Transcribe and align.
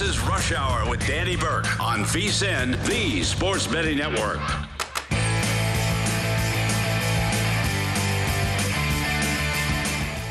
This 0.00 0.16
is 0.16 0.20
Rush 0.20 0.52
Hour 0.52 0.88
with 0.88 1.06
Danny 1.06 1.36
Burke 1.36 1.78
on 1.78 2.04
VSIN, 2.04 2.82
the 2.86 3.22
Sports 3.22 3.66
Betting 3.66 3.98
Network. 3.98 4.38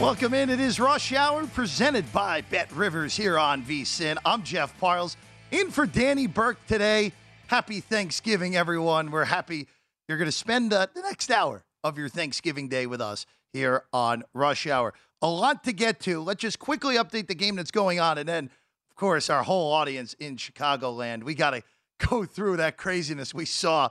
Welcome 0.01 0.33
in. 0.33 0.49
It 0.49 0.59
is 0.59 0.79
Rush 0.79 1.13
Hour 1.13 1.45
presented 1.45 2.11
by 2.11 2.41
Bet 2.41 2.71
Rivers 2.71 3.15
here 3.15 3.37
on 3.37 3.61
VSIN. 3.61 4.17
I'm 4.25 4.41
Jeff 4.41 4.75
Parles 4.79 5.15
in 5.51 5.69
for 5.69 5.85
Danny 5.85 6.25
Burke 6.25 6.65
today. 6.65 7.13
Happy 7.45 7.79
Thanksgiving, 7.79 8.55
everyone. 8.55 9.11
We're 9.11 9.25
happy 9.25 9.67
you're 10.07 10.17
going 10.17 10.25
to 10.25 10.31
spend 10.31 10.73
uh, 10.73 10.87
the 10.95 11.03
next 11.03 11.29
hour 11.29 11.63
of 11.83 11.95
your 11.95 12.09
Thanksgiving 12.09 12.69
day 12.69 12.87
with 12.87 13.01
us 13.01 13.27
here 13.53 13.83
on 13.93 14.23
Rush 14.33 14.65
Hour. 14.65 14.95
A 15.21 15.29
lot 15.29 15.63
to 15.65 15.73
get 15.73 15.99
to. 16.01 16.21
Let's 16.21 16.41
just 16.41 16.57
quickly 16.57 16.95
update 16.95 17.27
the 17.27 17.35
game 17.35 17.55
that's 17.55 17.69
going 17.69 17.99
on. 17.99 18.17
And 18.17 18.27
then, 18.27 18.49
course, 18.99 19.29
our 19.29 19.43
whole 19.43 19.71
audience 19.71 20.13
in 20.15 20.35
Chicagoland. 20.35 21.23
We 21.23 21.33
got 21.33 21.51
to 21.51 21.63
go 22.09 22.25
through 22.25 22.57
that 22.57 22.77
craziness 22.77 23.33
we 23.33 23.45
saw 23.45 23.89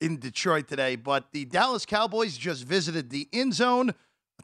in 0.00 0.18
Detroit 0.18 0.68
today. 0.68 0.96
But 0.96 1.32
the 1.32 1.46
Dallas 1.46 1.86
Cowboys 1.86 2.36
just 2.36 2.64
visited 2.64 3.10
the 3.10 3.28
end 3.32 3.54
zone. 3.54 3.94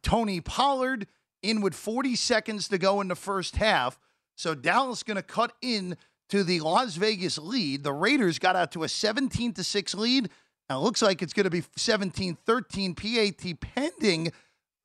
Tony 0.02 0.40
Pollard 0.40 1.06
in 1.42 1.60
with 1.60 1.74
40 1.74 2.16
seconds 2.16 2.68
to 2.68 2.78
go 2.78 3.00
in 3.00 3.08
the 3.08 3.14
first 3.14 3.56
half. 3.56 3.98
So 4.36 4.54
Dallas 4.54 5.02
going 5.02 5.16
to 5.16 5.22
cut 5.22 5.52
in 5.62 5.96
to 6.28 6.42
the 6.42 6.60
Las 6.60 6.96
Vegas 6.96 7.38
lead. 7.38 7.84
The 7.84 7.92
Raiders 7.92 8.38
got 8.38 8.56
out 8.56 8.72
to 8.72 8.84
a 8.84 8.88
17 8.88 9.52
to 9.54 9.64
6 9.64 9.94
lead. 9.94 10.30
Now 10.68 10.78
it 10.78 10.82
looks 10.82 11.00
like 11.00 11.22
it's 11.22 11.32
going 11.32 11.44
to 11.44 11.50
be 11.50 11.62
17 11.76 12.36
13 12.44 12.94
PAT 12.94 13.60
pending. 13.60 14.32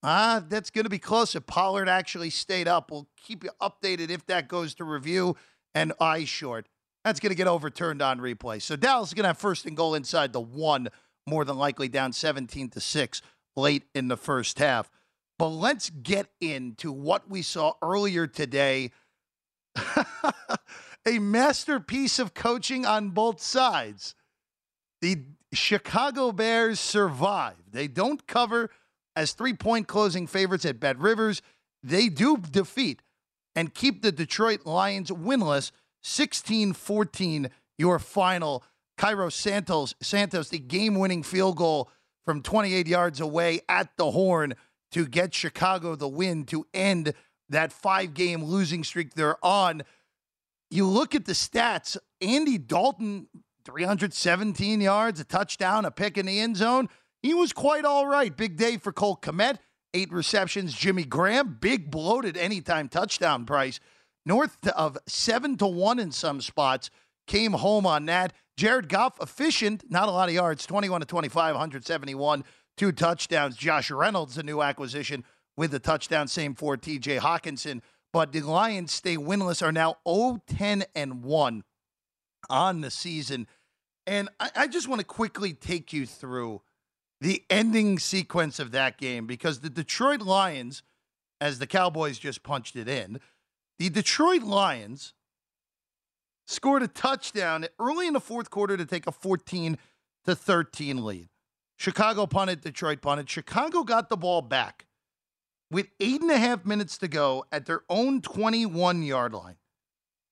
Ah, 0.03 0.37
uh, 0.37 0.41
that's 0.47 0.71
going 0.71 0.85
to 0.85 0.89
be 0.89 0.99
close. 0.99 1.35
If 1.35 1.45
Pollard 1.45 1.87
actually 1.87 2.31
stayed 2.31 2.67
up, 2.67 2.89
we'll 2.89 3.07
keep 3.17 3.43
you 3.43 3.51
updated 3.61 4.09
if 4.09 4.25
that 4.25 4.47
goes 4.47 4.73
to 4.75 4.83
review 4.83 5.35
and 5.75 5.93
eye 5.99 6.25
short. 6.25 6.67
That's 7.03 7.19
going 7.19 7.31
to 7.31 7.35
get 7.35 7.47
overturned 7.47 8.01
on 8.01 8.19
replay. 8.19 8.61
So 8.61 8.75
Dallas 8.75 9.09
is 9.09 9.13
going 9.13 9.23
to 9.23 9.29
have 9.29 9.37
first 9.37 9.65
and 9.65 9.77
goal 9.77 9.93
inside 9.93 10.33
the 10.33 10.41
one, 10.41 10.89
more 11.27 11.45
than 11.45 11.57
likely 11.57 11.87
down 11.87 12.13
17 12.13 12.69
to 12.69 12.79
6 12.79 13.21
late 13.55 13.83
in 13.93 14.07
the 14.07 14.17
first 14.17 14.57
half. 14.59 14.89
But 15.37 15.49
let's 15.49 15.89
get 15.89 16.27
into 16.39 16.91
what 16.91 17.29
we 17.29 17.41
saw 17.41 17.73
earlier 17.81 18.27
today. 18.27 18.91
a 21.05 21.19
masterpiece 21.19 22.19
of 22.19 22.33
coaching 22.33 22.85
on 22.85 23.09
both 23.09 23.41
sides. 23.41 24.15
The 25.01 25.23
Chicago 25.53 26.31
Bears 26.31 26.79
survive. 26.79 27.55
They 27.71 27.87
don't 27.87 28.27
cover 28.27 28.69
as 29.15 29.33
three 29.33 29.53
point 29.53 29.87
closing 29.87 30.27
favorites 30.27 30.65
at 30.65 30.79
Bet 30.79 30.97
Rivers. 30.99 31.41
They 31.83 32.09
do 32.09 32.37
defeat 32.37 33.01
and 33.55 33.73
keep 33.73 34.01
the 34.01 34.11
Detroit 34.11 34.65
Lions 34.65 35.11
winless 35.11 35.71
16 36.03 36.73
14, 36.73 37.49
your 37.77 37.99
final. 37.99 38.63
Cairo 38.97 39.29
Santos, 39.29 39.95
Santos, 39.99 40.49
the 40.49 40.59
game 40.59 40.95
winning 40.95 41.23
field 41.23 41.57
goal 41.57 41.89
from 42.23 42.43
28 42.43 42.87
yards 42.87 43.19
away 43.19 43.61
at 43.67 43.97
the 43.97 44.11
horn 44.11 44.53
to 44.91 45.07
get 45.07 45.33
Chicago 45.33 45.95
the 45.95 46.07
win 46.07 46.45
to 46.45 46.67
end 46.73 47.13
that 47.49 47.73
five 47.73 48.13
game 48.13 48.43
losing 48.43 48.83
streak 48.83 49.15
they're 49.15 49.43
on. 49.43 49.81
You 50.69 50.85
look 50.85 51.15
at 51.15 51.25
the 51.25 51.33
stats 51.33 51.97
Andy 52.21 52.57
Dalton, 52.57 53.27
317 53.65 54.81
yards, 54.81 55.19
a 55.19 55.23
touchdown, 55.23 55.85
a 55.85 55.91
pick 55.91 56.17
in 56.17 56.27
the 56.27 56.39
end 56.39 56.57
zone. 56.57 56.87
He 57.21 57.33
was 57.33 57.53
quite 57.53 57.85
all 57.85 58.07
right. 58.07 58.35
Big 58.35 58.57
day 58.57 58.77
for 58.77 58.91
Cole 58.91 59.17
Kmet, 59.17 59.57
eight 59.93 60.11
receptions. 60.11 60.73
Jimmy 60.73 61.03
Graham, 61.03 61.57
big 61.59 61.91
bloated 61.91 62.37
anytime 62.37 62.89
touchdown 62.89 63.45
price, 63.45 63.79
north 64.25 64.67
of 64.69 64.97
seven 65.07 65.57
to 65.57 65.67
one 65.67 65.99
in 65.99 66.11
some 66.11 66.41
spots. 66.41 66.89
Came 67.27 67.53
home 67.53 67.85
on 67.85 68.05
that. 68.07 68.33
Jared 68.57 68.89
Goff, 68.89 69.21
efficient, 69.21 69.83
not 69.89 70.07
a 70.07 70.11
lot 70.11 70.29
of 70.29 70.35
yards, 70.35 70.65
21 70.65 71.01
to 71.01 71.05
25, 71.07 71.55
171 71.55 72.43
two 72.77 72.91
touchdowns. 72.91 73.55
Josh 73.55 73.91
Reynolds, 73.91 74.37
a 74.37 74.43
new 74.43 74.61
acquisition, 74.61 75.23
with 75.55 75.73
a 75.73 75.79
touchdown. 75.79 76.27
Same 76.27 76.55
for 76.55 76.77
TJ 76.77 77.19
Hockenson. 77.19 77.81
But 78.13 78.31
the 78.31 78.41
Lions 78.41 78.91
stay 78.91 79.17
winless, 79.17 79.61
are 79.61 79.71
now 79.71 79.97
0 80.07 80.41
10 80.47 80.85
and 80.95 81.23
1 81.23 81.63
on 82.49 82.81
the 82.81 82.91
season. 82.91 83.47
And 84.07 84.29
I, 84.39 84.49
I 84.55 84.67
just 84.67 84.87
want 84.87 84.99
to 84.99 85.05
quickly 85.05 85.53
take 85.53 85.93
you 85.93 86.05
through 86.05 86.61
the 87.21 87.43
ending 87.49 87.99
sequence 87.99 88.59
of 88.59 88.71
that 88.71 88.97
game 88.97 89.27
because 89.27 89.59
the 89.59 89.69
Detroit 89.69 90.21
Lions, 90.21 90.81
as 91.39 91.59
the 91.59 91.67
Cowboys 91.67 92.17
just 92.17 92.41
punched 92.41 92.75
it 92.75 92.89
in, 92.89 93.19
the 93.77 93.89
Detroit 93.89 94.41
Lions 94.41 95.13
scored 96.47 96.81
a 96.81 96.87
touchdown 96.87 97.67
early 97.79 98.07
in 98.07 98.13
the 98.13 98.19
fourth 98.19 98.49
quarter 98.49 98.75
to 98.75 98.85
take 98.85 99.05
a 99.05 99.11
14 99.11 99.77
to 100.25 100.35
13 100.35 101.05
lead. 101.05 101.29
Chicago 101.77 102.25
punted, 102.25 102.61
Detroit 102.61 103.01
punted. 103.01 103.29
Chicago 103.29 103.83
got 103.83 104.09
the 104.09 104.17
ball 104.17 104.41
back 104.41 104.85
with 105.69 105.87
eight 105.99 106.21
and 106.21 106.29
a 106.31 106.37
half 106.37 106.65
minutes 106.65 106.97
to 106.97 107.07
go 107.07 107.45
at 107.51 107.65
their 107.65 107.81
own 107.89 108.21
21 108.21 109.03
yard 109.03 109.33
line. 109.33 109.55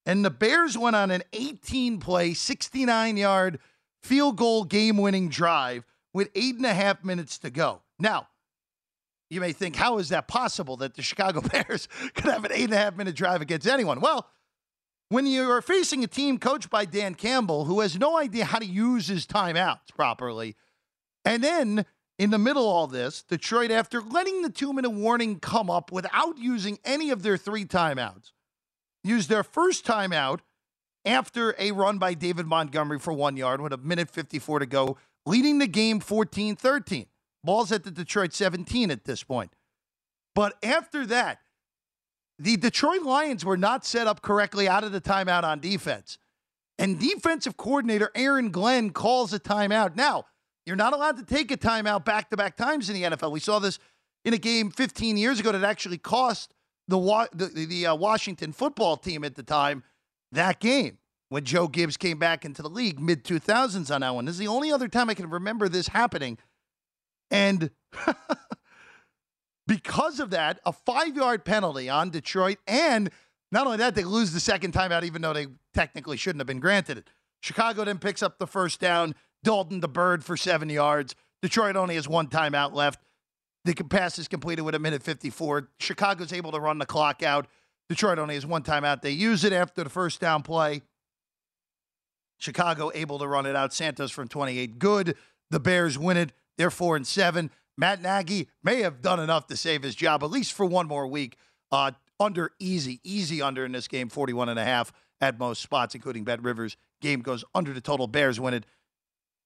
And 0.05 0.25
the 0.25 0.29
Bears 0.31 0.77
went 0.77 0.95
on 0.95 1.11
an 1.11 1.23
18 1.33 1.99
play, 1.99 2.33
69 2.33 3.17
yard 3.17 3.59
field 4.01 4.37
goal 4.37 4.63
game 4.63 4.97
winning 4.97 5.29
drive 5.29 5.85
with 6.13 6.29
eight 6.35 6.55
and 6.55 6.65
a 6.65 6.73
half 6.73 7.03
minutes 7.03 7.37
to 7.39 7.49
go. 7.49 7.81
Now, 7.99 8.27
you 9.29 9.41
may 9.41 9.53
think, 9.53 9.75
how 9.75 9.99
is 9.99 10.09
that 10.09 10.27
possible 10.27 10.77
that 10.77 10.95
the 10.95 11.01
Chicago 11.01 11.41
Bears 11.53 11.87
could 12.15 12.25
have 12.25 12.45
an 12.45 12.51
eight 12.51 12.65
and 12.65 12.73
a 12.73 12.77
half 12.77 12.95
minute 12.95 13.15
drive 13.15 13.41
against 13.41 13.67
anyone? 13.67 14.01
Well, 14.01 14.27
when 15.09 15.25
you 15.25 15.49
are 15.49 15.61
facing 15.61 16.03
a 16.03 16.07
team 16.07 16.37
coached 16.37 16.69
by 16.69 16.85
Dan 16.85 17.15
Campbell, 17.15 17.65
who 17.65 17.79
has 17.79 17.97
no 17.97 18.17
idea 18.17 18.45
how 18.45 18.59
to 18.59 18.65
use 18.65 19.07
his 19.07 19.25
timeouts 19.25 19.93
properly, 19.95 20.55
and 21.25 21.43
then 21.43 21.85
in 22.19 22.31
the 22.31 22.37
middle 22.37 22.63
of 22.63 22.75
all 22.75 22.87
this, 22.87 23.23
Detroit, 23.23 23.71
after 23.71 24.01
letting 24.01 24.41
the 24.41 24.49
two 24.49 24.73
minute 24.73 24.91
warning 24.91 25.39
come 25.39 25.69
up 25.69 25.91
without 25.91 26.37
using 26.37 26.77
any 26.83 27.09
of 27.09 27.23
their 27.23 27.37
three 27.37 27.65
timeouts, 27.65 28.31
used 29.03 29.29
their 29.29 29.43
first 29.43 29.85
timeout 29.85 30.39
after 31.05 31.55
a 31.57 31.71
run 31.71 31.97
by 31.97 32.13
David 32.13 32.45
Montgomery 32.45 32.99
for 32.99 33.13
one 33.13 33.37
yard 33.37 33.61
with 33.61 33.73
a 33.73 33.77
minute 33.77 34.09
54 34.09 34.59
to 34.59 34.65
go, 34.65 34.97
leading 35.29 35.59
the 35.59 35.67
game 35.67 35.99
14 35.99 36.55
13. 36.55 37.05
Ball's 37.43 37.71
at 37.71 37.83
the 37.83 37.91
Detroit 37.91 38.33
17 38.33 38.91
at 38.91 39.05
this 39.05 39.23
point. 39.23 39.53
But 40.35 40.55
after 40.63 41.05
that, 41.05 41.39
the 42.37 42.57
Detroit 42.57 43.03
Lions 43.03 43.45
were 43.45 43.57
not 43.57 43.85
set 43.85 44.07
up 44.07 44.21
correctly 44.21 44.67
out 44.67 44.83
of 44.83 44.91
the 44.91 44.99
timeout 44.99 45.43
on 45.43 45.59
defense. 45.59 46.17
And 46.77 46.99
defensive 46.99 47.57
coordinator 47.57 48.09
Aaron 48.15 48.49
Glenn 48.51 48.89
calls 48.89 49.33
a 49.33 49.39
timeout. 49.39 49.95
Now, 49.95 50.25
you're 50.65 50.75
not 50.75 50.93
allowed 50.93 51.17
to 51.17 51.23
take 51.23 51.51
a 51.51 51.57
timeout 51.57 52.05
back 52.05 52.29
to 52.29 52.37
back 52.37 52.57
times 52.57 52.89
in 52.89 52.95
the 52.95 53.03
NFL. 53.03 53.31
We 53.31 53.39
saw 53.39 53.59
this 53.59 53.79
in 54.25 54.33
a 54.33 54.37
game 54.37 54.71
15 54.71 55.17
years 55.17 55.39
ago 55.39 55.51
that 55.51 55.63
actually 55.63 55.97
cost 55.97 56.53
the 56.87 56.97
the, 57.33 57.65
the 57.65 57.85
uh, 57.87 57.95
Washington 57.95 58.51
football 58.51 58.97
team 58.97 59.23
at 59.23 59.35
the 59.35 59.43
time 59.43 59.83
that 60.31 60.59
game 60.59 60.97
when 61.29 61.45
Joe 61.45 61.67
Gibbs 61.67 61.95
came 61.95 62.19
back 62.19 62.43
into 62.43 62.61
the 62.61 62.69
league 62.69 62.99
mid 62.99 63.23
2000s 63.23 63.93
on 63.93 64.01
that 64.01 64.13
one. 64.13 64.25
This 64.25 64.33
is 64.33 64.39
the 64.39 64.47
only 64.47 64.71
other 64.71 64.87
time 64.87 65.09
I 65.09 65.13
can 65.13 65.29
remember 65.29 65.69
this 65.69 65.87
happening. 65.87 66.37
And 67.31 67.71
because 69.67 70.19
of 70.19 70.31
that, 70.31 70.59
a 70.65 70.73
five 70.73 71.15
yard 71.15 71.45
penalty 71.45 71.89
on 71.89 72.09
Detroit. 72.09 72.57
And 72.67 73.11
not 73.51 73.65
only 73.65 73.77
that, 73.77 73.95
they 73.95 74.03
lose 74.03 74.33
the 74.33 74.39
second 74.39 74.73
timeout, 74.73 75.03
even 75.03 75.21
though 75.21 75.33
they 75.33 75.47
technically 75.73 76.17
shouldn't 76.17 76.39
have 76.39 76.47
been 76.47 76.59
granted 76.59 76.97
it. 76.97 77.09
Chicago 77.41 77.85
then 77.85 77.99
picks 77.99 78.21
up 78.21 78.37
the 78.39 78.47
first 78.47 78.79
down. 78.79 79.15
Dalton 79.43 79.79
the 79.79 79.87
bird 79.87 80.25
for 80.25 80.35
seven 80.35 80.69
yards. 80.69 81.15
Detroit 81.41 81.75
only 81.77 81.95
has 81.95 82.07
one 82.07 82.27
timeout 82.27 82.73
left. 82.73 82.99
The 83.63 83.73
pass 83.73 84.19
is 84.19 84.27
completed 84.27 84.63
with 84.63 84.75
a 84.75 84.79
minute 84.79 85.03
54. 85.03 85.69
Chicago's 85.79 86.33
able 86.33 86.51
to 86.51 86.59
run 86.59 86.79
the 86.79 86.85
clock 86.85 87.23
out. 87.23 87.47
Detroit 87.87 88.19
only 88.19 88.35
has 88.35 88.45
one 88.45 88.63
timeout. 88.63 89.01
They 89.01 89.11
use 89.11 89.43
it 89.43 89.53
after 89.53 89.83
the 89.83 89.89
first 89.89 90.19
down 90.19 90.43
play. 90.43 90.81
Chicago 92.39 92.89
able 92.95 93.19
to 93.19 93.27
run 93.27 93.45
it 93.45 93.55
out. 93.55 93.71
Santos 93.73 94.11
from 94.11 94.27
28. 94.27 94.79
Good. 94.79 95.15
The 95.51 95.59
Bears 95.59 95.99
win 95.99 96.17
it. 96.17 96.31
They're 96.57 96.71
four 96.71 96.95
and 96.95 97.05
seven. 97.05 97.51
Matt 97.77 98.01
Nagy 98.01 98.49
may 98.63 98.81
have 98.81 99.01
done 99.01 99.19
enough 99.19 99.47
to 99.47 99.55
save 99.55 99.83
his 99.83 99.95
job, 99.95 100.23
at 100.23 100.31
least 100.31 100.53
for 100.53 100.65
one 100.65 100.87
more 100.87 101.07
week. 101.07 101.37
Uh, 101.71 101.91
under 102.19 102.51
easy, 102.59 102.99
easy 103.03 103.41
under 103.41 103.63
in 103.63 103.71
this 103.71 103.87
game, 103.87 104.09
41 104.09 104.49
and 104.49 104.59
a 104.59 104.65
half 104.65 104.91
at 105.21 105.39
most 105.39 105.61
spots, 105.61 105.95
including 105.95 106.23
Bet 106.23 106.43
Rivers. 106.43 106.75
Game 107.01 107.21
goes 107.21 107.45
under 107.55 107.73
the 107.73 107.81
total. 107.81 108.07
Bears 108.07 108.39
win 108.39 108.53
it 108.53 108.65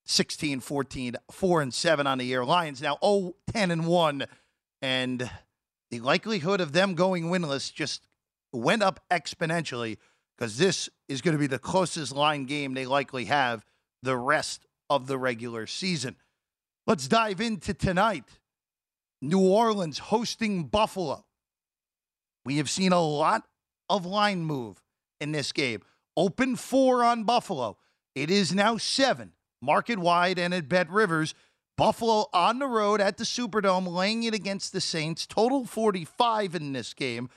16 0.05 0.59
14, 0.59 1.15
4 1.31 1.61
and 1.61 1.73
7 1.73 2.07
on 2.07 2.17
the 2.17 2.25
year. 2.25 2.43
Lions 2.43 2.81
now 2.81 2.97
0 3.03 3.35
10 3.53 3.71
and 3.71 3.85
1. 3.85 4.25
And 4.81 5.29
the 5.91 5.99
likelihood 5.99 6.59
of 6.59 6.73
them 6.73 6.95
going 6.95 7.25
winless 7.25 7.71
just 7.71 8.07
went 8.51 8.83
up 8.83 8.99
exponentially 9.11 9.97
because 10.37 10.57
this 10.57 10.89
is 11.07 11.21
going 11.21 11.33
to 11.33 11.39
be 11.39 11.47
the 11.47 11.59
closest 11.59 12.15
line 12.15 12.45
game 12.45 12.73
they 12.73 12.85
likely 12.85 13.25
have 13.25 13.65
the 14.01 14.17
rest 14.17 14.65
of 14.89 15.07
the 15.07 15.17
regular 15.17 15.67
season. 15.67 16.15
Let's 16.85 17.07
dive 17.07 17.39
into 17.39 17.73
tonight. 17.73 18.25
New 19.21 19.39
Orleans 19.39 19.99
hosting 19.99 20.65
Buffalo. 20.65 21.25
We 22.45 22.57
have 22.57 22.69
seen 22.69 22.91
a 22.91 23.01
lot 23.01 23.43
of 23.89 24.05
line 24.05 24.43
move 24.43 24.81
in 25.21 25.31
this 25.31 25.51
game. 25.51 25.81
Open 26.17 26.55
four 26.55 27.03
on 27.03 27.23
Buffalo. 27.23 27.77
It 28.15 28.29
is 28.29 28.53
now 28.53 28.77
seven, 28.77 29.31
market 29.61 29.97
wide 29.97 30.37
and 30.37 30.53
at 30.53 30.67
Bet 30.67 30.89
Rivers. 30.89 31.33
Buffalo 31.77 32.27
on 32.33 32.59
the 32.59 32.67
road 32.67 33.01
at 33.01 33.17
the 33.17 33.23
Superdome, 33.23 33.87
laying 33.87 34.23
it 34.23 34.33
against 34.33 34.73
the 34.73 34.81
Saints. 34.81 35.25
Total 35.25 35.65
45 35.65 36.53
in 36.53 36.73
this 36.73 36.93
game. 36.93 37.29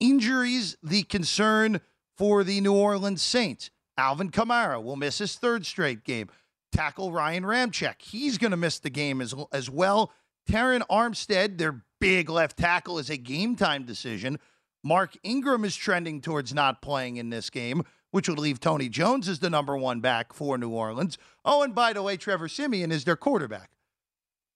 Injuries, 0.00 0.76
the 0.82 1.02
concern 1.04 1.80
for 2.20 2.44
the 2.44 2.60
New 2.60 2.74
Orleans 2.74 3.22
Saints. 3.22 3.70
Alvin 3.96 4.30
Kamara 4.30 4.82
will 4.82 4.96
miss 4.96 5.16
his 5.16 5.36
third 5.36 5.64
straight 5.64 6.04
game. 6.04 6.28
Tackle 6.70 7.12
Ryan 7.12 7.44
Ramczyk. 7.44 7.94
He's 8.02 8.36
going 8.36 8.50
to 8.50 8.58
miss 8.58 8.78
the 8.78 8.90
game 8.90 9.22
as, 9.22 9.34
as 9.54 9.70
well. 9.70 10.12
Terron 10.46 10.82
Armstead, 10.90 11.56
their 11.56 11.82
big 11.98 12.28
left 12.28 12.58
tackle, 12.58 12.98
is 12.98 13.08
a 13.08 13.16
game 13.16 13.56
time 13.56 13.84
decision. 13.84 14.38
Mark 14.84 15.16
Ingram 15.22 15.64
is 15.64 15.74
trending 15.74 16.20
towards 16.20 16.52
not 16.52 16.82
playing 16.82 17.16
in 17.16 17.30
this 17.30 17.48
game, 17.48 17.84
which 18.10 18.28
would 18.28 18.38
leave 18.38 18.60
Tony 18.60 18.90
Jones 18.90 19.26
as 19.26 19.38
the 19.38 19.48
number 19.48 19.74
one 19.74 20.02
back 20.02 20.34
for 20.34 20.58
New 20.58 20.68
Orleans. 20.68 21.16
Oh, 21.46 21.62
and 21.62 21.74
by 21.74 21.94
the 21.94 22.02
way, 22.02 22.18
Trevor 22.18 22.48
Siemian 22.48 22.92
is 22.92 23.04
their 23.04 23.16
quarterback, 23.16 23.70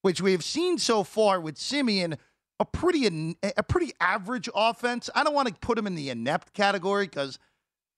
which 0.03 0.21
we 0.21 0.33
have 0.33 0.45
seen 0.45 0.77
so 0.77 1.03
far 1.03 1.41
with 1.41 1.57
Siemian 1.57 2.19
a 2.61 2.67
pretty 2.67 3.37
a 3.57 3.63
pretty 3.63 3.93
average 4.01 4.51
offense. 4.55 5.09
I 5.15 5.25
don't 5.25 5.35
want 5.35 5.49
to 5.49 5.55
put 5.55 5.79
him 5.79 5.87
in 5.87 5.95
the 5.95 6.11
inept 6.11 6.53
category 6.53 7.07
because 7.07 7.39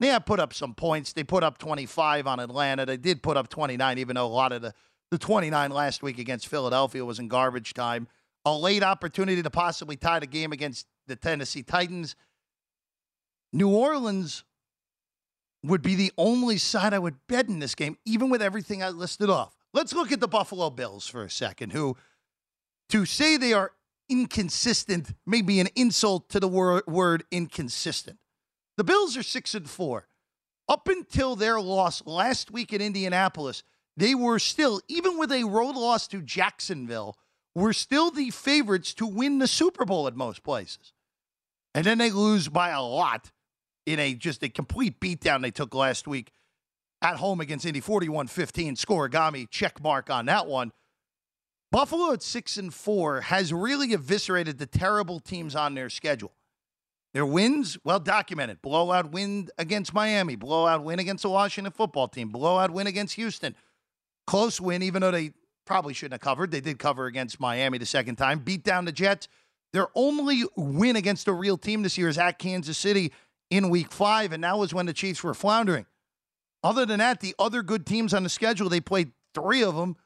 they 0.01 0.09
have 0.09 0.27
put 0.27 0.41
up 0.41 0.53
some 0.53 0.75
points. 0.75 1.13
They 1.13 1.25
put 1.25 1.43
up 1.43 1.59
25 1.59 2.27
on 2.27 2.41
Atlanta. 2.41 2.85
They 2.85 2.97
did 2.97 3.23
put 3.23 3.37
up 3.37 3.49
29, 3.49 3.99
even 3.99 4.17
though 4.17 4.27
a 4.27 4.29
lot 4.29 4.53
of 4.53 4.63
the, 4.63 4.75
the 5.11 5.19
29 5.19 5.71
last 5.71 6.03
week 6.03 6.19
against 6.19 6.49
Philadelphia 6.49 7.05
was 7.05 7.19
in 7.19 7.29
garbage 7.29 7.75
time. 7.75 8.07
A 8.45 8.53
late 8.53 8.83
opportunity 8.83 9.43
to 9.43 9.51
possibly 9.51 9.97
tie 9.97 10.19
the 10.19 10.27
game 10.27 10.53
against 10.53 10.87
the 11.07 11.17
Tennessee 11.17 11.63
Titans. 11.63 12.15
New 13.53 13.75
Orleans 13.75 14.45
would 15.65 15.83
be 15.83 15.95
the 15.95 16.13
only 16.17 16.59
side 16.59 16.93
I 16.93 16.99
would 16.99 17.17
bet 17.27 17.49
in 17.49 17.59
this 17.59 17.75
game, 17.75 17.97
even 18.05 18.29
with 18.29 18.43
everything 18.43 18.83
I 18.83 18.91
listed 18.91 19.31
off. 19.31 19.57
Let's 19.73 19.93
look 19.93 20.13
at 20.13 20.21
the 20.21 20.29
Buffalo 20.29 20.71
Bills 20.71 21.09
for 21.09 21.25
a 21.25 21.31
second, 21.31 21.73
who, 21.73 21.97
to 22.91 23.05
say 23.05 23.37
they 23.37 23.53
are 23.53 23.73
inconsistent, 24.09 25.15
may 25.27 25.43
be 25.43 25.59
an 25.59 25.69
insult 25.75 26.29
to 26.31 26.41
the 26.41 26.49
wor- 26.49 26.85
word 26.87 27.25
inconsistent. 27.31 28.19
The 28.77 28.85
Bills 28.85 29.17
are 29.17 29.23
six 29.23 29.55
and 29.55 29.69
four. 29.69 30.09
Up 30.69 30.89
until 30.89 31.37
their 31.37 31.61
loss 31.61 32.05
last 32.07 32.51
week 32.51 32.73
in 32.73 32.81
Indianapolis, 32.81 33.63
they 33.97 34.15
were 34.15 34.39
still, 34.39 34.81
even 34.89 35.19
with 35.19 35.33
a 35.33 35.45
road 35.45 35.77
loss 35.77 36.07
to 36.09 36.21
Jacksonville, 36.21 37.17
were 37.55 37.73
still 37.73 38.11
the 38.11 38.31
favorites 38.31 38.93
to 38.95 39.07
win 39.07 39.39
the 39.39 39.47
Super 39.47 39.85
Bowl 39.85 40.07
at 40.07 40.17
most 40.17 40.43
places. 40.43 40.93
And 41.75 41.85
then 41.85 41.99
they 41.99 42.11
lose 42.11 42.49
by 42.49 42.71
a 42.71 42.83
lot 42.83 43.31
in 43.87 43.99
a 43.99 44.15
just 44.15 44.43
a 44.43 44.49
complete 44.49 45.01
beatdown 45.01 45.41
they 45.43 45.51
took 45.51 45.75
last 45.75 46.07
week 46.07 46.33
at 47.01 47.17
home 47.17 47.41
against 47.41 47.65
Indy 47.65 47.81
41-15. 47.81 48.73
Scorigami 48.73 49.49
check 49.49 49.83
mark 49.83 50.11
on 50.11 50.27
that 50.27 50.47
one. 50.47 50.73
Buffalo 51.73 52.13
at 52.13 52.23
6 52.23 52.57
and 52.59 52.75
4 52.75 53.23
has 53.23 53.53
really 53.53 53.93
eviscerated 53.93 54.59
the 54.59 54.67
terrible 54.67 55.21
teams 55.21 55.57
on 55.57 55.75
their 55.75 55.91
schedule. 55.91 56.33
Their 57.15 57.27
wins, 57.27 57.79
well 57.85 58.01
documented. 58.01 58.61
Blowout 58.61 59.11
win 59.11 59.49
against 59.59 59.95
Miami, 59.95 60.37
blowout 60.37 60.85
win 60.85 60.99
against 60.99 61.23
the 61.23 61.31
Washington 61.31 61.73
football 61.73 62.09
team, 62.09 62.29
blowout 62.29 62.71
win 62.71 62.87
against 62.87 63.15
Houston. 63.15 63.55
Close 64.27 64.61
win, 64.61 64.83
even 64.83 65.01
though 65.01 65.11
they 65.11 65.33
probably 65.65 65.95
shouldn't 65.95 66.15
have 66.15 66.21
covered. 66.21 66.51
They 66.51 66.61
did 66.61 66.79
cover 66.79 67.07
against 67.07 67.41
Miami 67.41 67.79
the 67.79 67.87
second 67.87 68.17
time, 68.17 68.41
beat 68.41 68.65
down 68.65 68.85
the 68.85 68.93
Jets. 68.93 69.29
Their 69.73 69.89
only 69.95 70.45
win 70.57 70.97
against 70.97 71.29
a 71.29 71.33
real 71.33 71.59
team 71.59 71.83
this 71.83 71.99
year 71.99 72.09
is 72.09 72.19
at 72.19 72.39
Kansas 72.39 72.79
City 72.79 73.13
in 73.51 73.71
week 73.71 73.93
five, 73.93 74.33
and 74.33 74.43
that 74.45 74.59
was 74.59 74.73
when 74.73 74.87
the 74.87 74.93
Chiefs 74.93 75.23
were 75.23 75.35
floundering. 75.35 75.87
Other 76.63 76.87
than 76.87 76.99
that, 76.99 77.21
the 77.21 77.35
other 77.39 77.63
good 77.63 77.87
teams 77.87 78.15
on 78.15 78.23
the 78.23 78.29
schedule, 78.29 78.69
they 78.69 78.81
played 78.81 79.13
three 79.35 79.63
of 79.63 79.77
them, 79.77 79.97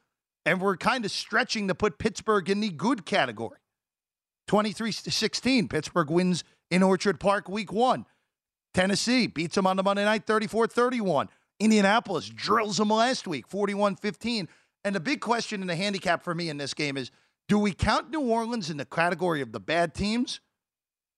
and 0.45 0.61
we're 0.61 0.77
kind 0.77 1.05
of 1.05 1.11
stretching 1.11 1.67
to 1.67 1.75
put 1.75 1.97
Pittsburgh 1.97 2.49
in 2.49 2.59
the 2.59 2.69
good 2.69 3.05
category. 3.05 3.57
23 4.47 4.91
16, 4.91 5.67
Pittsburgh 5.69 6.09
wins 6.09 6.43
in 6.71 6.81
Orchard 6.81 7.19
Park 7.19 7.47
week 7.47 7.71
one. 7.71 8.05
Tennessee 8.73 9.27
beats 9.27 9.55
them 9.55 9.67
on 9.67 9.75
the 9.75 9.83
Monday 9.83 10.05
night 10.05 10.25
34 10.25 10.67
31. 10.67 11.29
Indianapolis 11.59 12.27
drills 12.29 12.77
them 12.77 12.89
last 12.89 13.27
week 13.27 13.47
41 13.47 13.97
15. 13.97 14.47
And 14.83 14.95
the 14.95 14.99
big 14.99 15.19
question 15.21 15.61
in 15.61 15.67
the 15.67 15.75
handicap 15.75 16.23
for 16.23 16.33
me 16.33 16.49
in 16.49 16.57
this 16.57 16.73
game 16.73 16.97
is 16.97 17.11
do 17.47 17.59
we 17.59 17.73
count 17.73 18.09
New 18.09 18.21
Orleans 18.21 18.69
in 18.69 18.77
the 18.77 18.85
category 18.85 19.41
of 19.41 19.51
the 19.51 19.59
bad 19.59 19.93
teams? 19.93 20.39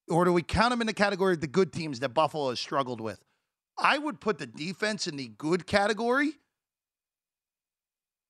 Or 0.09 0.25
do 0.25 0.33
we 0.33 0.41
count 0.41 0.71
them 0.71 0.81
in 0.81 0.87
the 0.87 0.93
category 0.93 1.35
of 1.35 1.39
the 1.39 1.47
good 1.47 1.71
teams 1.71 2.01
that 2.01 2.09
Buffalo 2.09 2.49
has 2.49 2.59
struggled 2.59 2.99
with? 2.99 3.23
I 3.77 3.97
would 3.97 4.19
put 4.19 4.37
the 4.37 4.47
defense 4.47 5.07
in 5.07 5.15
the 5.15 5.29
good 5.29 5.65
category, 5.65 6.33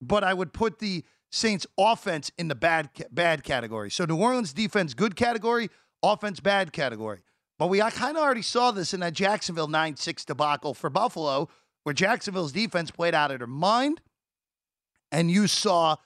but 0.00 0.22
I 0.22 0.34
would 0.34 0.52
put 0.52 0.78
the 0.78 1.02
Saints 1.32 1.66
offense 1.76 2.30
in 2.38 2.46
the 2.46 2.54
bad 2.54 2.90
bad 3.10 3.42
category. 3.42 3.90
So 3.90 4.04
New 4.04 4.16
Orleans 4.16 4.52
defense 4.52 4.94
good 4.94 5.16
category, 5.16 5.68
offense 6.12 6.40
bad 6.40 6.72
category. 6.72 7.20
But 7.58 7.68
we 7.68 7.78
kind 7.78 8.16
of 8.16 8.22
already 8.22 8.42
saw 8.42 8.70
this 8.70 8.92
in 8.94 9.00
that 9.00 9.12
Jacksonville 9.12 9.68
9 9.68 9.96
6 9.96 10.24
debacle 10.24 10.74
for 10.74 10.90
Buffalo, 10.90 11.48
where 11.84 11.92
Jacksonville's 11.92 12.52
defense 12.52 12.90
played 12.90 13.14
out 13.14 13.30
of 13.30 13.38
their 13.38 13.46
mind. 13.46 14.00
And 15.12 15.30
you 15.30 15.46
saw 15.46 15.96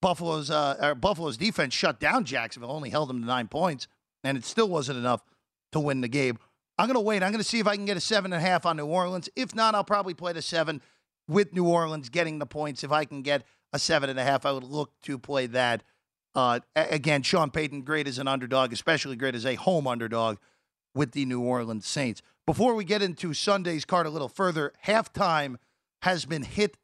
Buffalo's 0.00 0.50
uh, 0.50 0.94
Buffalo's 0.96 1.36
defense 1.36 1.74
shut 1.74 2.00
down 2.00 2.24
Jacksonville, 2.24 2.72
only 2.72 2.90
held 2.90 3.08
them 3.08 3.20
to 3.20 3.26
nine 3.26 3.48
points, 3.48 3.86
and 4.24 4.36
it 4.36 4.44
still 4.44 4.68
wasn't 4.68 4.98
enough 4.98 5.22
to 5.72 5.80
win 5.80 6.00
the 6.00 6.08
game. 6.08 6.38
I'm 6.78 6.86
going 6.86 6.94
to 6.94 7.00
wait. 7.00 7.22
I'm 7.22 7.32
going 7.32 7.42
to 7.42 7.48
see 7.48 7.58
if 7.58 7.66
I 7.66 7.74
can 7.74 7.84
get 7.84 7.96
a 7.96 8.00
seven 8.00 8.32
and 8.32 8.42
a 8.42 8.46
half 8.46 8.64
on 8.64 8.76
New 8.76 8.86
Orleans. 8.86 9.28
If 9.34 9.54
not, 9.54 9.74
I'll 9.74 9.84
probably 9.84 10.14
play 10.14 10.32
the 10.32 10.42
seven 10.42 10.80
with 11.26 11.52
New 11.52 11.66
Orleans 11.66 12.08
getting 12.08 12.38
the 12.38 12.46
points. 12.46 12.84
If 12.84 12.92
I 12.92 13.04
can 13.04 13.22
get 13.22 13.44
a 13.72 13.78
seven 13.78 14.08
and 14.08 14.18
a 14.18 14.24
half, 14.24 14.46
I 14.46 14.52
would 14.52 14.64
look 14.64 14.92
to 15.02 15.18
play 15.18 15.46
that 15.48 15.82
uh, 16.34 16.60
again, 16.74 17.22
Sean 17.22 17.50
Payton, 17.50 17.82
great 17.82 18.06
as 18.06 18.18
an 18.18 18.28
underdog, 18.28 18.72
especially 18.72 19.16
great 19.16 19.34
as 19.34 19.46
a 19.46 19.54
home 19.56 19.86
underdog 19.86 20.38
with 20.94 21.12
the 21.12 21.24
New 21.24 21.40
Orleans 21.40 21.86
Saints. 21.86 22.22
Before 22.46 22.74
we 22.74 22.84
get 22.84 23.02
into 23.02 23.34
Sunday's 23.34 23.84
card 23.84 24.06
a 24.06 24.10
little 24.10 24.28
further, 24.28 24.72
halftime 24.86 25.56
has 26.02 26.24
been 26.24 26.42
hit 26.42 26.76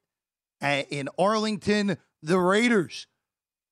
uh, 0.63 0.83
in 0.91 1.09
Arlington. 1.19 1.97
The 2.23 2.39
Raiders, 2.39 3.07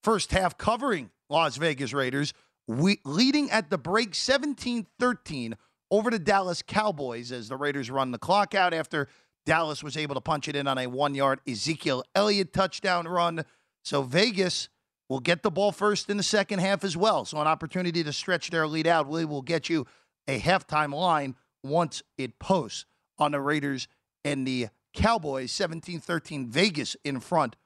first 0.03 0.33
half 0.33 0.59
covering 0.59 1.11
Las 1.29 1.57
Vegas 1.57 1.93
Raiders, 1.93 2.33
we, 2.69 3.01
leading 3.05 3.51
at 3.51 3.71
the 3.71 3.79
break 3.79 4.15
17 4.15 4.87
13 4.99 5.57
over 5.91 6.11
the 6.11 6.19
Dallas 6.19 6.63
Cowboys 6.63 7.33
as 7.33 7.49
the 7.49 7.57
Raiders 7.57 7.91
run 7.91 8.13
the 8.13 8.19
clock 8.19 8.55
out 8.55 8.73
after 8.73 9.09
Dallas 9.45 9.83
was 9.83 9.97
able 9.97 10.15
to 10.15 10.21
punch 10.21 10.49
it 10.49 10.57
in 10.57 10.67
on 10.67 10.79
a 10.79 10.87
one 10.87 11.15
yard 11.15 11.41
Ezekiel 11.47 12.05
Elliott 12.15 12.53
touchdown 12.53 13.07
run. 13.07 13.45
So 13.85 14.03
Vegas 14.03 14.69
will 15.13 15.21
get 15.21 15.43
the 15.43 15.51
ball 15.51 15.73
first 15.73 16.09
in 16.09 16.17
the 16.17 16.23
second 16.23 16.61
half 16.61 16.85
as 16.85 16.97
well. 16.97 17.27
So, 17.27 17.39
an 17.39 17.47
opportunity 17.47 18.03
to 18.03 18.15
stretch 18.15 18.49
their 18.49 18.67
lead 18.67 18.87
out. 18.87 19.07
We 19.07 19.27
will 19.27 19.43
get 19.43 19.69
you 19.69 19.87
a 20.27 20.41
halftime 20.41 20.95
line 20.95 21.37
once 21.63 22.03
it 22.17 22.39
posts 22.39 22.87
on 23.19 23.33
the 23.33 23.41
Raiders 23.41 23.89
and 24.25 24.47
the 24.47 24.69
Cowboys 24.95 25.53
17 25.53 26.01
13 26.01 26.49
Vegas 26.49 26.97
in 27.05 27.21
front 27.21 27.57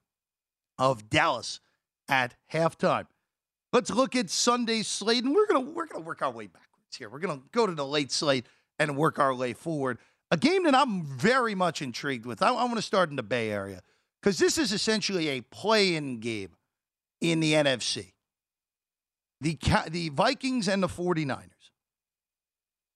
of 0.76 1.08
Dallas 1.08 1.60
at 2.08 2.34
halftime. 2.52 3.06
Let's 3.72 3.90
look 3.90 4.16
at 4.16 4.28
Sunday's 4.28 4.88
slate, 4.88 5.22
and 5.22 5.32
we're 5.32 5.46
gonna 5.46 5.60
we're 5.60 5.86
gonna 5.86 6.04
work 6.04 6.22
our 6.22 6.32
way 6.32 6.48
backwards 6.48 6.96
here. 6.98 7.08
We're 7.08 7.20
gonna 7.20 7.42
go 7.52 7.64
to 7.64 7.74
the 7.74 7.86
late 7.86 8.10
slate 8.10 8.46
and 8.80 8.96
work 8.96 9.20
our 9.20 9.32
way 9.32 9.52
forward. 9.52 9.98
A 10.32 10.36
game 10.36 10.64
that 10.64 10.74
I'm 10.74 11.04
very 11.04 11.54
much 11.54 11.80
intrigued 11.80 12.26
with. 12.26 12.42
I, 12.42 12.48
I 12.48 12.64
want 12.64 12.74
to 12.74 12.82
start 12.82 13.10
in 13.10 13.14
the 13.14 13.22
Bay 13.22 13.52
Area 13.52 13.82
because 14.20 14.40
this 14.40 14.58
is 14.58 14.72
essentially 14.72 15.28
a 15.28 15.42
play-in 15.42 16.18
game 16.18 16.55
in 17.20 17.40
the 17.40 17.52
NFC. 17.54 18.12
The, 19.40 19.58
the 19.90 20.08
Vikings 20.10 20.68
and 20.68 20.82
the 20.82 20.88
49ers. 20.88 21.50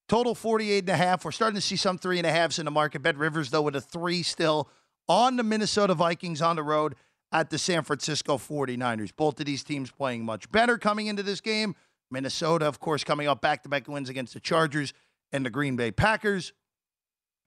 Total 0.08 0.34
48 0.34 0.80
and 0.80 0.88
a 0.88 0.96
half. 0.96 1.24
We're 1.24 1.30
starting 1.30 1.54
to 1.54 1.60
see 1.60 1.76
some 1.76 1.96
three 1.96 2.18
and 2.18 2.26
a 2.26 2.32
halves 2.32 2.58
in 2.58 2.64
the 2.64 2.70
market. 2.70 3.00
Bet 3.00 3.16
Rivers, 3.16 3.50
though, 3.50 3.62
with 3.62 3.76
a 3.76 3.80
three 3.80 4.22
still 4.22 4.68
on 5.08 5.36
the 5.36 5.44
Minnesota 5.44 5.94
Vikings 5.94 6.42
on 6.42 6.56
the 6.56 6.62
road 6.62 6.96
at 7.32 7.50
the 7.50 7.58
San 7.58 7.82
Francisco 7.82 8.36
49ers. 8.36 9.12
Both 9.14 9.38
of 9.38 9.46
these 9.46 9.62
teams 9.62 9.90
playing 9.90 10.24
much 10.24 10.50
better 10.50 10.78
coming 10.78 11.06
into 11.06 11.22
this 11.22 11.40
game. 11.40 11.76
Minnesota, 12.10 12.66
of 12.66 12.80
course, 12.80 13.04
coming 13.04 13.28
up 13.28 13.40
back 13.40 13.62
to 13.62 13.68
back 13.68 13.86
wins 13.86 14.08
against 14.08 14.34
the 14.34 14.40
Chargers 14.40 14.92
and 15.30 15.46
the 15.46 15.50
Green 15.50 15.76
Bay 15.76 15.92
Packers. 15.92 16.52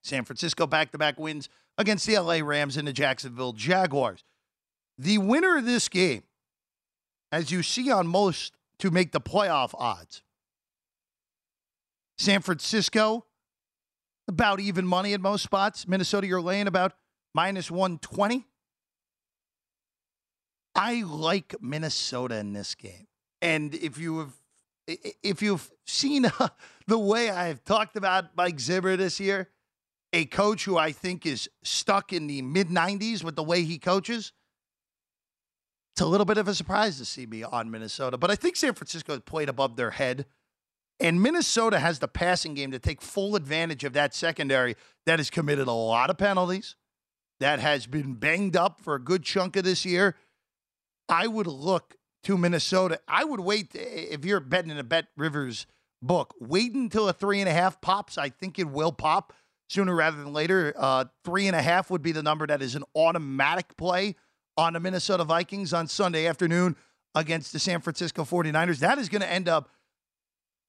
San 0.03 0.23
Francisco 0.23 0.67
back 0.67 0.91
to 0.91 0.97
back 0.97 1.19
wins 1.19 1.49
against 1.77 2.05
the 2.05 2.17
LA 2.17 2.39
Rams 2.41 2.77
and 2.77 2.87
the 2.87 2.93
Jacksonville 2.93 3.53
Jaguars. 3.53 4.23
The 4.97 5.17
winner 5.17 5.57
of 5.57 5.65
this 5.65 5.89
game, 5.89 6.23
as 7.33 7.51
you 7.51 7.63
see 7.63 7.91
on 7.91 8.05
most 8.05 8.53
to 8.77 8.91
make 8.91 9.11
the 9.11 9.19
playoff 9.19 9.71
odds, 9.73 10.21
San 12.15 12.41
Francisco, 12.41 13.25
about 14.27 14.59
even 14.59 14.85
money 14.85 15.13
at 15.13 15.19
most 15.19 15.41
spots. 15.41 15.87
Minnesota, 15.87 16.27
you're 16.27 16.41
laying 16.41 16.67
about 16.67 16.93
minus 17.33 17.71
120. 17.71 18.45
I 20.75 21.01
like 21.01 21.55
Minnesota 21.59 22.37
in 22.37 22.53
this 22.53 22.75
game. 22.75 23.07
And 23.41 23.73
if 23.73 23.97
you 23.97 24.19
have 24.19 24.33
if 25.23 25.41
you've 25.41 25.71
seen 25.87 26.25
uh, 26.25 26.49
the 26.87 26.99
way 26.99 27.29
I've 27.31 27.63
talked 27.63 27.95
about 27.95 28.35
Mike 28.35 28.59
Zimmer 28.59 28.95
this 28.95 29.19
year, 29.19 29.49
a 30.11 30.25
coach 30.25 30.65
who 30.65 30.77
I 30.77 30.91
think 30.91 31.25
is 31.25 31.49
stuck 31.63 32.13
in 32.13 32.27
the 32.27 32.43
mid 32.43 32.67
90s 32.67 33.23
with 33.23 33.35
the 33.35 33.43
way 33.43 33.63
he 33.63 33.79
coaches, 33.79 34.33
it's 35.93 36.01
a 36.01 36.07
little 36.07 36.25
bit 36.25 36.39
of 36.39 36.47
a 36.47 36.55
surprise 36.55 36.97
to 36.97 37.05
see 37.05 37.27
me 37.27 37.43
on 37.43 37.69
Minnesota. 37.69 38.17
But 38.17 38.31
I 38.31 38.35
think 38.35 38.55
San 38.55 38.73
Francisco 38.73 39.13
has 39.13 39.21
played 39.21 39.47
above 39.47 39.75
their 39.75 39.91
head. 39.91 40.25
And 40.99 41.21
Minnesota 41.21 41.79
has 41.79 41.99
the 41.99 42.07
passing 42.07 42.55
game 42.55 42.71
to 42.71 42.79
take 42.79 43.01
full 43.01 43.35
advantage 43.35 43.83
of 43.83 43.93
that 43.93 44.15
secondary 44.15 44.75
that 45.05 45.19
has 45.19 45.29
committed 45.29 45.67
a 45.67 45.71
lot 45.71 46.09
of 46.09 46.17
penalties, 46.17 46.75
that 47.39 47.59
has 47.59 47.85
been 47.85 48.13
banged 48.13 48.55
up 48.55 48.79
for 48.81 48.95
a 48.95 48.99
good 48.99 49.23
chunk 49.23 49.55
of 49.55 49.65
this 49.65 49.85
year. 49.85 50.15
I 51.09 51.27
would 51.27 51.47
look 51.47 51.95
to 52.23 52.37
Minnesota. 52.37 52.99
I 53.07 53.23
would 53.23 53.41
wait 53.41 53.71
if 53.73 54.25
you're 54.25 54.39
betting 54.39 54.71
in 54.71 54.77
a 54.77 54.83
Bet 54.83 55.07
Rivers 55.15 55.67
book. 56.01 56.33
Wait 56.39 56.73
until 56.73 57.07
a 57.07 57.13
three 57.13 57.39
and 57.39 57.49
a 57.49 57.53
half 57.53 57.81
pops. 57.81 58.17
I 58.17 58.29
think 58.29 58.57
it 58.57 58.69
will 58.69 58.91
pop 58.91 59.33
sooner 59.69 59.93
rather 59.93 60.17
than 60.17 60.33
later. 60.33 60.73
Uh, 60.75 61.05
three 61.23 61.47
and 61.47 61.55
a 61.55 61.61
half 61.61 61.91
would 61.91 62.01
be 62.01 62.13
the 62.13 62.23
number 62.23 62.47
that 62.47 62.61
is 62.61 62.75
an 62.75 62.83
automatic 62.95 63.75
play 63.77 64.15
on 64.57 64.73
the 64.73 64.79
Minnesota 64.79 65.23
Vikings 65.23 65.73
on 65.73 65.87
Sunday 65.87 66.27
afternoon 66.27 66.75
against 67.15 67.53
the 67.53 67.59
San 67.59 67.81
Francisco 67.81 68.23
49ers. 68.23 68.79
That 68.79 68.97
is 68.97 69.09
going 69.09 69.21
to 69.21 69.31
end 69.31 69.47
up 69.47 69.69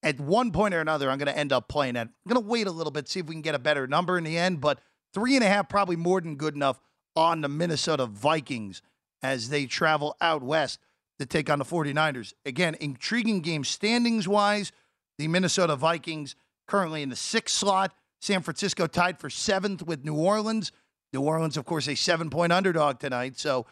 at 0.03 0.19
one 0.19 0.51
point 0.51 0.73
or 0.73 0.81
another. 0.81 1.09
I'm 1.09 1.17
going 1.17 1.31
to 1.31 1.37
end 1.37 1.51
up 1.51 1.67
playing 1.67 1.95
that. 1.95 2.07
I'm 2.07 2.29
going 2.31 2.41
to 2.41 2.47
wait 2.47 2.67
a 2.67 2.71
little 2.71 2.91
bit, 2.91 3.07
see 3.07 3.19
if 3.19 3.25
we 3.25 3.35
can 3.35 3.41
get 3.41 3.55
a 3.55 3.59
better 3.59 3.87
number 3.87 4.17
in 4.17 4.23
the 4.23 4.37
end, 4.37 4.61
but 4.61 4.79
three 5.13 5.35
and 5.35 5.43
a 5.43 5.47
half 5.47 5.69
probably 5.69 5.95
more 5.95 6.21
than 6.21 6.35
good 6.35 6.55
enough 6.55 6.79
on 7.15 7.41
the 7.41 7.49
Minnesota 7.49 8.05
Vikings 8.05 8.81
as 9.23 9.49
they 9.49 9.65
travel 9.65 10.15
out 10.21 10.43
west 10.43 10.79
to 11.19 11.25
take 11.25 11.49
on 11.49 11.59
the 11.59 11.65
49ers. 11.65 12.33
Again, 12.45 12.75
intriguing 12.79 13.41
game 13.41 13.63
standings 13.63 14.27
wise. 14.27 14.71
The 15.17 15.27
Minnesota 15.27 15.75
Vikings 15.75 16.35
currently 16.67 17.01
in 17.01 17.09
the 17.09 17.15
sixth 17.15 17.55
slot. 17.55 17.93
San 18.19 18.41
Francisco 18.41 18.87
tied 18.87 19.19
for 19.19 19.29
seventh 19.29 19.81
with 19.81 20.03
New 20.03 20.15
Orleans. 20.15 20.71
New 21.13 21.21
Orleans, 21.21 21.57
of 21.57 21.65
course, 21.65 21.87
a 21.87 21.95
seven 21.95 22.29
point 22.29 22.51
underdog 22.51 22.99
tonight. 22.99 23.37
So 23.39 23.65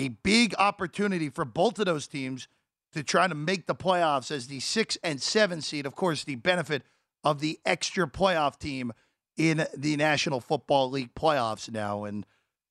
a 0.00 0.08
big 0.08 0.54
opportunity 0.58 1.28
for 1.28 1.44
both 1.44 1.78
of 1.78 1.84
those 1.84 2.06
teams 2.06 2.48
to 2.92 3.02
try 3.02 3.28
to 3.28 3.34
make 3.34 3.66
the 3.66 3.74
playoffs 3.74 4.30
as 4.30 4.46
the 4.46 4.60
six 4.60 4.96
and 5.04 5.20
seven 5.20 5.60
seed. 5.60 5.84
Of 5.84 5.94
course, 5.94 6.24
the 6.24 6.36
benefit 6.36 6.82
of 7.22 7.40
the 7.40 7.60
extra 7.66 8.08
playoff 8.08 8.58
team 8.58 8.92
in 9.36 9.66
the 9.76 9.96
National 9.96 10.40
Football 10.40 10.90
League 10.90 11.14
playoffs 11.14 11.70
now. 11.70 12.04
And 12.04 12.24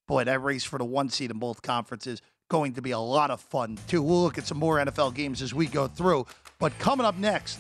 boy, 0.08 0.24
that 0.24 0.42
race 0.42 0.64
for 0.64 0.80
the 0.80 0.86
one 0.86 1.10
seed 1.10 1.30
in 1.30 1.38
both 1.38 1.62
conferences 1.62 2.22
going 2.50 2.74
to 2.74 2.82
be 2.82 2.92
a 2.92 3.00
lot 3.00 3.30
of 3.30 3.40
fun, 3.40 3.78
too. 3.88 4.02
We'll 4.02 4.24
look 4.24 4.40
at 4.40 4.48
some 4.48 4.58
more 4.58 4.78
NFL 4.78 5.14
games 5.14 5.44
as 5.44 5.54
we 5.54 5.68
go 5.68 5.88
through. 5.88 6.26
But 6.58 6.78
coming 6.80 7.06
up 7.06 7.16
next, 7.16 7.60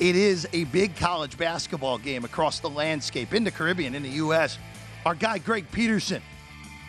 it 0.00 0.16
is 0.16 0.48
a 0.54 0.64
big 0.64 0.96
college 0.96 1.36
basketball 1.36 1.98
game 1.98 2.24
across 2.24 2.60
the 2.60 2.70
landscape 2.70 3.34
in 3.34 3.44
the 3.44 3.50
Caribbean, 3.50 3.94
in 3.94 4.02
the 4.02 4.08
U.S. 4.10 4.58
Our 5.04 5.14
guy, 5.14 5.36
Greg 5.36 5.70
Peterson, 5.70 6.22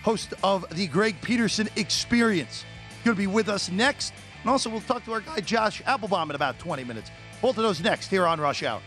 host 0.08 0.34
of 0.42 0.66
the 0.70 0.88
Greg 0.88 1.20
Peterson 1.22 1.68
Experience, 1.76 2.64
going 3.04 3.14
to 3.14 3.20
be 3.20 3.28
with 3.28 3.50
us 3.50 3.70
next. 3.70 4.14
And 4.42 4.50
also, 4.50 4.70
we'll 4.70 4.80
talk 4.80 5.04
to 5.04 5.12
our 5.12 5.20
guy, 5.20 5.42
Josh 5.42 5.82
Appelbaum, 5.82 6.30
in 6.30 6.36
about 6.38 6.58
20 6.60 6.86
minutes. 6.86 7.12
Both 7.42 7.58
of 7.58 7.64
those 7.64 7.82
next 7.82 8.08
here 8.08 8.26
on 8.26 8.40
Rush 8.40 8.64
Hour. 8.64 8.80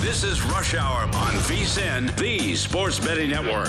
This 0.00 0.24
is 0.24 0.42
Rush 0.44 0.72
Hour 0.72 1.02
on 1.02 1.34
VSIN, 1.44 2.16
the 2.16 2.54
Sports 2.54 2.98
Betting 2.98 3.28
Network. 3.28 3.68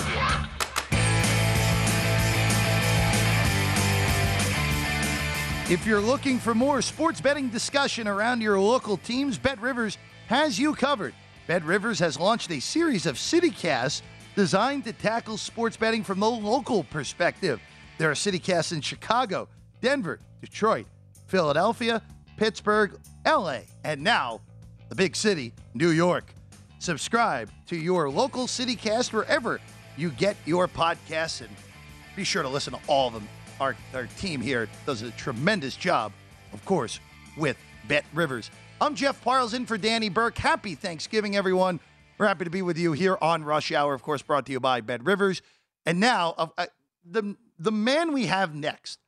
If 5.70 5.86
you're 5.86 6.00
looking 6.00 6.40
for 6.40 6.52
more 6.52 6.82
sports 6.82 7.20
betting 7.20 7.48
discussion 7.48 8.08
around 8.08 8.40
your 8.40 8.58
local 8.58 8.96
teams, 8.96 9.38
Bet 9.38 9.60
Rivers 9.60 9.98
has 10.26 10.58
you 10.58 10.74
covered. 10.74 11.14
Bet 11.46 11.64
Rivers 11.64 12.00
has 12.00 12.18
launched 12.18 12.50
a 12.50 12.58
series 12.58 13.06
of 13.06 13.14
CityCasts 13.14 14.02
designed 14.34 14.82
to 14.86 14.92
tackle 14.92 15.36
sports 15.36 15.76
betting 15.76 16.02
from 16.02 16.18
the 16.18 16.28
local 16.28 16.82
perspective. 16.82 17.60
There 17.98 18.10
are 18.10 18.14
CityCasts 18.14 18.72
in 18.72 18.80
Chicago, 18.80 19.46
Denver, 19.80 20.18
Detroit, 20.40 20.86
Philadelphia, 21.28 22.02
Pittsburgh, 22.36 22.98
LA, 23.24 23.60
and 23.84 24.02
now 24.02 24.40
the 24.88 24.96
big 24.96 25.14
city, 25.14 25.52
New 25.74 25.90
York. 25.90 26.34
Subscribe 26.80 27.48
to 27.68 27.76
your 27.76 28.10
local 28.10 28.48
CityCast 28.48 29.12
wherever 29.12 29.60
you 29.96 30.10
get 30.10 30.36
your 30.46 30.66
podcasts 30.66 31.42
and 31.42 31.50
be 32.16 32.24
sure 32.24 32.42
to 32.42 32.48
listen 32.48 32.72
to 32.72 32.80
all 32.88 33.06
of 33.06 33.14
them. 33.14 33.28
Our, 33.60 33.76
our 33.92 34.06
team 34.18 34.40
here 34.40 34.68
does 34.86 35.02
a 35.02 35.10
tremendous 35.10 35.76
job, 35.76 36.12
of 36.54 36.64
course, 36.64 36.98
with 37.36 37.58
Bet 37.88 38.06
Rivers. 38.14 38.50
I'm 38.80 38.94
Jeff 38.94 39.22
Parles 39.22 39.52
in 39.52 39.66
for 39.66 39.76
Danny 39.76 40.08
Burke. 40.08 40.38
Happy 40.38 40.74
Thanksgiving, 40.74 41.36
everyone. 41.36 41.78
We're 42.16 42.26
happy 42.26 42.44
to 42.44 42.50
be 42.50 42.62
with 42.62 42.78
you 42.78 42.92
here 42.92 43.18
on 43.20 43.44
Rush 43.44 43.70
Hour, 43.70 43.92
of 43.92 44.02
course, 44.02 44.22
brought 44.22 44.46
to 44.46 44.52
you 44.52 44.60
by 44.60 44.80
Bet 44.80 45.04
Rivers. 45.04 45.42
And 45.84 46.00
now, 46.00 46.34
uh, 46.38 46.46
uh, 46.56 46.66
the, 47.04 47.36
the 47.58 47.70
man 47.70 48.14
we 48.14 48.26
have 48.26 48.54
next, 48.54 48.98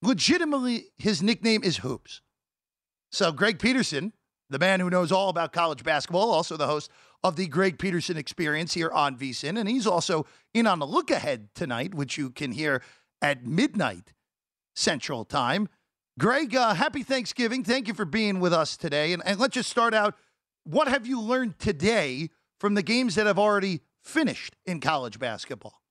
legitimately, 0.00 0.86
his 0.96 1.22
nickname 1.22 1.62
is 1.62 1.78
Hoops. 1.78 2.22
So, 3.12 3.30
Greg 3.30 3.58
Peterson, 3.58 4.14
the 4.48 4.58
man 4.58 4.80
who 4.80 4.88
knows 4.88 5.12
all 5.12 5.28
about 5.28 5.52
college 5.52 5.84
basketball, 5.84 6.30
also 6.30 6.56
the 6.56 6.66
host 6.66 6.90
of 7.22 7.36
the 7.36 7.46
Greg 7.46 7.78
Peterson 7.78 8.16
Experience 8.16 8.72
here 8.72 8.90
on 8.90 9.18
VSIN. 9.18 9.58
And 9.58 9.68
he's 9.68 9.86
also 9.86 10.24
in 10.54 10.66
on 10.66 10.78
the 10.78 10.86
look 10.86 11.10
ahead 11.10 11.48
tonight, 11.54 11.94
which 11.94 12.16
you 12.16 12.30
can 12.30 12.52
hear 12.52 12.80
at 13.22 13.44
midnight 13.44 14.12
Central 14.74 15.24
Time. 15.24 15.68
Greg, 16.18 16.54
uh, 16.54 16.74
happy 16.74 17.02
Thanksgiving. 17.02 17.62
Thank 17.62 17.88
you 17.88 17.94
for 17.94 18.04
being 18.04 18.40
with 18.40 18.52
us 18.52 18.76
today. 18.76 19.12
And, 19.12 19.22
and 19.26 19.38
let's 19.38 19.54
just 19.54 19.70
start 19.70 19.94
out. 19.94 20.14
What 20.64 20.88
have 20.88 21.06
you 21.06 21.20
learned 21.20 21.58
today 21.58 22.30
from 22.58 22.74
the 22.74 22.82
games 22.82 23.14
that 23.16 23.26
have 23.26 23.38
already 23.38 23.80
finished 24.02 24.56
in 24.64 24.80
college 24.80 25.18
basketball? 25.18 25.82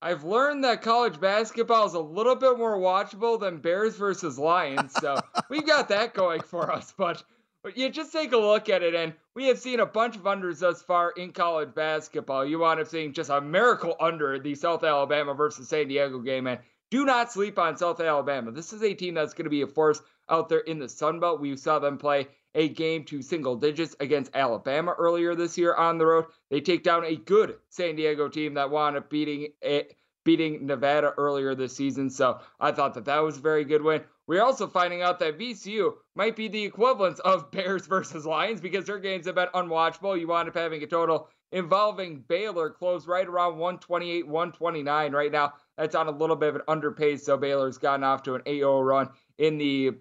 I've 0.00 0.22
learned 0.22 0.62
that 0.62 0.82
college 0.82 1.18
basketball 1.18 1.86
is 1.86 1.94
a 1.94 2.00
little 2.00 2.36
bit 2.36 2.56
more 2.56 2.78
watchable 2.78 3.40
than 3.40 3.58
Bears 3.58 3.96
versus 3.96 4.38
Lions, 4.38 4.92
so 4.92 5.18
we've 5.50 5.66
got 5.66 5.88
that 5.88 6.14
going 6.14 6.40
for 6.40 6.70
us. 6.70 6.94
But, 6.96 7.24
but 7.68 7.76
you 7.76 7.90
just 7.90 8.12
take 8.12 8.32
a 8.32 8.36
look 8.38 8.70
at 8.70 8.82
it, 8.82 8.94
and 8.94 9.12
we 9.34 9.48
have 9.48 9.58
seen 9.58 9.78
a 9.78 9.84
bunch 9.84 10.16
of 10.16 10.22
unders 10.22 10.60
thus 10.60 10.80
far 10.80 11.10
in 11.10 11.32
college 11.32 11.74
basketball. 11.74 12.42
You 12.42 12.60
wind 12.60 12.80
up 12.80 12.88
seeing 12.88 13.12
just 13.12 13.28
a 13.28 13.42
miracle 13.42 13.94
under 14.00 14.38
the 14.38 14.54
South 14.54 14.84
Alabama 14.84 15.34
versus 15.34 15.68
San 15.68 15.86
Diego 15.86 16.18
game, 16.20 16.46
and 16.46 16.60
do 16.90 17.04
not 17.04 17.30
sleep 17.30 17.58
on 17.58 17.76
South 17.76 18.00
Alabama. 18.00 18.52
This 18.52 18.72
is 18.72 18.82
a 18.82 18.94
team 18.94 19.12
that's 19.12 19.34
going 19.34 19.44
to 19.44 19.50
be 19.50 19.60
a 19.60 19.66
force 19.66 20.00
out 20.30 20.48
there 20.48 20.60
in 20.60 20.78
the 20.78 20.88
Sun 20.88 21.20
Belt. 21.20 21.42
We 21.42 21.54
saw 21.58 21.78
them 21.78 21.98
play 21.98 22.28
a 22.54 22.70
game 22.70 23.04
to 23.04 23.20
single 23.20 23.56
digits 23.56 23.94
against 24.00 24.34
Alabama 24.34 24.94
earlier 24.98 25.34
this 25.34 25.58
year 25.58 25.74
on 25.74 25.98
the 25.98 26.06
road. 26.06 26.24
They 26.48 26.62
take 26.62 26.82
down 26.82 27.04
a 27.04 27.16
good 27.16 27.56
San 27.68 27.96
Diego 27.96 28.30
team 28.30 28.54
that 28.54 28.70
wound 28.70 28.96
up 28.96 29.10
beating 29.10 29.48
it, 29.60 29.94
beating 30.24 30.64
Nevada 30.64 31.12
earlier 31.18 31.54
this 31.54 31.76
season. 31.76 32.08
So 32.08 32.40
I 32.58 32.72
thought 32.72 32.94
that 32.94 33.04
that 33.04 33.18
was 33.18 33.36
a 33.36 33.42
very 33.42 33.64
good 33.64 33.82
win. 33.82 34.04
We're 34.28 34.44
also 34.44 34.66
finding 34.66 35.00
out 35.00 35.18
that 35.20 35.38
VCU 35.38 35.94
might 36.14 36.36
be 36.36 36.48
the 36.48 36.62
equivalent 36.62 37.18
of 37.20 37.50
Bears 37.50 37.86
versus 37.86 38.26
Lions 38.26 38.60
because 38.60 38.84
their 38.84 38.98
games 38.98 39.26
have 39.26 39.34
been 39.34 39.48
unwatchable. 39.54 40.20
You 40.20 40.28
wind 40.28 40.48
up 40.48 40.54
having 40.54 40.82
a 40.82 40.86
total 40.86 41.28
involving 41.50 42.22
Baylor 42.28 42.68
close 42.68 43.06
right 43.06 43.26
around 43.26 43.52
128, 43.52 44.28
129 44.28 45.12
right 45.12 45.32
now. 45.32 45.54
That's 45.78 45.94
on 45.94 46.08
a 46.08 46.10
little 46.10 46.36
bit 46.36 46.50
of 46.50 46.56
an 46.56 46.62
underpace. 46.68 47.20
So 47.20 47.38
Baylor's 47.38 47.78
gotten 47.78 48.04
off 48.04 48.22
to 48.24 48.34
an 48.34 48.42
8 48.44 48.58
0 48.58 48.80
run 48.82 49.08
in 49.38 49.56
the 49.56 49.92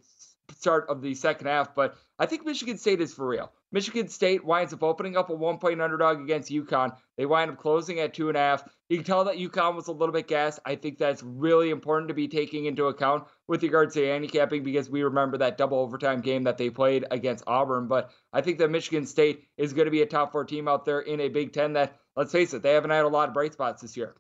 start 0.54 0.88
of 0.90 1.02
the 1.02 1.16
second 1.16 1.48
half. 1.48 1.74
But 1.74 1.96
I 2.20 2.26
think 2.26 2.46
Michigan 2.46 2.78
State 2.78 3.00
is 3.00 3.14
for 3.14 3.26
real. 3.26 3.54
Michigan 3.72 4.08
State 4.08 4.46
winds 4.46 4.74
up 4.74 4.82
opening 4.82 5.18
up 5.18 5.30
a 5.30 5.34
one 5.34 5.58
point 5.58 5.82
underdog 5.82 6.22
against 6.22 6.50
UConn. 6.50 6.96
They 7.18 7.26
wind 7.26 7.52
up 7.52 7.58
closing 7.58 8.00
at 8.00 8.14
two 8.14 8.30
and 8.30 8.38
a 8.38 8.40
half. 8.40 8.64
You 8.88 8.98
can 8.98 9.06
tell 9.06 9.26
that 9.26 9.36
UConn 9.36 9.76
was 9.76 9.88
a 9.88 9.92
little 9.92 10.14
bit 10.14 10.28
gassed. 10.28 10.60
I 10.66 10.76
think 10.76 10.98
that's 10.98 11.22
really 11.22 11.70
important 11.70 12.08
to 12.08 12.14
be 12.14 12.30
taking 12.30 12.66
into 12.66 12.86
account 12.86 13.26
with 13.48 13.64
regards 13.64 13.94
to 13.96 14.06
handicapping 14.06 14.64
because 14.64 14.90
we 14.90 15.04
remember 15.04 15.38
that 15.40 15.58
double 15.58 15.80
overtime 15.80 16.22
game 16.22 16.44
that 16.44 16.58
they 16.58 16.70
played 16.70 17.06
against 17.12 17.44
Auburn. 17.46 17.88
But 17.88 18.12
I 18.32 18.42
think 18.42 18.60
that 18.60 18.72
Michigan 18.72 19.06
State 19.06 19.44
is 19.58 19.74
going 19.74 19.86
to 19.86 19.92
be 19.92 20.02
a 20.02 20.06
top 20.06 20.32
four 20.32 20.46
team 20.46 20.70
out 20.70 20.86
there 20.86 21.02
in 21.02 21.20
a 21.20 21.28
Big 21.28 21.52
Ten 21.52 21.74
that, 21.74 21.98
let's 22.16 22.32
face 22.32 22.54
it, 22.54 22.62
they 22.62 22.74
haven't 22.74 22.92
had 22.92 23.04
a 23.04 23.10
lot 23.10 23.28
of 23.28 23.34
bright 23.34 23.54
spots 23.54 23.82
this 23.82 23.98
year. 23.98 24.16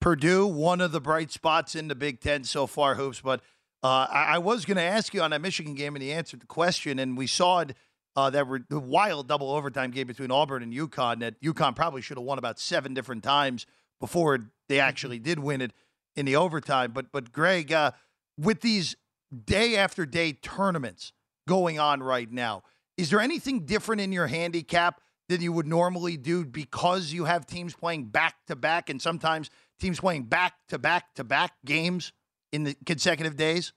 Purdue, 0.00 0.46
one 0.46 0.80
of 0.80 0.92
the 0.92 1.00
bright 1.00 1.30
spots 1.30 1.74
in 1.74 1.88
the 1.88 1.94
Big 1.94 2.20
Ten 2.20 2.44
so 2.44 2.66
far, 2.66 2.94
hoops. 2.94 3.20
But 3.20 3.40
uh, 3.82 4.06
I, 4.10 4.34
I, 4.34 4.38
was 4.38 4.64
going 4.64 4.76
to 4.76 4.82
ask 4.82 5.12
you 5.12 5.20
on 5.20 5.30
that 5.32 5.40
Michigan 5.40 5.74
game, 5.74 5.94
and 5.94 6.02
he 6.02 6.12
answered 6.12 6.40
the 6.40 6.46
question, 6.46 6.98
and 6.98 7.16
we 7.18 7.26
saw 7.26 7.60
it. 7.60 7.76
Uh, 8.16 8.28
that 8.28 8.46
were 8.46 8.60
the 8.68 8.80
wild 8.80 9.28
double 9.28 9.52
overtime 9.52 9.92
game 9.92 10.06
between 10.06 10.32
Auburn 10.32 10.64
and 10.64 10.72
UConn 10.72 11.20
that 11.20 11.40
UConn 11.40 11.76
probably 11.76 12.02
should 12.02 12.16
have 12.16 12.26
won 12.26 12.38
about 12.38 12.58
seven 12.58 12.92
different 12.92 13.22
times 13.22 13.66
before 14.00 14.50
they 14.68 14.76
mm-hmm. 14.76 14.88
actually 14.88 15.18
did 15.20 15.38
win 15.38 15.60
it 15.60 15.72
in 16.16 16.26
the 16.26 16.36
overtime. 16.36 16.90
But 16.92 17.12
but 17.12 17.30
Greg, 17.32 17.72
uh, 17.72 17.92
with 18.36 18.62
these 18.62 18.96
day 19.44 19.76
after 19.76 20.04
day 20.06 20.32
tournaments 20.32 21.12
going 21.46 21.78
on 21.78 22.02
right 22.02 22.30
now, 22.30 22.64
is 22.96 23.10
there 23.10 23.20
anything 23.20 23.64
different 23.64 24.00
in 24.00 24.12
your 24.12 24.26
handicap 24.26 25.00
than 25.28 25.40
you 25.40 25.52
would 25.52 25.66
normally 25.66 26.16
do 26.16 26.44
because 26.44 27.12
you 27.12 27.24
have 27.24 27.46
teams 27.46 27.74
playing 27.74 28.06
back 28.06 28.34
to 28.48 28.56
back 28.56 28.90
and 28.90 29.00
sometimes 29.00 29.48
teams 29.78 30.00
playing 30.00 30.24
back 30.24 30.54
to 30.68 30.78
back 30.78 31.14
to 31.14 31.22
back 31.22 31.52
games 31.64 32.12
in 32.52 32.64
the 32.64 32.76
consecutive 32.84 33.36
days? 33.36 33.72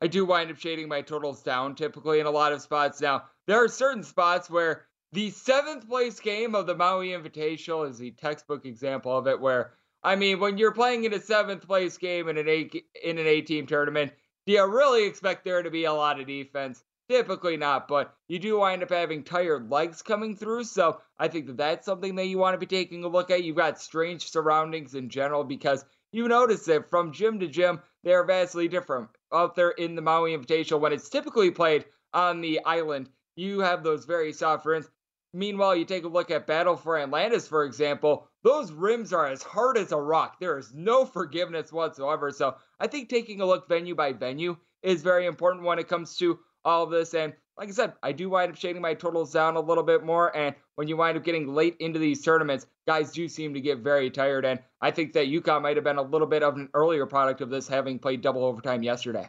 I 0.00 0.08
do 0.08 0.26
wind 0.26 0.50
up 0.50 0.58
shading 0.58 0.88
my 0.88 1.00
totals 1.00 1.42
down 1.42 1.74
typically 1.74 2.20
in 2.20 2.26
a 2.26 2.30
lot 2.30 2.52
of 2.52 2.60
spots. 2.60 3.00
Now, 3.00 3.24
there 3.46 3.62
are 3.62 3.68
certain 3.68 4.02
spots 4.02 4.50
where 4.50 4.86
the 5.12 5.30
seventh 5.30 5.88
place 5.88 6.20
game 6.20 6.54
of 6.54 6.66
the 6.66 6.74
Maui 6.74 7.08
Invitational 7.08 7.88
is 7.88 7.98
the 7.98 8.10
textbook 8.10 8.66
example 8.66 9.16
of 9.16 9.26
it, 9.26 9.40
where 9.40 9.72
I 10.02 10.14
mean, 10.16 10.38
when 10.38 10.58
you're 10.58 10.72
playing 10.72 11.04
in 11.04 11.14
a 11.14 11.20
seventh 11.20 11.66
place 11.66 11.96
game 11.96 12.28
in 12.28 12.36
an 12.36 12.48
eight 12.48 12.84
in 13.02 13.18
an 13.18 13.26
eight 13.26 13.46
team 13.46 13.66
tournament, 13.66 14.12
do 14.46 14.52
you 14.52 14.64
really 14.66 15.04
expect 15.06 15.44
there 15.44 15.62
to 15.62 15.70
be 15.70 15.84
a 15.84 15.92
lot 15.92 16.20
of 16.20 16.26
defense? 16.26 16.84
Typically 17.08 17.56
not, 17.56 17.88
but 17.88 18.14
you 18.28 18.38
do 18.38 18.58
wind 18.58 18.82
up 18.82 18.90
having 18.90 19.22
tired 19.22 19.70
legs 19.70 20.02
coming 20.02 20.36
through. 20.36 20.64
So 20.64 21.00
I 21.18 21.28
think 21.28 21.46
that 21.46 21.56
that's 21.56 21.86
something 21.86 22.16
that 22.16 22.26
you 22.26 22.38
want 22.38 22.54
to 22.54 22.58
be 22.58 22.66
taking 22.66 23.04
a 23.04 23.08
look 23.08 23.30
at. 23.30 23.44
You've 23.44 23.56
got 23.56 23.80
strange 23.80 24.30
surroundings 24.30 24.94
in 24.94 25.08
general 25.08 25.44
because 25.44 25.84
you 26.12 26.28
notice 26.28 26.64
that 26.66 26.90
from 26.90 27.12
gym 27.12 27.40
to 27.40 27.46
gym, 27.46 27.80
they 28.02 28.12
are 28.12 28.24
vastly 28.24 28.68
different. 28.68 29.08
Out 29.36 29.54
there 29.54 29.70
in 29.70 29.94
the 29.94 30.02
Maui 30.02 30.36
Invitational, 30.36 30.80
when 30.80 30.92
it's 30.92 31.08
typically 31.08 31.50
played 31.50 31.84
on 32.14 32.40
the 32.40 32.64
island, 32.64 33.10
you 33.36 33.60
have 33.60 33.82
those 33.82 34.04
very 34.04 34.32
soft 34.32 34.64
rims. 34.64 34.88
Meanwhile, 35.34 35.76
you 35.76 35.84
take 35.84 36.04
a 36.04 36.08
look 36.08 36.30
at 36.30 36.46
Battle 36.46 36.76
for 36.76 36.98
Atlantis, 36.98 37.46
for 37.46 37.64
example, 37.64 38.28
those 38.42 38.72
rims 38.72 39.12
are 39.12 39.26
as 39.26 39.42
hard 39.42 39.76
as 39.76 39.92
a 39.92 39.96
rock. 39.96 40.40
There 40.40 40.56
is 40.56 40.72
no 40.72 41.04
forgiveness 41.04 41.72
whatsoever. 41.72 42.30
So 42.30 42.54
I 42.80 42.86
think 42.86 43.08
taking 43.08 43.40
a 43.40 43.44
look 43.44 43.68
venue 43.68 43.94
by 43.94 44.12
venue 44.12 44.56
is 44.82 45.02
very 45.02 45.26
important 45.26 45.64
when 45.64 45.78
it 45.78 45.88
comes 45.88 46.16
to 46.18 46.38
all 46.64 46.84
of 46.84 46.90
this. 46.90 47.12
And 47.12 47.34
like 47.58 47.68
I 47.68 47.72
said, 47.72 47.92
I 48.02 48.12
do 48.12 48.30
wind 48.30 48.52
up 48.52 48.56
shading 48.56 48.80
my 48.80 48.94
totals 48.94 49.32
down 49.32 49.56
a 49.56 49.60
little 49.60 49.82
bit 49.82 50.04
more. 50.04 50.34
And 50.34 50.54
when 50.76 50.88
you 50.88 50.96
wind 50.96 51.18
up 51.18 51.24
getting 51.24 51.52
late 51.52 51.76
into 51.80 51.98
these 51.98 52.22
tournaments, 52.22 52.66
guys 52.86 53.12
do 53.12 53.28
seem 53.28 53.54
to 53.54 53.60
get 53.60 53.78
very 53.78 54.10
tired. 54.10 54.44
And 54.44 54.60
I 54.80 54.90
think 54.90 55.12
that 55.14 55.26
UConn 55.26 55.62
might 55.62 55.76
have 55.76 55.84
been 55.84 55.98
a 55.98 56.02
little 56.02 56.26
bit 56.26 56.42
of 56.42 56.54
an 56.54 56.68
earlier 56.74 57.06
product 57.06 57.40
of 57.40 57.50
this, 57.50 57.68
having 57.68 57.98
played 57.98 58.20
double 58.20 58.44
overtime 58.44 58.82
yesterday. 58.82 59.28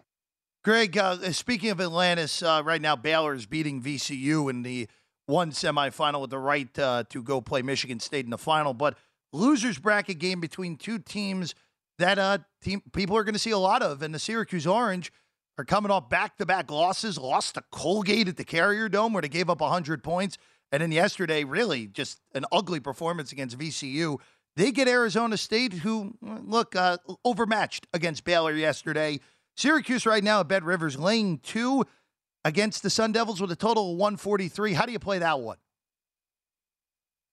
Greg, 0.64 0.98
uh, 0.98 1.32
speaking 1.32 1.70
of 1.70 1.80
Atlantis, 1.80 2.44
uh, 2.44 2.62
right 2.64 2.82
now 2.82 2.96
Baylor 2.96 3.34
is 3.34 3.46
beating 3.46 3.82
VCU 3.82 4.50
in 4.50 4.64
the 4.64 4.88
one 5.26 5.52
semifinal 5.52 6.22
with 6.22 6.30
the 6.30 6.40
right 6.40 6.78
uh, 6.80 7.04
to 7.10 7.24
go 7.24 7.42
play 7.42 7.62
Michigan 7.62 8.00
State 8.00 8.26
in 8.26 8.32
the 8.32 8.38
final. 8.38 8.74
But 8.74 8.98
losers 9.34 9.80
bracket 9.80 10.20
game 10.20 10.40
between 10.40 10.78
two 10.78 11.00
teams 11.00 11.56
that 12.00 12.20
uh, 12.20 12.40
team 12.62 12.82
people 12.94 13.18
are 13.18 13.24
going 13.24 13.34
to 13.34 13.40
see 13.40 13.52
a 13.52 13.58
lot 13.58 13.82
of, 13.82 14.02
and 14.02 14.14
the 14.14 14.20
Syracuse 14.20 14.68
Orange 14.68 15.12
are 15.58 15.66
coming 15.66 15.92
off 15.92 16.10
back 16.10 16.38
to 16.38 16.46
back 16.46 16.70
losses, 16.70 17.18
lost 17.18 17.56
to 17.56 17.64
Colgate 17.72 18.28
at 18.28 18.38
the 18.38 18.44
Carrier 18.44 18.90
Dome 18.90 19.14
where 19.14 19.22
they 19.22 19.30
gave 19.30 19.50
up 19.50 19.62
100 19.62 20.04
points. 20.04 20.38
And 20.72 20.82
then 20.82 20.92
yesterday, 20.92 21.44
really 21.44 21.88
just 21.88 22.20
an 22.34 22.46
ugly 22.52 22.80
performance 22.80 23.32
against 23.32 23.58
VCU. 23.58 24.18
They 24.56 24.72
get 24.72 24.88
Arizona 24.88 25.38
State, 25.38 25.74
who, 25.74 26.16
look, 26.22 26.76
uh, 26.76 26.98
overmatched 27.24 27.88
against 27.94 28.24
Baylor 28.24 28.54
yesterday. 28.54 29.20
Syracuse 29.56 30.06
right 30.06 30.24
now 30.24 30.42
at 30.42 30.48
Bet 30.48 30.64
Rivers 30.64 30.98
laying 30.98 31.40
two 31.40 31.86
against 32.44 32.84
the 32.84 32.90
Sun 32.90 33.12
Devils 33.12 33.40
with 33.40 33.52
a 33.52 33.56
total 33.56 33.92
of 33.92 33.98
143. 33.98 34.74
How 34.74 34.86
do 34.86 34.92
you 34.92 35.00
play 35.00 35.20
that 35.20 35.40
one? 35.40 35.58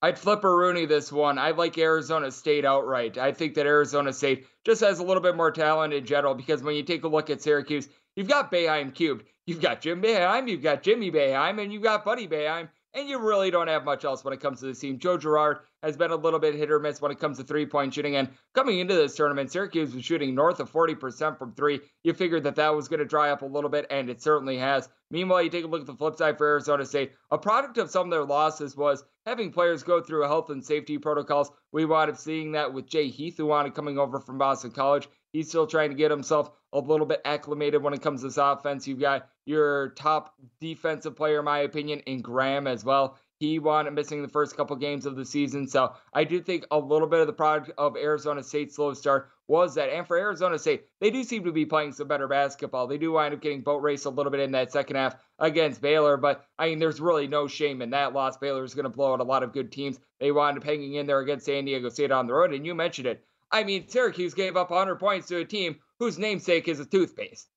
I'd 0.03 0.18
flip 0.18 0.44
a 0.44 0.55
Rooney 0.55 0.85
this 0.85 1.11
one. 1.11 1.38
I 1.38 1.53
like 1.53 1.79
Arizona 1.79 2.31
State 2.31 2.66
outright. 2.66 3.16
I 3.16 3.33
think 3.33 3.55
that 3.55 3.64
Arizona 3.64 4.12
State 4.12 4.47
just 4.64 4.83
has 4.83 4.99
a 4.99 5.03
little 5.03 5.23
bit 5.23 5.35
more 5.35 5.51
talent 5.51 5.94
in 5.94 6.05
general 6.05 6.35
because 6.35 6.62
when 6.62 6.77
you 6.77 6.83
take 6.83 7.05
a 7.05 7.09
look 7.09 7.31
at 7.31 7.40
Syracuse, 7.40 7.88
You've 8.16 8.29
got 8.29 8.51
Boeheim 8.51 8.94
cubed. 8.94 9.25
You've 9.47 9.61
got 9.61 9.81
Jim 9.81 10.01
Boeheim. 10.01 10.49
You've 10.49 10.62
got 10.62 10.83
Jimmy 10.83 11.11
Boeheim, 11.11 11.61
and 11.61 11.73
you've 11.73 11.83
got 11.83 12.05
Buddy 12.05 12.29
Boeheim. 12.29 12.68
And 12.96 13.09
you 13.09 13.18
really 13.18 13.50
don't 13.50 13.66
have 13.66 13.85
much 13.85 14.04
else 14.04 14.24
when 14.24 14.33
it 14.33 14.40
comes 14.40 14.61
to 14.61 14.66
this 14.66 14.78
team. 14.78 15.00
Joe 15.00 15.18
Girard 15.18 15.59
has 15.83 15.96
been 15.96 16.12
a 16.12 16.16
little 16.16 16.38
bit 16.38 16.54
hit 16.54 16.70
or 16.70 16.78
miss 16.78 17.00
when 17.00 17.11
it 17.11 17.18
comes 17.18 17.38
to 17.38 17.44
three 17.44 17.66
point 17.66 17.92
shooting. 17.92 18.14
And 18.14 18.28
coming 18.54 18.78
into 18.78 18.94
this 18.94 19.16
tournament, 19.16 19.50
Syracuse 19.50 19.92
was 19.92 20.04
shooting 20.04 20.33
north 20.33 20.61
of 20.61 20.70
40% 20.70 21.37
from 21.37 21.54
three. 21.54 21.80
You 22.04 22.14
figured 22.14 22.44
that 22.44 22.54
that 22.54 22.74
was 22.74 22.87
going 22.87 23.00
to 23.00 23.04
dry 23.04 23.30
up 23.30 23.42
a 23.42 23.46
little 23.46 23.68
bit, 23.68 23.87
and 23.90 24.09
it 24.09 24.22
certainly 24.22 24.59
has. 24.59 24.88
Meanwhile, 25.11 25.42
you 25.42 25.50
take 25.50 25.64
a 25.64 25.66
look 25.66 25.80
at 25.80 25.87
the 25.87 25.96
flip 25.96 26.16
side 26.16 26.38
for 26.38 26.46
Arizona 26.46 26.87
State. 26.87 27.12
A 27.33 27.38
product 27.38 27.78
of 27.78 27.90
some 27.90 28.07
of 28.07 28.11
their 28.12 28.24
losses 28.24 28.76
was 28.76 29.02
having 29.26 29.50
players 29.50 29.83
go 29.83 30.00
through 30.00 30.22
health 30.22 30.50
and 30.50 30.64
safety 30.64 30.96
protocols. 30.96 31.50
We 31.72 31.85
wound 31.87 32.12
up 32.12 32.16
seeing 32.16 32.52
that 32.52 32.72
with 32.72 32.87
Jay 32.87 33.09
Heath, 33.09 33.37
who 33.37 33.46
wanted 33.46 33.74
coming 33.74 33.98
over 33.98 34.20
from 34.20 34.38
Boston 34.38 34.70
College. 34.70 35.09
He's 35.33 35.48
still 35.48 35.66
trying 35.66 35.90
to 35.90 35.96
get 35.96 36.12
himself 36.12 36.50
a 36.75 36.81
little 36.81 37.07
bit 37.07 37.23
acclimated 37.25 37.83
when 37.83 37.95
it 37.95 38.03
comes 38.03 38.21
to 38.21 38.27
this 38.27 38.37
offense. 38.37 38.87
You've 38.87 39.01
got 39.01 39.29
your 39.47 39.91
top 39.91 40.35
defensive 40.61 41.17
player, 41.17 41.39
in 41.39 41.45
my 41.45 41.61
opinion, 41.61 42.01
in 42.01 42.21
Graham 42.21 42.67
as 42.67 42.85
well. 42.85 43.17
He 43.39 43.59
wound 43.59 43.89
up 43.89 43.95
missing 43.95 44.23
the 44.23 44.29
first 44.29 44.57
couple 44.57 44.77
games 44.77 45.07
of 45.07 45.17
the 45.17 45.25
season. 45.25 45.67
So 45.69 45.95
I 46.13 46.25
do 46.25 46.41
think 46.41 46.67
a 46.71 46.79
little 46.79 47.09
bit 47.09 47.21
of 47.21 47.27
the 47.27 47.33
product 47.33 47.71
of 47.79 47.97
Arizona 47.97 48.43
State's 48.43 48.77
slow 48.77 48.95
start 48.95 49.31
was 49.49 49.75
that. 49.75 49.91
And 49.91 50.07
for 50.07 50.17
Arizona 50.17 50.59
State, 50.59 50.85
they 51.01 51.11
do 51.11 51.23
seem 51.25 51.45
to 51.45 51.53
be 51.53 51.67
playing 51.67 51.93
some 51.93 52.09
better 52.09 52.29
basketball. 52.29 52.87
They 52.87 52.99
do 52.99 53.13
wind 53.13 53.35
up 53.35 53.41
getting 53.41 53.61
boat 53.61 53.83
race 53.83 54.05
a 54.05 54.11
little 54.11 54.31
bit 54.31 54.41
in 54.41 54.53
that 54.53 54.73
second 54.73 54.97
half 54.97 55.17
against 55.39 55.81
Baylor. 55.81 56.17
But 56.17 56.45
I 56.59 56.69
mean, 56.69 56.79
there's 56.79 57.01
really 57.01 57.27
no 57.27 57.47
shame 57.47 57.83
in 57.83 57.91
that 57.91 58.15
loss. 58.15 58.37
Baylor 58.37 58.65
is 58.65 58.75
going 58.75 58.85
to 58.85 58.89
blow 58.89 59.13
out 59.13 59.21
a 59.21 59.25
lot 59.25 59.43
of 59.43 59.53
good 59.53 59.71
teams. 59.71 59.99
They 60.21 60.33
wound 60.33 60.57
up 60.57 60.65
hanging 60.65 60.95
in 60.95 61.07
there 61.07 61.21
against 61.21 61.47
San 61.47 61.65
Diego 61.65 61.89
State 61.89 62.13
on 62.13 62.27
the 62.27 62.35
road. 62.35 62.53
And 62.53 62.65
you 62.65 62.75
mentioned 62.75 63.07
it. 63.09 63.25
I 63.55 63.62
mean, 63.62 63.87
Syracuse 63.87 64.35
gave 64.35 64.57
up 64.57 64.71
100 64.71 64.97
points 64.97 65.29
to 65.29 65.38
a 65.38 65.45
team 65.45 65.77
whose 66.01 66.19
namesake 66.19 66.67
is 66.67 66.81
a 66.81 66.85
toothpaste. 66.85 67.49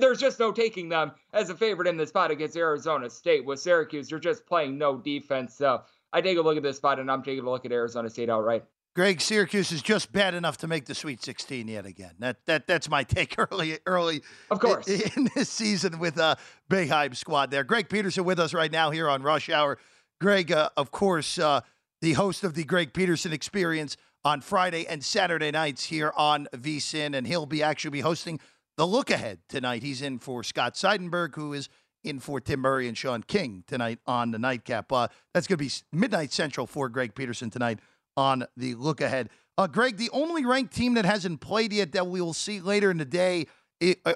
There's 0.00 0.18
just 0.18 0.40
no 0.40 0.50
taking 0.50 0.88
them 0.88 1.12
as 1.34 1.50
a 1.50 1.54
favorite 1.54 1.88
in 1.88 1.98
this 1.98 2.08
spot 2.08 2.30
against 2.30 2.56
Arizona 2.56 3.10
State. 3.10 3.44
With 3.44 3.60
Syracuse, 3.60 4.10
you're 4.10 4.18
just 4.18 4.46
playing 4.46 4.78
no 4.78 4.96
defense. 4.96 5.54
So 5.54 5.82
I 6.14 6.22
take 6.22 6.38
a 6.38 6.40
look 6.40 6.56
at 6.56 6.62
this 6.62 6.78
spot, 6.78 6.98
and 6.98 7.10
I'm 7.10 7.22
taking 7.22 7.44
a 7.44 7.50
look 7.50 7.66
at 7.66 7.70
Arizona 7.70 8.08
State 8.08 8.30
outright. 8.30 8.64
Greg, 8.94 9.20
Syracuse 9.20 9.72
is 9.72 9.82
just 9.82 10.10
bad 10.10 10.32
enough 10.32 10.56
to 10.56 10.66
make 10.66 10.86
the 10.86 10.94
Sweet 10.94 11.22
16 11.22 11.68
yet 11.68 11.84
again. 11.84 12.12
That 12.18 12.38
that 12.46 12.66
that's 12.66 12.88
my 12.88 13.04
take 13.04 13.34
early 13.36 13.78
early 13.84 14.22
of 14.50 14.58
course 14.58 14.88
in, 14.88 15.02
in 15.16 15.30
this 15.36 15.50
season 15.50 15.98
with 15.98 16.16
a 16.16 16.24
uh, 16.24 16.34
Boeheim 16.70 17.14
squad 17.14 17.50
there. 17.50 17.62
Greg 17.62 17.90
Peterson 17.90 18.24
with 18.24 18.40
us 18.40 18.54
right 18.54 18.72
now 18.72 18.90
here 18.90 19.06
on 19.06 19.22
Rush 19.22 19.50
Hour. 19.50 19.76
Greg, 20.18 20.50
uh, 20.50 20.70
of 20.78 20.92
course, 20.92 21.38
uh, 21.38 21.60
the 22.00 22.14
host 22.14 22.42
of 22.42 22.54
the 22.54 22.64
Greg 22.64 22.94
Peterson 22.94 23.34
Experience 23.34 23.98
on 24.26 24.40
Friday 24.40 24.84
and 24.88 25.04
Saturday 25.04 25.52
nights 25.52 25.84
here 25.84 26.12
on 26.16 26.48
VSIN, 26.52 27.16
and 27.16 27.28
he'll 27.28 27.46
be 27.46 27.62
actually 27.62 27.92
be 27.92 28.00
hosting 28.00 28.40
the 28.76 28.84
look 28.84 29.08
ahead 29.08 29.38
tonight. 29.48 29.84
He's 29.84 30.02
in 30.02 30.18
for 30.18 30.42
Scott 30.42 30.74
Seidenberg, 30.74 31.36
who 31.36 31.52
is 31.52 31.68
in 32.02 32.18
for 32.18 32.40
Tim 32.40 32.58
Murray 32.58 32.88
and 32.88 32.98
Sean 32.98 33.22
King 33.22 33.62
tonight 33.68 34.00
on 34.04 34.32
the 34.32 34.38
nightcap. 34.40 34.90
Uh, 34.90 35.06
that's 35.32 35.46
going 35.46 35.58
to 35.58 35.64
be 35.64 35.70
midnight 35.92 36.32
central 36.32 36.66
for 36.66 36.88
Greg 36.88 37.14
Peterson 37.14 37.50
tonight 37.50 37.78
on 38.16 38.44
the 38.56 38.74
look 38.74 39.00
ahead. 39.00 39.30
Uh, 39.56 39.68
Greg, 39.68 39.96
the 39.96 40.10
only 40.10 40.44
ranked 40.44 40.74
team 40.74 40.94
that 40.94 41.04
hasn't 41.04 41.40
played 41.40 41.72
yet 41.72 41.92
that 41.92 42.08
we 42.08 42.20
will 42.20 42.34
see 42.34 42.58
later 42.58 42.90
in 42.90 42.96
the 42.96 43.04
day 43.04 43.46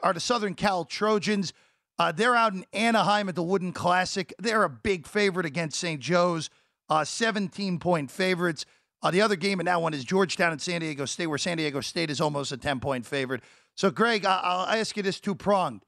are 0.03 0.13
the 0.13 0.19
Southern 0.19 0.55
Cal 0.55 0.85
Trojans. 0.85 1.53
Uh, 2.01 2.11
they're 2.11 2.35
out 2.35 2.53
in 2.53 2.67
Anaheim 2.73 3.29
at 3.29 3.37
the 3.37 3.45
Wooden 3.45 3.73
Classic. 3.73 4.35
They're 4.41 4.65
a 4.65 4.71
big 4.71 5.07
favorite 5.07 5.47
against 5.47 5.79
St. 5.79 6.01
Joe's, 6.01 6.51
uh, 6.89 7.05
17 7.05 7.79
point 7.79 8.11
favorites. 8.11 8.67
Uh, 9.03 9.11
the 9.11 9.23
other 9.23 9.37
game 9.37 9.61
in 9.61 9.67
that 9.67 9.81
one 9.81 9.95
is 9.95 10.05
Georgetown 10.05 10.53
and 10.53 10.61
San 10.61 10.81
Diego 10.81 11.05
State, 11.07 11.27
where 11.27 11.39
San 11.39 11.57
Diego 11.57 11.81
State 11.81 12.11
is 12.11 12.21
almost 12.21 12.53
a 12.53 12.57
10 12.57 12.81
point 12.81 13.07
favorite. 13.07 13.43
So, 13.75 13.91
Greg, 13.91 14.25
I- 14.27 14.41
I'll 14.43 14.79
ask 14.79 14.97
you 14.97 15.03
this 15.03 15.21
two 15.21 15.35
pronged. 15.35 15.83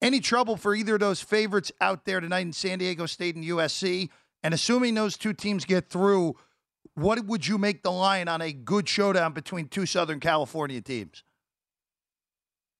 Any 0.00 0.20
trouble 0.20 0.56
for 0.56 0.74
either 0.74 0.94
of 0.94 1.00
those 1.00 1.20
favorites 1.20 1.72
out 1.80 2.04
there 2.04 2.20
tonight 2.20 2.40
in 2.40 2.52
San 2.52 2.78
Diego 2.78 3.06
State 3.06 3.34
and 3.34 3.44
USC? 3.44 4.10
And 4.42 4.54
assuming 4.54 4.94
those 4.94 5.16
two 5.16 5.32
teams 5.32 5.64
get 5.64 5.88
through, 5.88 6.36
what 6.94 7.24
would 7.26 7.46
you 7.46 7.58
make 7.58 7.82
the 7.82 7.90
line 7.90 8.28
on 8.28 8.40
a 8.40 8.52
good 8.52 8.88
showdown 8.88 9.32
between 9.32 9.66
two 9.66 9.86
Southern 9.86 10.20
California 10.20 10.80
teams? 10.80 11.24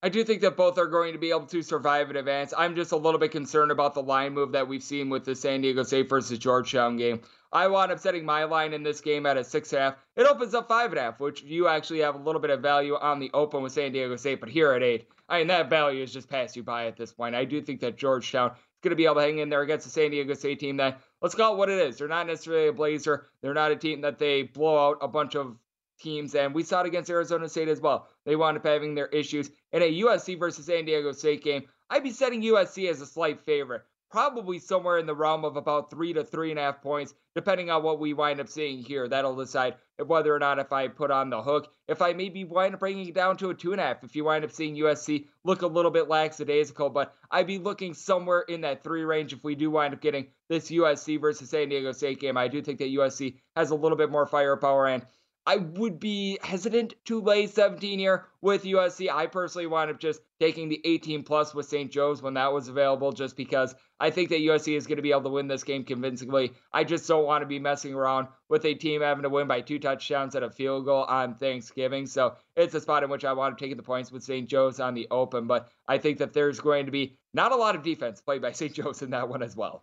I 0.01 0.11
do 0.11 0.23
think 0.23 0.43
that 0.43 0.57
both 0.57 0.79
are 0.79 0.87
going 0.87 1.13
to 1.15 1.19
be 1.19 1.31
able 1.31 1.47
to 1.47 1.63
survive 1.63 2.09
and 2.09 2.17
advance. 2.19 2.55
I'm 2.57 2.77
just 2.77 2.93
a 2.93 2.97
little 2.97 3.19
bit 3.19 3.33
concerned 3.33 3.73
about 3.73 3.95
the 3.95 4.03
line 4.03 4.33
move 4.33 4.53
that 4.53 4.69
we've 4.69 4.83
seen 4.83 5.11
with 5.11 5.25
the 5.25 5.35
San 5.35 5.61
Diego 5.63 5.83
State 5.83 6.09
versus 6.09 6.39
Georgetown 6.39 6.97
game. 6.97 7.21
I 7.51 7.67
wound 7.69 7.91
up 7.91 7.99
setting 7.99 8.25
my 8.25 8.45
line 8.45 8.73
in 8.75 8.83
this 8.83 9.01
game 9.01 9.25
at 9.25 9.37
a 9.37 9.45
six 9.45 9.71
half. 9.71 9.97
It 10.17 10.27
opens 10.27 10.55
up 10.55 10.69
five 10.69 10.91
and 10.91 10.99
a 10.99 11.03
half, 11.03 11.21
which 11.21 11.43
you 11.43 11.69
actually 11.69 12.01
have 12.01 12.15
a 12.15 12.23
little 12.23 12.41
bit 12.41 12.51
of 12.51 12.61
value 12.61 12.95
on 12.95 13.19
the 13.19 13.31
open 13.33 13.63
with 13.63 13.73
San 13.73 13.93
Diego 13.93 14.17
State, 14.17 14.41
but 14.41 14.51
here 14.51 14.73
at 14.73 14.83
eight, 14.83 15.09
I 15.29 15.39
mean 15.39 15.47
that 15.49 15.71
value 15.71 16.03
is 16.03 16.13
just 16.13 16.29
passed 16.29 16.57
you 16.57 16.63
by 16.63 16.87
at 16.87 16.97
this 16.97 17.13
point. 17.13 17.35
I 17.35 17.45
do 17.45 17.63
think 17.63 17.81
that 17.81 17.97
Georgetown 17.97 18.51
is 18.51 18.57
going 18.83 18.91
to 18.91 18.97
be 18.97 19.07
able 19.07 19.17
to 19.17 19.23
hang 19.23 19.39
in 19.39 19.49
there 19.49 19.63
against 19.63 19.87
the 19.87 19.91
San 19.91 20.11
Diego 20.11 20.35
State 20.35 20.61
team 20.61 20.77
that 20.77 21.01
let's 21.23 21.35
call 21.35 21.55
it 21.55 21.59
what 21.59 21.71
it 21.71 21.79
is. 21.79 21.97
They're 21.97 22.09
not 22.09 22.27
necessarily 22.27 22.69
a 22.69 22.73
blazer. 22.73 23.29
They're 23.41 23.55
not 23.55 23.73
a 23.73 23.77
team 23.77 24.03
that 24.03 24.19
they 24.19 24.43
blow 24.43 24.89
out 24.89 24.99
a 25.01 25.09
bunch 25.09 25.35
of 25.35 25.57
teams, 25.99 26.35
and 26.35 26.55
we 26.55 26.63
saw 26.63 26.83
it 26.83 26.87
against 26.87 27.11
Arizona 27.11 27.49
State 27.49 27.69
as 27.69 27.81
well. 27.81 28.09
They 28.25 28.37
wound 28.37 28.57
up 28.57 28.67
having 28.67 28.95
their 28.95 29.09
issues 29.09 29.51
in 29.73 29.83
a 29.83 30.01
USC 30.03 30.39
versus 30.39 30.67
San 30.67 30.85
Diego 30.85 31.13
State 31.13 31.43
game. 31.43 31.65
I'd 31.91 32.03
be 32.03 32.11
setting 32.11 32.43
USC 32.43 32.91
as 32.91 33.01
a 33.01 33.07
slight 33.07 33.41
favorite, 33.41 33.83
probably 34.11 34.59
somewhere 34.59 34.99
in 34.99 35.07
the 35.07 35.15
realm 35.15 35.45
of 35.45 35.57
about 35.57 35.91
three 35.91 36.13
to 36.13 36.25
three 36.25 36.51
and 36.51 36.59
a 36.59 36.63
half 36.63 36.83
points, 36.83 37.15
depending 37.35 37.71
on 37.71 37.83
what 37.83 38.01
we 38.01 38.15
wind 38.15 38.41
up 38.41 38.49
seeing 38.49 38.83
here. 38.83 39.09
That'll 39.09 39.37
decide 39.37 39.75
whether 40.05 40.35
or 40.35 40.39
not 40.39 40.59
if 40.59 40.73
I 40.73 40.89
put 40.89 41.11
on 41.11 41.31
the 41.31 41.43
hook, 41.43 41.73
if 41.89 42.01
I 42.01 42.13
maybe 42.13 42.45
wind 42.45 42.75
up 42.75 42.81
bringing 42.81 43.09
it 43.09 43.15
down 43.15 43.37
to 43.39 43.51
a 43.51 43.55
two 43.55 43.73
and 43.73 43.81
a 43.81 43.85
half, 43.85 44.05
if 44.05 44.15
you 44.17 44.25
wind 44.25 44.45
up 44.45 44.53
seeing 44.53 44.77
USC 44.77 45.27
look 45.45 45.63
a 45.63 45.67
little 45.67 45.91
bit 45.91 46.09
lackadaisical, 46.09 46.91
but 46.91 47.15
I'd 47.31 47.47
be 47.47 47.59
looking 47.59 47.95
somewhere 47.95 48.41
in 48.43 48.63
that 48.63 48.83
three 48.83 49.03
range 49.03 49.33
if 49.33 49.45
we 49.45 49.55
do 49.55 49.71
wind 49.71 49.95
up 49.95 50.01
getting 50.01 50.29
this 50.49 50.71
USC 50.71 51.21
versus 51.21 51.51
San 51.51 51.69
Diego 51.69 51.93
State 51.93 52.21
game. 52.21 52.37
I 52.37 52.49
do 52.49 52.63
think 52.63 52.79
that 52.79 52.95
USC 52.95 53.37
has 53.57 53.71
a 53.71 53.75
little 53.75 53.99
bit 53.99 54.11
more 54.11 54.27
firepower 54.27 54.87
and 54.87 55.05
I 55.49 55.57
would 55.57 55.99
be 55.99 56.39
hesitant 56.43 56.93
to 57.07 57.23
lay 57.23 57.47
17 57.47 57.99
here 57.99 58.27
with 58.43 58.65
USC. 58.65 59.09
I 59.11 59.25
personally 59.29 59.67
wound 59.67 59.91
up 59.91 59.99
just 59.99 60.21
taking 60.39 60.69
the 60.69 60.79
18 60.85 61.23
plus 61.23 61.55
with 61.55 61.65
St. 61.65 61.91
Joe's 61.91 62.21
when 62.21 62.35
that 62.35 62.53
was 62.53 62.69
available, 62.69 63.13
just 63.13 63.35
because 63.35 63.75
I 63.99 64.11
think 64.11 64.29
that 64.29 64.41
USC 64.41 64.77
is 64.77 64.87
going 64.87 64.97
to 64.97 65.03
be 65.03 65.11
able 65.11 65.23
to 65.23 65.31
win 65.31 65.49
this 65.49 65.65
game 65.65 65.85
convincingly. 65.85 66.53
I 66.75 66.85
just 66.85 67.09
don't 67.09 67.25
want 67.25 67.41
to 67.41 67.47
be 67.47 67.59
messing 67.59 67.95
around 67.95 68.29
with 68.51 68.67
a 68.67 68.75
team 68.75 69.01
having 69.01 69.23
to 69.23 69.31
win 69.31 69.49
by 69.49 69.63
two 69.63 69.79
touchdowns 69.79 70.37
at 70.37 70.43
a 70.43 70.51
field 70.51 70.85
goal 70.85 71.05
on 71.05 71.35
Thanksgiving. 71.37 72.05
So 72.05 72.37
it's 72.55 72.75
a 72.75 72.81
spot 72.83 73.03
in 73.03 73.09
which 73.09 73.25
I 73.25 73.33
want 73.33 73.57
to 73.57 73.65
take 73.65 73.75
the 73.75 73.83
points 73.83 74.13
with 74.13 74.23
St. 74.23 74.47
Joe's 74.47 74.81
on 74.81 74.93
the 74.93 75.09
open, 75.11 75.47
but 75.47 75.71
I 75.89 75.97
think 75.97 76.19
that 76.19 76.35
there's 76.35 76.61
going 76.61 76.85
to 76.85 76.93
be 76.93 77.17
not 77.33 77.53
a 77.53 77.57
lot 77.57 77.75
of 77.75 77.83
defense 77.83 78.21
played 78.21 78.43
by 78.43 78.53
St. 78.61 78.75
Joe's 78.75 79.01
in 79.01 79.09
that 79.13 79.31
one 79.31 79.43
as 79.43 79.57
well. 79.57 79.83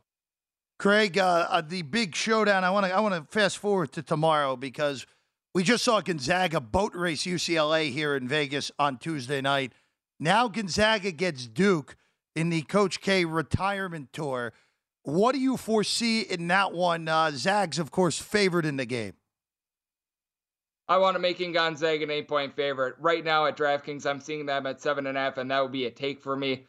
Craig, 0.78 1.18
uh, 1.18 1.48
uh, 1.50 1.62
the 1.62 1.82
big 1.84 2.16
showdown. 2.16 2.64
I 2.64 2.70
want 2.70 2.86
to 2.86 2.92
I 2.92 3.00
want 3.00 3.16
to 3.16 3.24
fast 3.32 3.58
forward 3.58 3.94
to 3.94 4.04
tomorrow 4.04 4.58
because 4.58 5.08
we 5.56 5.64
just 5.64 5.86
saw 5.86 6.02
Gonzaga 6.02 6.60
boat 6.60 6.94
race 6.94 7.24
UCLA 7.24 7.90
here 7.90 8.14
in 8.14 8.28
Vegas 8.28 8.74
on 8.78 8.98
Tuesday 8.98 9.40
night. 9.40 9.72
Now 10.20 10.50
Gonzaga 10.50 11.14
gets 11.14 11.48
Duke 11.48 11.96
in 12.36 12.50
the 12.50 12.62
Coach 12.64 13.00
K 13.00 13.24
retirement 13.24 14.12
tour. 14.12 14.52
What 15.04 15.34
do 15.34 15.40
you 15.40 15.56
foresee 15.56 16.22
in 16.22 16.50
that 16.50 16.74
one? 16.74 17.08
Uh, 17.08 17.32
Zags, 17.32 17.80
of 17.80 17.90
course, 17.90 18.20
favored 18.20 18.66
in 18.66 18.76
the 18.76 18.86
game. 18.86 19.14
I 20.90 20.98
want 20.98 21.16
to 21.16 21.20
make 21.20 21.40
Gonzaga 21.40 22.04
an 22.04 22.12
eight 22.12 22.28
point 22.28 22.54
favorite. 22.54 22.96
Right 23.00 23.24
now 23.24 23.46
at 23.46 23.56
DraftKings, 23.56 24.06
I'm 24.06 24.20
seeing 24.20 24.46
them 24.46 24.68
at 24.68 24.82
seven 24.82 25.08
and 25.08 25.18
a 25.18 25.22
half, 25.22 25.38
and 25.38 25.50
that 25.52 25.62
would 25.62 25.72
be 25.72 25.86
a 25.86 25.92
take 25.92 26.22
for 26.22 26.36
me. 26.36 26.66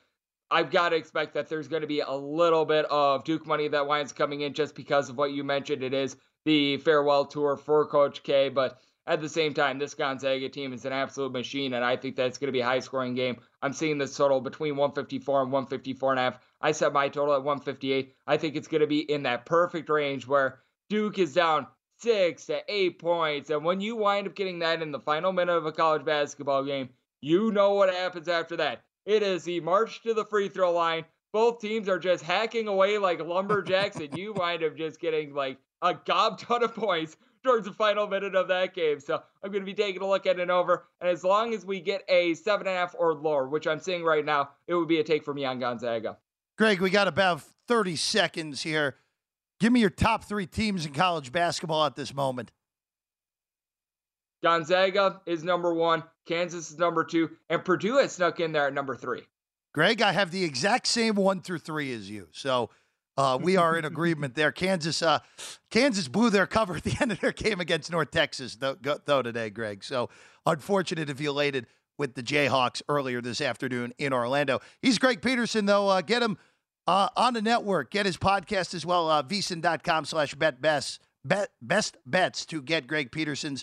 I've 0.48 0.70
got 0.70 0.90
to 0.90 0.96
expect 0.96 1.34
that 1.34 1.48
there's 1.48 1.66
going 1.66 1.82
to 1.82 1.88
be 1.88 2.00
a 2.00 2.12
little 2.12 2.64
bit 2.64 2.84
of 2.84 3.24
Duke 3.24 3.48
money 3.48 3.66
that 3.66 3.88
winds 3.88 4.12
coming 4.12 4.42
in 4.42 4.54
just 4.54 4.76
because 4.76 5.08
of 5.10 5.16
what 5.16 5.32
you 5.32 5.42
mentioned. 5.42 5.82
It 5.82 5.92
is 5.92 6.16
the 6.46 6.78
farewell 6.78 7.26
tour 7.26 7.56
for 7.56 7.84
Coach 7.86 8.22
K. 8.22 8.48
But 8.48 8.78
at 9.06 9.20
the 9.20 9.28
same 9.28 9.52
time, 9.52 9.78
this 9.78 9.94
Gonzaga 9.94 10.48
team 10.48 10.72
is 10.72 10.86
an 10.86 10.92
absolute 10.92 11.32
machine, 11.32 11.74
and 11.74 11.84
I 11.84 11.96
think 11.96 12.16
that's 12.16 12.38
going 12.38 12.48
to 12.48 12.52
be 12.52 12.60
a 12.60 12.64
high 12.64 12.78
scoring 12.78 13.14
game. 13.14 13.36
I'm 13.60 13.74
seeing 13.74 13.98
this 13.98 14.16
total 14.16 14.40
between 14.40 14.76
154 14.76 15.42
and 15.42 15.52
154 15.52 16.12
and 16.12 16.18
a 16.18 16.22
half. 16.22 16.38
I 16.60 16.72
set 16.72 16.94
my 16.94 17.08
total 17.08 17.34
at 17.34 17.42
158. 17.42 18.14
I 18.26 18.36
think 18.38 18.56
it's 18.56 18.68
going 18.68 18.80
to 18.80 18.86
be 18.86 19.00
in 19.00 19.24
that 19.24 19.44
perfect 19.44 19.90
range 19.90 20.26
where 20.26 20.60
Duke 20.88 21.18
is 21.18 21.34
down 21.34 21.66
six 21.98 22.46
to 22.46 22.62
eight 22.68 22.98
points. 22.98 23.50
And 23.50 23.64
when 23.64 23.80
you 23.80 23.96
wind 23.96 24.26
up 24.26 24.34
getting 24.34 24.60
that 24.60 24.82
in 24.82 24.92
the 24.92 25.00
final 25.00 25.32
minute 25.32 25.56
of 25.56 25.66
a 25.66 25.72
college 25.72 26.04
basketball 26.04 26.64
game, 26.64 26.90
you 27.20 27.50
know 27.52 27.74
what 27.74 27.92
happens 27.92 28.28
after 28.28 28.56
that. 28.58 28.82
It 29.04 29.22
is 29.22 29.44
the 29.44 29.60
march 29.60 30.02
to 30.02 30.14
the 30.14 30.24
free 30.24 30.48
throw 30.48 30.72
line. 30.72 31.04
Both 31.32 31.60
teams 31.60 31.88
are 31.88 31.98
just 31.98 32.24
hacking 32.24 32.68
away 32.68 32.98
like 32.98 33.20
lumberjacks, 33.20 33.96
and 33.96 34.16
you 34.16 34.32
wind 34.32 34.64
up 34.64 34.76
just 34.76 35.00
getting 35.00 35.34
like 35.34 35.58
a 35.82 35.94
gob 35.94 36.38
ton 36.38 36.62
of 36.62 36.74
points 36.74 37.16
towards 37.42 37.66
the 37.66 37.72
final 37.72 38.06
minute 38.06 38.34
of 38.34 38.48
that 38.48 38.74
game. 38.74 39.00
So 39.00 39.22
I'm 39.42 39.50
going 39.50 39.62
to 39.62 39.66
be 39.66 39.74
taking 39.74 40.02
a 40.02 40.06
look 40.06 40.26
at 40.26 40.40
an 40.40 40.50
over. 40.50 40.86
And 41.00 41.08
as 41.08 41.24
long 41.24 41.54
as 41.54 41.64
we 41.64 41.80
get 41.80 42.02
a 42.08 42.34
seven 42.34 42.66
and 42.66 42.76
a 42.76 42.78
half 42.78 42.94
or 42.98 43.14
lower, 43.14 43.48
which 43.48 43.66
I'm 43.66 43.80
seeing 43.80 44.02
right 44.02 44.24
now, 44.24 44.50
it 44.66 44.74
would 44.74 44.88
be 44.88 44.98
a 44.98 45.04
take 45.04 45.24
for 45.24 45.32
me 45.32 45.44
on 45.44 45.58
Gonzaga. 45.58 46.18
Greg, 46.58 46.80
we 46.80 46.90
got 46.90 47.08
about 47.08 47.42
30 47.68 47.96
seconds 47.96 48.62
here. 48.62 48.96
Give 49.60 49.72
me 49.72 49.80
your 49.80 49.90
top 49.90 50.24
three 50.24 50.46
teams 50.46 50.84
in 50.84 50.92
college 50.92 51.32
basketball 51.32 51.86
at 51.86 51.96
this 51.96 52.14
moment. 52.14 52.50
Gonzaga 54.42 55.20
is 55.26 55.42
number 55.42 55.72
one, 55.72 56.04
Kansas 56.26 56.70
is 56.70 56.78
number 56.78 57.04
two, 57.04 57.30
and 57.48 57.64
Purdue 57.64 57.96
has 57.96 58.12
snuck 58.12 58.38
in 58.38 58.52
there 58.52 58.66
at 58.66 58.74
number 58.74 58.94
three. 58.94 59.22
Greg, 59.76 60.00
I 60.00 60.12
have 60.12 60.30
the 60.30 60.42
exact 60.42 60.86
same 60.86 61.16
one 61.16 61.42
through 61.42 61.58
three 61.58 61.92
as 61.92 62.08
you. 62.08 62.28
So 62.32 62.70
uh, 63.18 63.38
we 63.38 63.58
are 63.58 63.76
in 63.76 63.84
agreement 63.84 64.34
there. 64.34 64.50
Kansas, 64.50 65.02
uh, 65.02 65.18
Kansas 65.70 66.08
blew 66.08 66.30
their 66.30 66.46
cover 66.46 66.76
at 66.76 66.82
the 66.82 66.96
end 66.98 67.12
of 67.12 67.20
their 67.20 67.32
game 67.32 67.60
against 67.60 67.92
North 67.92 68.10
Texas, 68.10 68.56
though, 68.56 68.78
though 69.04 69.20
today, 69.20 69.50
Greg. 69.50 69.84
So 69.84 70.08
unfortunate 70.46 71.10
if 71.10 71.20
you 71.20 71.28
elated 71.28 71.66
with 71.98 72.14
the 72.14 72.22
Jayhawks 72.22 72.80
earlier 72.88 73.20
this 73.20 73.42
afternoon 73.42 73.92
in 73.98 74.14
Orlando. 74.14 74.60
He's 74.80 74.98
Greg 74.98 75.20
Peterson, 75.20 75.66
though. 75.66 75.88
Uh, 75.90 76.00
get 76.00 76.22
him 76.22 76.38
uh, 76.86 77.10
on 77.14 77.34
the 77.34 77.42
network. 77.42 77.90
Get 77.90 78.06
his 78.06 78.16
podcast 78.16 78.72
as 78.72 78.86
well. 78.86 79.10
Uh, 79.10 79.22
VSiN.com 79.24 80.06
slash 80.06 80.34
bet 80.36 80.62
best, 80.62 81.02
bet, 81.22 81.50
best 81.60 81.98
bets 82.06 82.46
to 82.46 82.62
get 82.62 82.86
Greg 82.86 83.12
Peterson's 83.12 83.62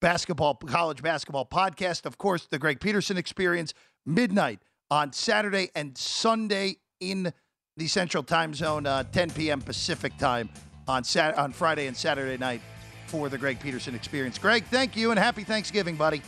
basketball, 0.00 0.56
college 0.56 1.02
basketball 1.02 1.46
podcast. 1.46 2.04
Of 2.04 2.18
course, 2.18 2.48
the 2.50 2.58
Greg 2.58 2.80
Peterson 2.80 3.16
experience, 3.16 3.74
midnight 4.04 4.58
on 4.92 5.10
Saturday 5.10 5.70
and 5.74 5.96
Sunday 5.96 6.76
in 7.00 7.32
the 7.78 7.86
Central 7.86 8.22
Time 8.22 8.52
Zone, 8.52 8.84
uh, 8.84 9.02
10 9.04 9.30
p.m. 9.30 9.62
Pacific 9.62 10.14
time 10.18 10.50
on 10.86 11.02
Sat- 11.02 11.38
on 11.38 11.50
Friday 11.50 11.86
and 11.86 11.96
Saturday 11.96 12.36
night 12.36 12.60
for 13.06 13.30
the 13.30 13.38
Greg 13.38 13.58
Peterson 13.58 13.94
experience. 13.94 14.36
Greg, 14.36 14.64
thank 14.66 14.94
you 14.94 15.10
and 15.10 15.18
happy 15.18 15.44
Thanksgiving, 15.44 15.96
buddy. 15.96 16.20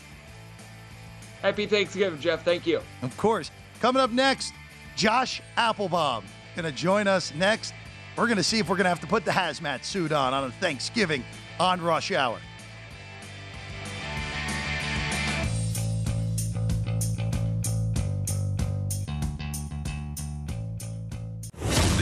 Happy 1.42 1.66
Thanksgiving, 1.66 2.18
Jeff. 2.18 2.42
Thank 2.42 2.66
you. 2.66 2.81
Of 3.03 3.14
course. 3.18 3.50
Coming 3.83 4.00
up 4.00 4.11
next, 4.12 4.55
Josh 4.96 5.42
Appelbaum 5.59 6.24
going 6.57 6.64
to 6.64 6.72
join 6.72 7.07
us 7.07 7.35
next. 7.35 7.74
We're 8.16 8.29
going 8.29 8.38
to 8.38 8.42
see 8.42 8.61
if 8.61 8.70
we're 8.70 8.77
going 8.77 8.85
to 8.85 8.90
have 8.90 9.00
to 9.00 9.07
put 9.07 9.27
the 9.27 9.31
hazmat 9.31 9.85
suit 9.85 10.11
on 10.11 10.33
on 10.33 10.50
Thanksgiving 10.53 11.22
on 11.61 11.83
Rush 11.83 12.12
Hour. 12.12 12.38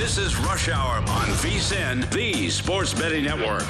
This 0.02 0.18
is 0.18 0.36
Rush 0.36 0.68
Hour 0.68 0.96
on 0.96 1.28
VSiN, 1.38 2.10
the 2.10 2.50
Sports 2.50 2.92
Betting 2.92 3.22
Network. 3.22 3.60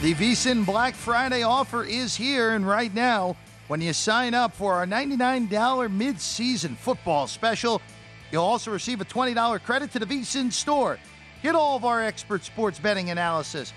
The 0.00 0.14
VSiN 0.14 0.64
Black 0.64 0.94
Friday 0.94 1.42
offer 1.42 1.84
is 1.84 2.16
here, 2.16 2.52
and 2.52 2.66
right 2.66 2.92
now, 2.94 3.36
when 3.66 3.82
you 3.82 3.92
sign 3.92 4.32
up 4.32 4.54
for 4.54 4.72
our 4.72 4.86
$99 4.86 5.92
mid-season 5.92 6.74
football 6.74 7.26
special, 7.26 7.82
you'll 8.32 8.42
also 8.42 8.70
receive 8.70 9.02
a 9.02 9.04
$20 9.04 9.62
credit 9.62 9.92
to 9.92 9.98
the 9.98 10.06
VSiN 10.06 10.50
store. 10.50 10.98
Get 11.42 11.54
all 11.54 11.76
of 11.76 11.84
our 11.84 12.02
expert 12.02 12.44
sports 12.44 12.78
betting 12.78 13.10
analysis, 13.10 13.74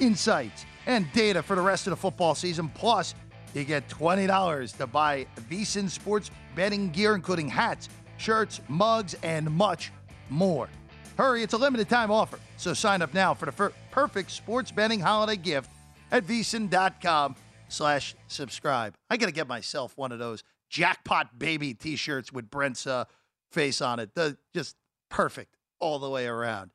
insights, 0.00 0.66
and 0.84 1.10
data 1.14 1.42
for 1.42 1.56
the 1.56 1.62
rest 1.62 1.86
of 1.86 1.92
the 1.92 1.96
football 1.96 2.34
season. 2.34 2.68
Plus, 2.74 3.14
you 3.54 3.64
get 3.64 3.88
$20 3.88 4.76
to 4.76 4.86
buy 4.86 5.26
VSiN 5.48 5.88
sports 5.88 6.30
betting 6.56 6.90
gear, 6.90 7.14
including 7.14 7.48
hats, 7.48 7.88
shirts, 8.16 8.60
mugs, 8.66 9.14
and 9.22 9.48
much 9.52 9.92
more. 10.28 10.68
Hurry, 11.16 11.44
it's 11.44 11.52
a 11.52 11.58
limited 11.58 11.88
time 11.88 12.10
offer. 12.10 12.40
So 12.56 12.74
sign 12.74 13.02
up 13.02 13.14
now 13.14 13.34
for 13.34 13.46
the 13.46 13.52
fir- 13.52 13.72
perfect 13.92 14.32
sports 14.32 14.72
betting 14.72 14.98
holiday 14.98 15.36
gift 15.36 15.70
at 16.10 16.26
VSiN.com 16.26 17.36
slash 17.68 18.16
subscribe. 18.26 18.94
I 19.08 19.16
got 19.16 19.26
to 19.26 19.32
get 19.32 19.46
myself 19.46 19.96
one 19.96 20.10
of 20.10 20.18
those 20.18 20.42
jackpot 20.68 21.38
baby 21.38 21.74
t-shirts 21.74 22.32
with 22.32 22.50
Brent's 22.50 22.86
uh, 22.86 23.04
face 23.52 23.80
on 23.80 24.00
it. 24.00 24.14
The, 24.14 24.36
just 24.52 24.76
perfect 25.08 25.56
all 25.78 25.98
the 25.98 26.10
way 26.10 26.26
around. 26.26 26.70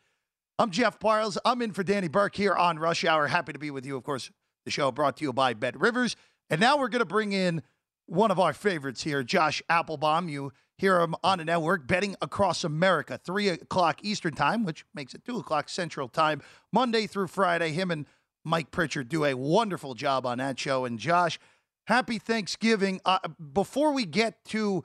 I'm 0.60 0.70
Jeff 0.70 1.00
Parles. 1.00 1.38
I'm 1.44 1.62
in 1.62 1.72
for 1.72 1.84
Danny 1.84 2.08
Burke 2.08 2.36
here 2.36 2.54
on 2.54 2.78
Rush 2.78 3.04
Hour. 3.04 3.28
Happy 3.28 3.52
to 3.52 3.60
be 3.60 3.72
with 3.72 3.86
you. 3.86 3.98
Of 3.98 4.04
course, 4.04 4.32
the 4.64 4.72
show 4.72 4.92
brought 4.92 5.18
to 5.18 5.24
you 5.24 5.34
by 5.34 5.54
Bet 5.54 5.80
Rivers. 5.80 6.16
And 6.50 6.62
now 6.62 6.78
we're 6.78 6.90
going 6.90 7.00
to 7.00 7.06
bring 7.06 7.32
in 7.32 7.64
one 8.12 8.30
of 8.30 8.40
our 8.40 8.52
favorites 8.52 9.04
here, 9.04 9.24
Josh 9.24 9.64
Appelbaum. 9.70 10.30
You 10.30 10.52
hear 10.78 11.00
him 11.00 11.16
on 11.24 11.38
the 11.38 11.46
network 11.46 11.88
betting 11.88 12.18
across 12.22 12.66
America, 12.66 13.18
3 13.24 13.48
o'clock 13.50 14.04
Eastern 14.04 14.34
Time, 14.34 14.66
which 14.66 14.84
makes 14.94 15.14
it 15.14 15.24
2 15.24 15.38
o'clock 15.38 15.70
Central 15.70 16.10
Time, 16.10 16.42
Monday 16.74 17.08
through 17.08 17.28
Friday. 17.28 17.72
Him 17.72 17.90
and 17.90 18.06
Mike 18.44 18.70
Pritchard 18.70 19.08
do 19.08 19.24
a 19.24 19.34
wonderful 19.34 19.94
job 19.94 20.26
on 20.26 20.40
that 20.40 20.60
show. 20.60 20.84
And 20.84 21.00
Josh, 21.00 21.40
happy 21.86 22.20
Thanksgiving. 22.20 23.00
Uh, 23.06 23.20
before 23.54 23.94
we 23.94 24.04
get 24.06 24.44
to 24.46 24.84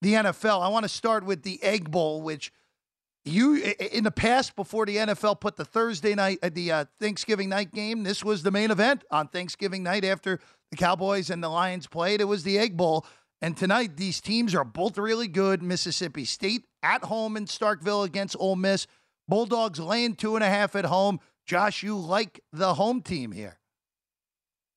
the 0.00 0.14
NFL, 0.14 0.62
I 0.62 0.68
want 0.68 0.84
to 0.84 0.88
start 0.88 1.26
with 1.26 1.42
the 1.42 1.62
Egg 1.62 1.90
Bowl, 1.90 2.22
which 2.22 2.52
you 3.26 3.74
in 3.92 4.04
the 4.04 4.10
past 4.10 4.56
before 4.56 4.86
the 4.86 4.96
NFL 4.96 5.40
put 5.40 5.56
the 5.56 5.64
Thursday 5.64 6.14
night 6.14 6.38
uh, 6.42 6.48
the 6.52 6.72
uh, 6.72 6.84
Thanksgiving 7.00 7.48
night 7.48 7.72
game, 7.72 8.04
this 8.04 8.24
was 8.24 8.44
the 8.44 8.52
main 8.52 8.70
event 8.70 9.04
on 9.10 9.28
Thanksgiving 9.28 9.82
night 9.82 10.04
after 10.04 10.38
the 10.70 10.76
Cowboys 10.76 11.30
and 11.30 11.42
the 11.42 11.48
Lions 11.48 11.86
played. 11.86 12.20
It 12.20 12.24
was 12.24 12.42
the 12.42 12.58
Egg 12.58 12.76
Bowl. 12.76 13.06
And 13.42 13.56
tonight, 13.56 13.96
these 13.96 14.20
teams 14.20 14.54
are 14.54 14.64
both 14.64 14.96
really 14.96 15.28
good. 15.28 15.62
Mississippi 15.62 16.24
State 16.24 16.64
at 16.82 17.04
home 17.04 17.36
in 17.36 17.44
Starkville 17.44 18.04
against 18.04 18.36
Ole 18.38 18.56
Miss. 18.56 18.86
Bulldogs 19.28 19.78
laying 19.78 20.14
two 20.14 20.36
and 20.36 20.44
a 20.44 20.48
half 20.48 20.74
at 20.74 20.86
home. 20.86 21.20
Josh, 21.44 21.82
you 21.82 21.96
like 21.96 22.40
the 22.52 22.74
home 22.74 23.02
team 23.02 23.32
here. 23.32 23.58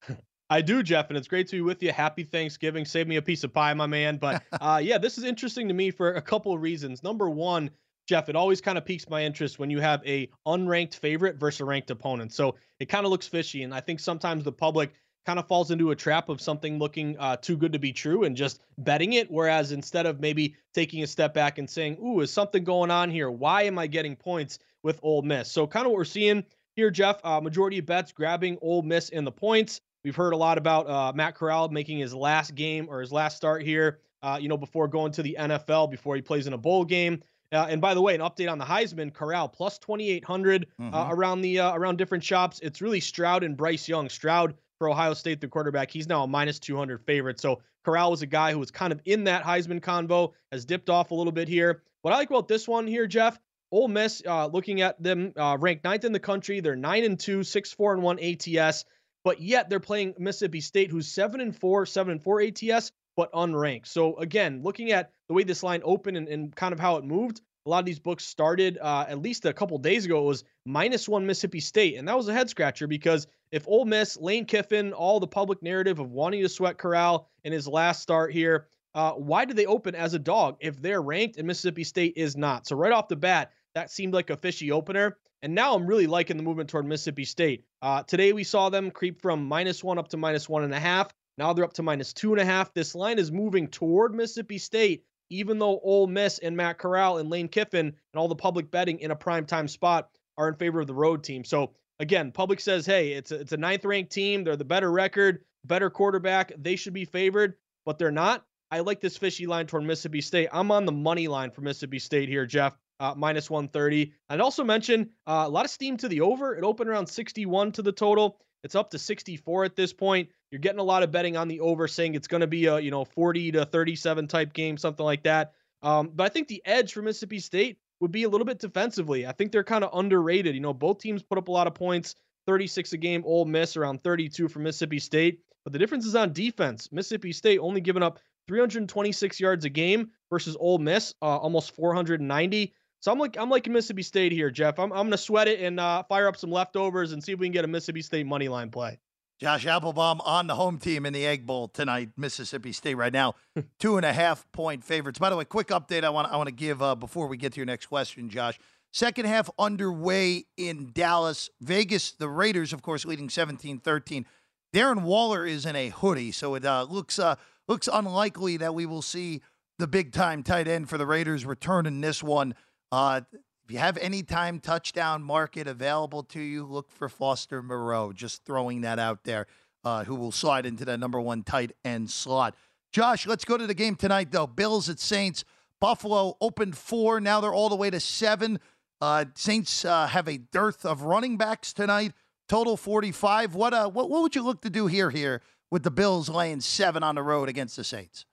I 0.49 0.61
do, 0.61 0.83
Jeff, 0.83 1.09
and 1.09 1.17
it's 1.17 1.27
great 1.27 1.47
to 1.47 1.55
be 1.55 1.61
with 1.61 1.81
you. 1.81 1.91
Happy 1.91 2.23
Thanksgiving. 2.23 2.85
Save 2.85 3.07
me 3.07 3.15
a 3.15 3.21
piece 3.21 3.43
of 3.43 3.53
pie, 3.53 3.73
my 3.73 3.87
man. 3.87 4.17
But 4.17 4.43
uh, 4.61 4.79
yeah, 4.83 4.97
this 4.97 5.17
is 5.17 5.23
interesting 5.23 5.67
to 5.67 5.73
me 5.73 5.89
for 5.91 6.13
a 6.13 6.21
couple 6.21 6.53
of 6.53 6.61
reasons. 6.61 7.01
Number 7.01 7.29
one, 7.29 7.69
Jeff, 8.07 8.27
it 8.27 8.35
always 8.35 8.59
kind 8.59 8.77
of 8.77 8.85
piques 8.85 9.07
my 9.07 9.23
interest 9.23 9.59
when 9.59 9.69
you 9.69 9.79
have 9.79 10.01
a 10.05 10.29
unranked 10.47 10.95
favorite 10.95 11.37
versus 11.37 11.61
a 11.61 11.65
ranked 11.65 11.91
opponent. 11.91 12.33
So 12.33 12.55
it 12.79 12.87
kind 12.87 13.05
of 13.05 13.11
looks 13.11 13.27
fishy, 13.27 13.63
and 13.63 13.73
I 13.73 13.79
think 13.79 13.99
sometimes 13.99 14.43
the 14.43 14.51
public 14.51 14.93
kind 15.25 15.39
of 15.39 15.47
falls 15.47 15.71
into 15.71 15.91
a 15.91 15.95
trap 15.95 16.29
of 16.29 16.41
something 16.41 16.79
looking 16.79 17.17
uh, 17.19 17.35
too 17.37 17.57
good 17.57 17.73
to 17.73 17.79
be 17.79 17.93
true 17.93 18.23
and 18.23 18.35
just 18.35 18.61
betting 18.77 19.13
it. 19.13 19.29
Whereas 19.29 19.71
instead 19.71 20.05
of 20.05 20.19
maybe 20.19 20.55
taking 20.73 21.03
a 21.03 21.07
step 21.07 21.33
back 21.33 21.57
and 21.57 21.69
saying, 21.69 21.97
"Ooh, 22.03 22.21
is 22.21 22.31
something 22.31 22.63
going 22.63 22.91
on 22.91 23.09
here? 23.09 23.29
Why 23.29 23.63
am 23.63 23.77
I 23.77 23.87
getting 23.87 24.15
points 24.15 24.59
with 24.83 24.99
Ole 25.03 25.21
Miss?" 25.21 25.51
So 25.51 25.67
kind 25.67 25.85
of 25.85 25.91
what 25.91 25.97
we're 25.97 26.05
seeing 26.05 26.43
here, 26.75 26.89
Jeff. 26.91 27.19
Uh, 27.23 27.41
majority 27.41 27.79
of 27.79 27.85
bets 27.85 28.11
grabbing 28.11 28.57
Ole 28.61 28.81
Miss 28.81 29.09
in 29.09 29.23
the 29.23 29.31
points. 29.31 29.81
We've 30.03 30.15
heard 30.15 30.33
a 30.33 30.37
lot 30.37 30.57
about 30.57 30.89
uh, 30.89 31.11
Matt 31.13 31.35
Corral 31.35 31.69
making 31.69 31.99
his 31.99 32.13
last 32.13 32.55
game 32.55 32.87
or 32.89 33.01
his 33.01 33.11
last 33.11 33.35
start 33.35 33.63
here. 33.63 33.99
Uh, 34.21 34.37
you 34.39 34.49
know, 34.49 34.57
before 34.57 34.87
going 34.87 35.11
to 35.13 35.23
the 35.23 35.37
NFL, 35.39 35.91
before 35.91 36.15
he 36.15 36.21
plays 36.21 36.47
in 36.47 36.53
a 36.53 36.57
bowl 36.57 36.83
game. 36.83 37.21
Uh, 37.51 37.67
and 37.69 37.81
by 37.81 37.93
the 37.93 38.01
way, 38.01 38.13
an 38.13 38.21
update 38.21 38.51
on 38.51 38.57
the 38.57 38.65
Heisman: 38.65 39.13
Corral 39.13 39.47
plus 39.47 39.79
2,800 39.79 40.63
uh, 40.63 40.83
mm-hmm. 40.83 40.93
uh, 40.93 41.09
around 41.09 41.41
the 41.41 41.59
uh, 41.59 41.73
around 41.73 41.97
different 41.97 42.23
shops. 42.23 42.59
It's 42.61 42.81
really 42.81 42.99
Stroud 42.99 43.43
and 43.43 43.57
Bryce 43.57 43.87
Young. 43.87 44.09
Stroud 44.09 44.53
for 44.79 44.89
Ohio 44.89 45.13
State, 45.13 45.41
the 45.41 45.47
quarterback, 45.47 45.91
he's 45.91 46.07
now 46.07 46.23
a 46.23 46.27
minus 46.27 46.57
200 46.57 47.05
favorite. 47.05 47.39
So 47.39 47.61
Corral 47.85 48.11
was 48.11 48.21
a 48.21 48.27
guy 48.27 48.53
who 48.53 48.59
was 48.59 48.71
kind 48.71 48.91
of 48.91 49.01
in 49.05 49.25
that 49.25 49.43
Heisman 49.43 49.81
convo, 49.81 50.31
has 50.51 50.65
dipped 50.65 50.89
off 50.89 51.11
a 51.11 51.15
little 51.15 51.33
bit 51.33 51.47
here. 51.47 51.83
What 52.01 52.13
I 52.13 52.17
like 52.17 52.29
about 52.29 52.47
this 52.47 52.67
one 52.67 52.87
here, 52.87 53.05
Jeff, 53.05 53.37
Ole 53.71 53.89
Miss, 53.89 54.23
uh, 54.25 54.47
looking 54.47 54.81
at 54.81 55.01
them 55.03 55.33
uh, 55.35 55.57
ranked 55.59 55.83
ninth 55.83 56.05
in 56.05 56.13
the 56.13 56.19
country, 56.19 56.61
they're 56.61 56.77
nine 56.77 57.03
and 57.03 57.19
two, 57.19 57.43
six 57.43 57.71
four 57.71 57.93
and 57.93 58.01
one 58.01 58.19
ATS, 58.19 58.85
but 59.23 59.41
yet 59.41 59.69
they're 59.69 59.81
playing 59.81 60.15
Mississippi 60.17 60.61
State, 60.61 60.89
who's 60.89 61.07
seven 61.07 61.41
and 61.41 61.55
four, 61.55 61.85
seven 61.85 62.13
and 62.13 62.23
four 62.23 62.41
ATS, 62.41 62.91
but 63.17 63.33
unranked. 63.33 63.87
So 63.87 64.17
again, 64.17 64.63
looking 64.63 64.91
at 64.91 65.11
the 65.27 65.33
way 65.33 65.43
this 65.43 65.61
line 65.61 65.81
opened 65.83 66.15
and, 66.15 66.27
and 66.29 66.55
kind 66.55 66.73
of 66.73 66.79
how 66.79 66.95
it 66.95 67.03
moved, 67.03 67.41
a 67.69 67.71
lot 67.71 67.79
of 67.79 67.85
these 67.85 67.99
books 67.99 68.25
started 68.25 68.79
uh, 68.81 69.05
at 69.07 69.21
least 69.21 69.45
a 69.45 69.53
couple 69.53 69.77
days 69.77 70.03
ago. 70.03 70.23
It 70.23 70.25
was 70.25 70.43
minus 70.65 71.07
one 71.07 71.27
Mississippi 71.27 71.59
State, 71.59 71.97
and 71.97 72.07
that 72.07 72.17
was 72.17 72.27
a 72.27 72.33
head 72.33 72.49
scratcher 72.49 72.87
because 72.87 73.27
if 73.51 73.67
Ole 73.67 73.85
Miss, 73.85 74.17
Lane 74.17 74.45
Kiffin, 74.45 74.91
all 74.91 75.19
the 75.19 75.27
public 75.27 75.61
narrative 75.61 75.99
of 75.99 76.09
wanting 76.09 76.41
to 76.41 76.49
sweat 76.49 76.79
Corral 76.79 77.29
in 77.43 77.53
his 77.53 77.67
last 77.67 78.01
start 78.01 78.33
here, 78.33 78.67
uh, 78.95 79.11
why 79.11 79.45
did 79.45 79.55
they 79.55 79.67
open 79.67 79.93
as 79.93 80.15
a 80.15 80.19
dog 80.19 80.57
if 80.61 80.81
they're 80.81 81.01
ranked 81.01 81.37
and 81.37 81.45
Mississippi 81.45 81.83
State 81.83 82.13
is 82.17 82.35
not? 82.35 82.65
So 82.65 82.75
right 82.75 82.91
off 82.91 83.07
the 83.07 83.15
bat, 83.15 83.51
that 83.75 83.91
seemed 83.91 84.15
like 84.15 84.31
a 84.31 84.37
fishy 84.37 84.71
opener. 84.71 85.17
And 85.43 85.53
now 85.53 85.75
I'm 85.75 85.85
really 85.85 86.07
liking 86.07 86.37
the 86.37 86.43
movement 86.43 86.71
toward 86.71 86.87
Mississippi 86.87 87.23
State. 87.23 87.65
Uh, 87.83 88.01
today 88.01 88.33
we 88.33 88.43
saw 88.43 88.69
them 88.69 88.89
creep 88.89 89.21
from 89.21 89.47
minus 89.47 89.83
one 89.83 89.99
up 89.99 90.07
to 90.07 90.17
minus 90.17 90.49
one 90.49 90.63
and 90.63 90.73
a 90.73 90.79
half. 90.79 91.13
Now 91.37 91.53
they're 91.53 91.65
up 91.65 91.73
to 91.73 91.83
minus 91.83 92.13
two 92.13 92.31
and 92.31 92.41
a 92.41 92.45
half. 92.45 92.73
This 92.73 92.95
line 92.95 93.19
is 93.19 93.31
moving 93.31 93.67
toward 93.67 94.15
Mississippi 94.15 94.57
State, 94.57 95.05
even 95.29 95.59
though 95.59 95.79
Ole 95.83 96.07
Miss 96.07 96.39
and 96.39 96.55
Matt 96.55 96.77
Corral 96.77 97.17
and 97.17 97.29
Lane 97.29 97.47
Kiffin 97.47 97.87
and 97.87 97.95
all 98.15 98.27
the 98.27 98.35
public 98.35 98.71
betting 98.71 98.99
in 98.99 99.11
a 99.11 99.15
prime 99.15 99.45
time 99.45 99.67
spot 99.67 100.09
are 100.37 100.47
in 100.47 100.55
favor 100.55 100.79
of 100.79 100.87
the 100.87 100.93
road 100.93 101.23
team. 101.23 101.43
So 101.43 101.71
again, 101.99 102.31
public 102.31 102.59
says, 102.59 102.85
hey, 102.85 103.13
it's 103.13 103.31
a, 103.31 103.39
it's 103.39 103.51
a 103.51 103.57
ninth 103.57 103.85
ranked 103.85 104.11
team. 104.11 104.43
They're 104.43 104.55
the 104.55 104.65
better 104.65 104.91
record, 104.91 105.43
better 105.65 105.89
quarterback. 105.89 106.51
They 106.57 106.75
should 106.75 106.93
be 106.93 107.05
favored, 107.05 107.55
but 107.85 107.97
they're 107.97 108.11
not. 108.11 108.45
I 108.71 108.79
like 108.81 109.01
this 109.01 109.17
fishy 109.17 109.47
line 109.47 109.65
toward 109.65 109.83
Mississippi 109.83 110.21
State. 110.21 110.49
I'm 110.53 110.71
on 110.71 110.85
the 110.85 110.91
money 110.91 111.27
line 111.27 111.51
for 111.51 111.61
Mississippi 111.61 111.99
State 111.99 112.29
here, 112.29 112.45
Jeff, 112.45 112.77
uh, 112.99 113.13
minus 113.17 113.49
130. 113.49 114.13
I'd 114.29 114.41
also 114.41 114.63
mention 114.63 115.09
uh, 115.25 115.43
a 115.47 115.49
lot 115.49 115.65
of 115.65 115.71
steam 115.71 115.97
to 115.97 116.07
the 116.07 116.21
over. 116.21 116.55
It 116.55 116.63
opened 116.63 116.89
around 116.89 117.07
61 117.07 117.71
to 117.73 117.81
the 117.81 117.91
total. 117.91 118.39
It's 118.63 118.75
up 118.75 118.89
to 118.91 118.99
64 118.99 119.65
at 119.65 119.75
this 119.75 119.93
point. 119.93 120.29
You're 120.51 120.59
getting 120.59 120.79
a 120.79 120.83
lot 120.83 121.03
of 121.03 121.11
betting 121.11 121.37
on 121.37 121.47
the 121.47 121.59
over, 121.59 121.87
saying 121.87 122.15
it's 122.15 122.27
going 122.27 122.41
to 122.41 122.47
be 122.47 122.65
a 122.65 122.79
you 122.79 122.91
know 122.91 123.05
40 123.05 123.53
to 123.53 123.65
37 123.65 124.27
type 124.27 124.53
game, 124.53 124.77
something 124.77 125.05
like 125.05 125.23
that. 125.23 125.53
Um, 125.81 126.11
but 126.13 126.25
I 126.25 126.29
think 126.29 126.47
the 126.47 126.61
edge 126.65 126.93
for 126.93 127.01
Mississippi 127.01 127.39
State 127.39 127.77
would 127.99 128.11
be 128.11 128.23
a 128.23 128.29
little 128.29 128.45
bit 128.45 128.59
defensively. 128.59 129.25
I 129.25 129.31
think 129.31 129.51
they're 129.51 129.63
kind 129.63 129.83
of 129.83 129.97
underrated. 129.97 130.55
You 130.55 130.61
know, 130.61 130.73
both 130.73 130.99
teams 130.99 131.23
put 131.23 131.37
up 131.37 131.47
a 131.47 131.51
lot 131.51 131.67
of 131.67 131.73
points, 131.73 132.15
36 132.47 132.93
a 132.93 132.97
game, 132.97 133.23
Ole 133.25 133.45
Miss 133.45 133.77
around 133.77 134.03
32 134.03 134.47
for 134.47 134.59
Mississippi 134.59 134.99
State. 134.99 135.39
But 135.63 135.73
the 135.73 135.79
difference 135.79 136.05
is 136.05 136.15
on 136.15 136.33
defense. 136.33 136.91
Mississippi 136.91 137.31
State 137.31 137.59
only 137.59 137.81
giving 137.81 138.03
up 138.03 138.19
326 138.47 139.39
yards 139.39 139.65
a 139.65 139.69
game 139.69 140.09
versus 140.29 140.57
Ole 140.59 140.79
Miss, 140.79 141.13
uh, 141.21 141.37
almost 141.37 141.75
490. 141.75 142.73
So 143.01 143.11
I'm 143.11 143.19
like 143.19 143.37
I'm 143.37 143.49
liking 143.49 143.73
Mississippi 143.73 144.03
State 144.03 144.31
here, 144.31 144.49
Jeff. 144.49 144.77
I'm 144.79 144.91
I'm 144.91 145.05
gonna 145.07 145.17
sweat 145.17 145.47
it 145.47 145.59
and 145.61 145.79
uh, 145.79 146.03
fire 146.03 146.27
up 146.27 146.37
some 146.37 146.51
leftovers 146.51 147.13
and 147.13 147.23
see 147.23 147.31
if 147.31 147.39
we 147.39 147.47
can 147.47 147.53
get 147.53 147.65
a 147.65 147.67
Mississippi 147.67 148.01
State 148.01 148.25
money 148.25 148.47
line 148.47 148.69
play. 148.69 148.99
Josh 149.39 149.65
Appelbaum 149.65 150.19
on 150.25 150.47
the 150.47 150.55
home 150.55 150.77
team 150.77 151.05
in 151.05 151.13
the 151.13 151.25
Egg 151.25 151.45
Bowl 151.45 151.69
tonight. 151.69 152.09
Mississippi 152.17 152.73
State 152.73 152.95
right 152.95 153.13
now, 153.13 153.35
two 153.79 153.95
and 153.95 154.05
a 154.05 154.11
half 154.11 154.49
point 154.51 154.83
favorites. 154.83 155.17
By 155.17 155.29
the 155.29 155.37
way, 155.37 155.45
quick 155.45 155.67
update 155.67 156.03
I 156.03 156.09
want 156.09 156.31
I 156.31 156.35
want 156.35 156.49
to 156.49 156.55
give 156.55 156.81
uh, 156.81 156.95
before 156.95 157.27
we 157.27 157.37
get 157.37 157.53
to 157.53 157.57
your 157.57 157.65
next 157.65 157.85
question, 157.85 158.29
Josh. 158.29 158.59
Second 158.91 159.25
half 159.25 159.49
underway 159.57 160.45
in 160.57 160.89
Dallas, 160.93 161.49
Vegas. 161.61 162.11
The 162.11 162.27
Raiders, 162.27 162.73
of 162.73 162.81
course, 162.81 163.05
leading 163.05 163.27
17-13. 163.27 164.25
Darren 164.73 165.03
Waller 165.03 165.45
is 165.45 165.65
in 165.65 165.75
a 165.75 165.89
hoodie, 165.89 166.31
so 166.31 166.55
it 166.55 166.65
uh, 166.65 166.85
looks 166.89 167.17
uh, 167.17 167.35
looks 167.67 167.87
unlikely 167.91 168.57
that 168.57 168.75
we 168.75 168.85
will 168.85 169.01
see 169.01 169.41
the 169.77 169.87
big 169.87 170.11
time 170.11 170.43
tight 170.43 170.67
end 170.67 170.89
for 170.89 170.97
the 170.97 171.05
Raiders 171.05 171.45
return 171.45 171.85
in 171.85 172.01
this 172.01 172.21
one. 172.21 172.55
Uh, 172.91 173.21
if 173.69 173.73
you 173.73 173.77
have 173.77 173.97
any 173.97 174.23
time 174.23 174.59
touchdown 174.59 175.21
market 175.23 175.67
available 175.67 176.23
to 176.23 176.39
you, 176.39 176.65
look 176.65 176.91
for 176.91 177.07
Foster 177.07 177.61
Moreau. 177.61 178.11
Just 178.11 178.43
throwing 178.43 178.81
that 178.81 178.97
out 178.97 179.23
there, 179.23 179.45
uh, 179.83 180.03
who 180.05 180.15
will 180.15 180.31
slide 180.31 180.65
into 180.65 180.85
that 180.85 180.99
number 180.99 181.21
one 181.21 181.43
tight 181.43 181.73
end 181.85 182.09
slot. 182.09 182.55
Josh, 182.91 183.27
let's 183.27 183.45
go 183.45 183.57
to 183.57 183.67
the 183.67 183.75
game 183.75 183.95
tonight, 183.95 184.31
though. 184.31 184.47
Bills 184.47 184.89
at 184.89 184.99
Saints. 184.99 185.43
Buffalo 185.79 186.35
opened 186.41 186.75
four. 186.75 187.21
Now 187.21 187.39
they're 187.39 187.53
all 187.53 187.69
the 187.69 187.75
way 187.75 187.89
to 187.89 187.99
seven. 187.99 188.59
Uh, 188.99 189.25
Saints 189.35 189.85
uh, 189.85 190.07
have 190.07 190.27
a 190.27 190.37
dearth 190.37 190.85
of 190.85 191.03
running 191.03 191.37
backs 191.37 191.71
tonight. 191.71 192.13
Total 192.47 192.75
45. 192.75 193.53
What, 193.53 193.73
uh, 193.73 193.89
what, 193.89 194.09
what 194.09 194.23
would 194.23 194.35
you 194.35 194.41
look 194.41 194.61
to 194.61 194.69
do 194.69 194.87
here, 194.87 195.11
here 195.11 195.41
with 195.69 195.83
the 195.83 195.91
Bills 195.91 196.27
laying 196.27 196.59
seven 196.59 197.03
on 197.03 197.13
the 197.15 197.21
road 197.21 197.47
against 197.47 197.77
the 197.77 197.83
Saints? 197.83 198.25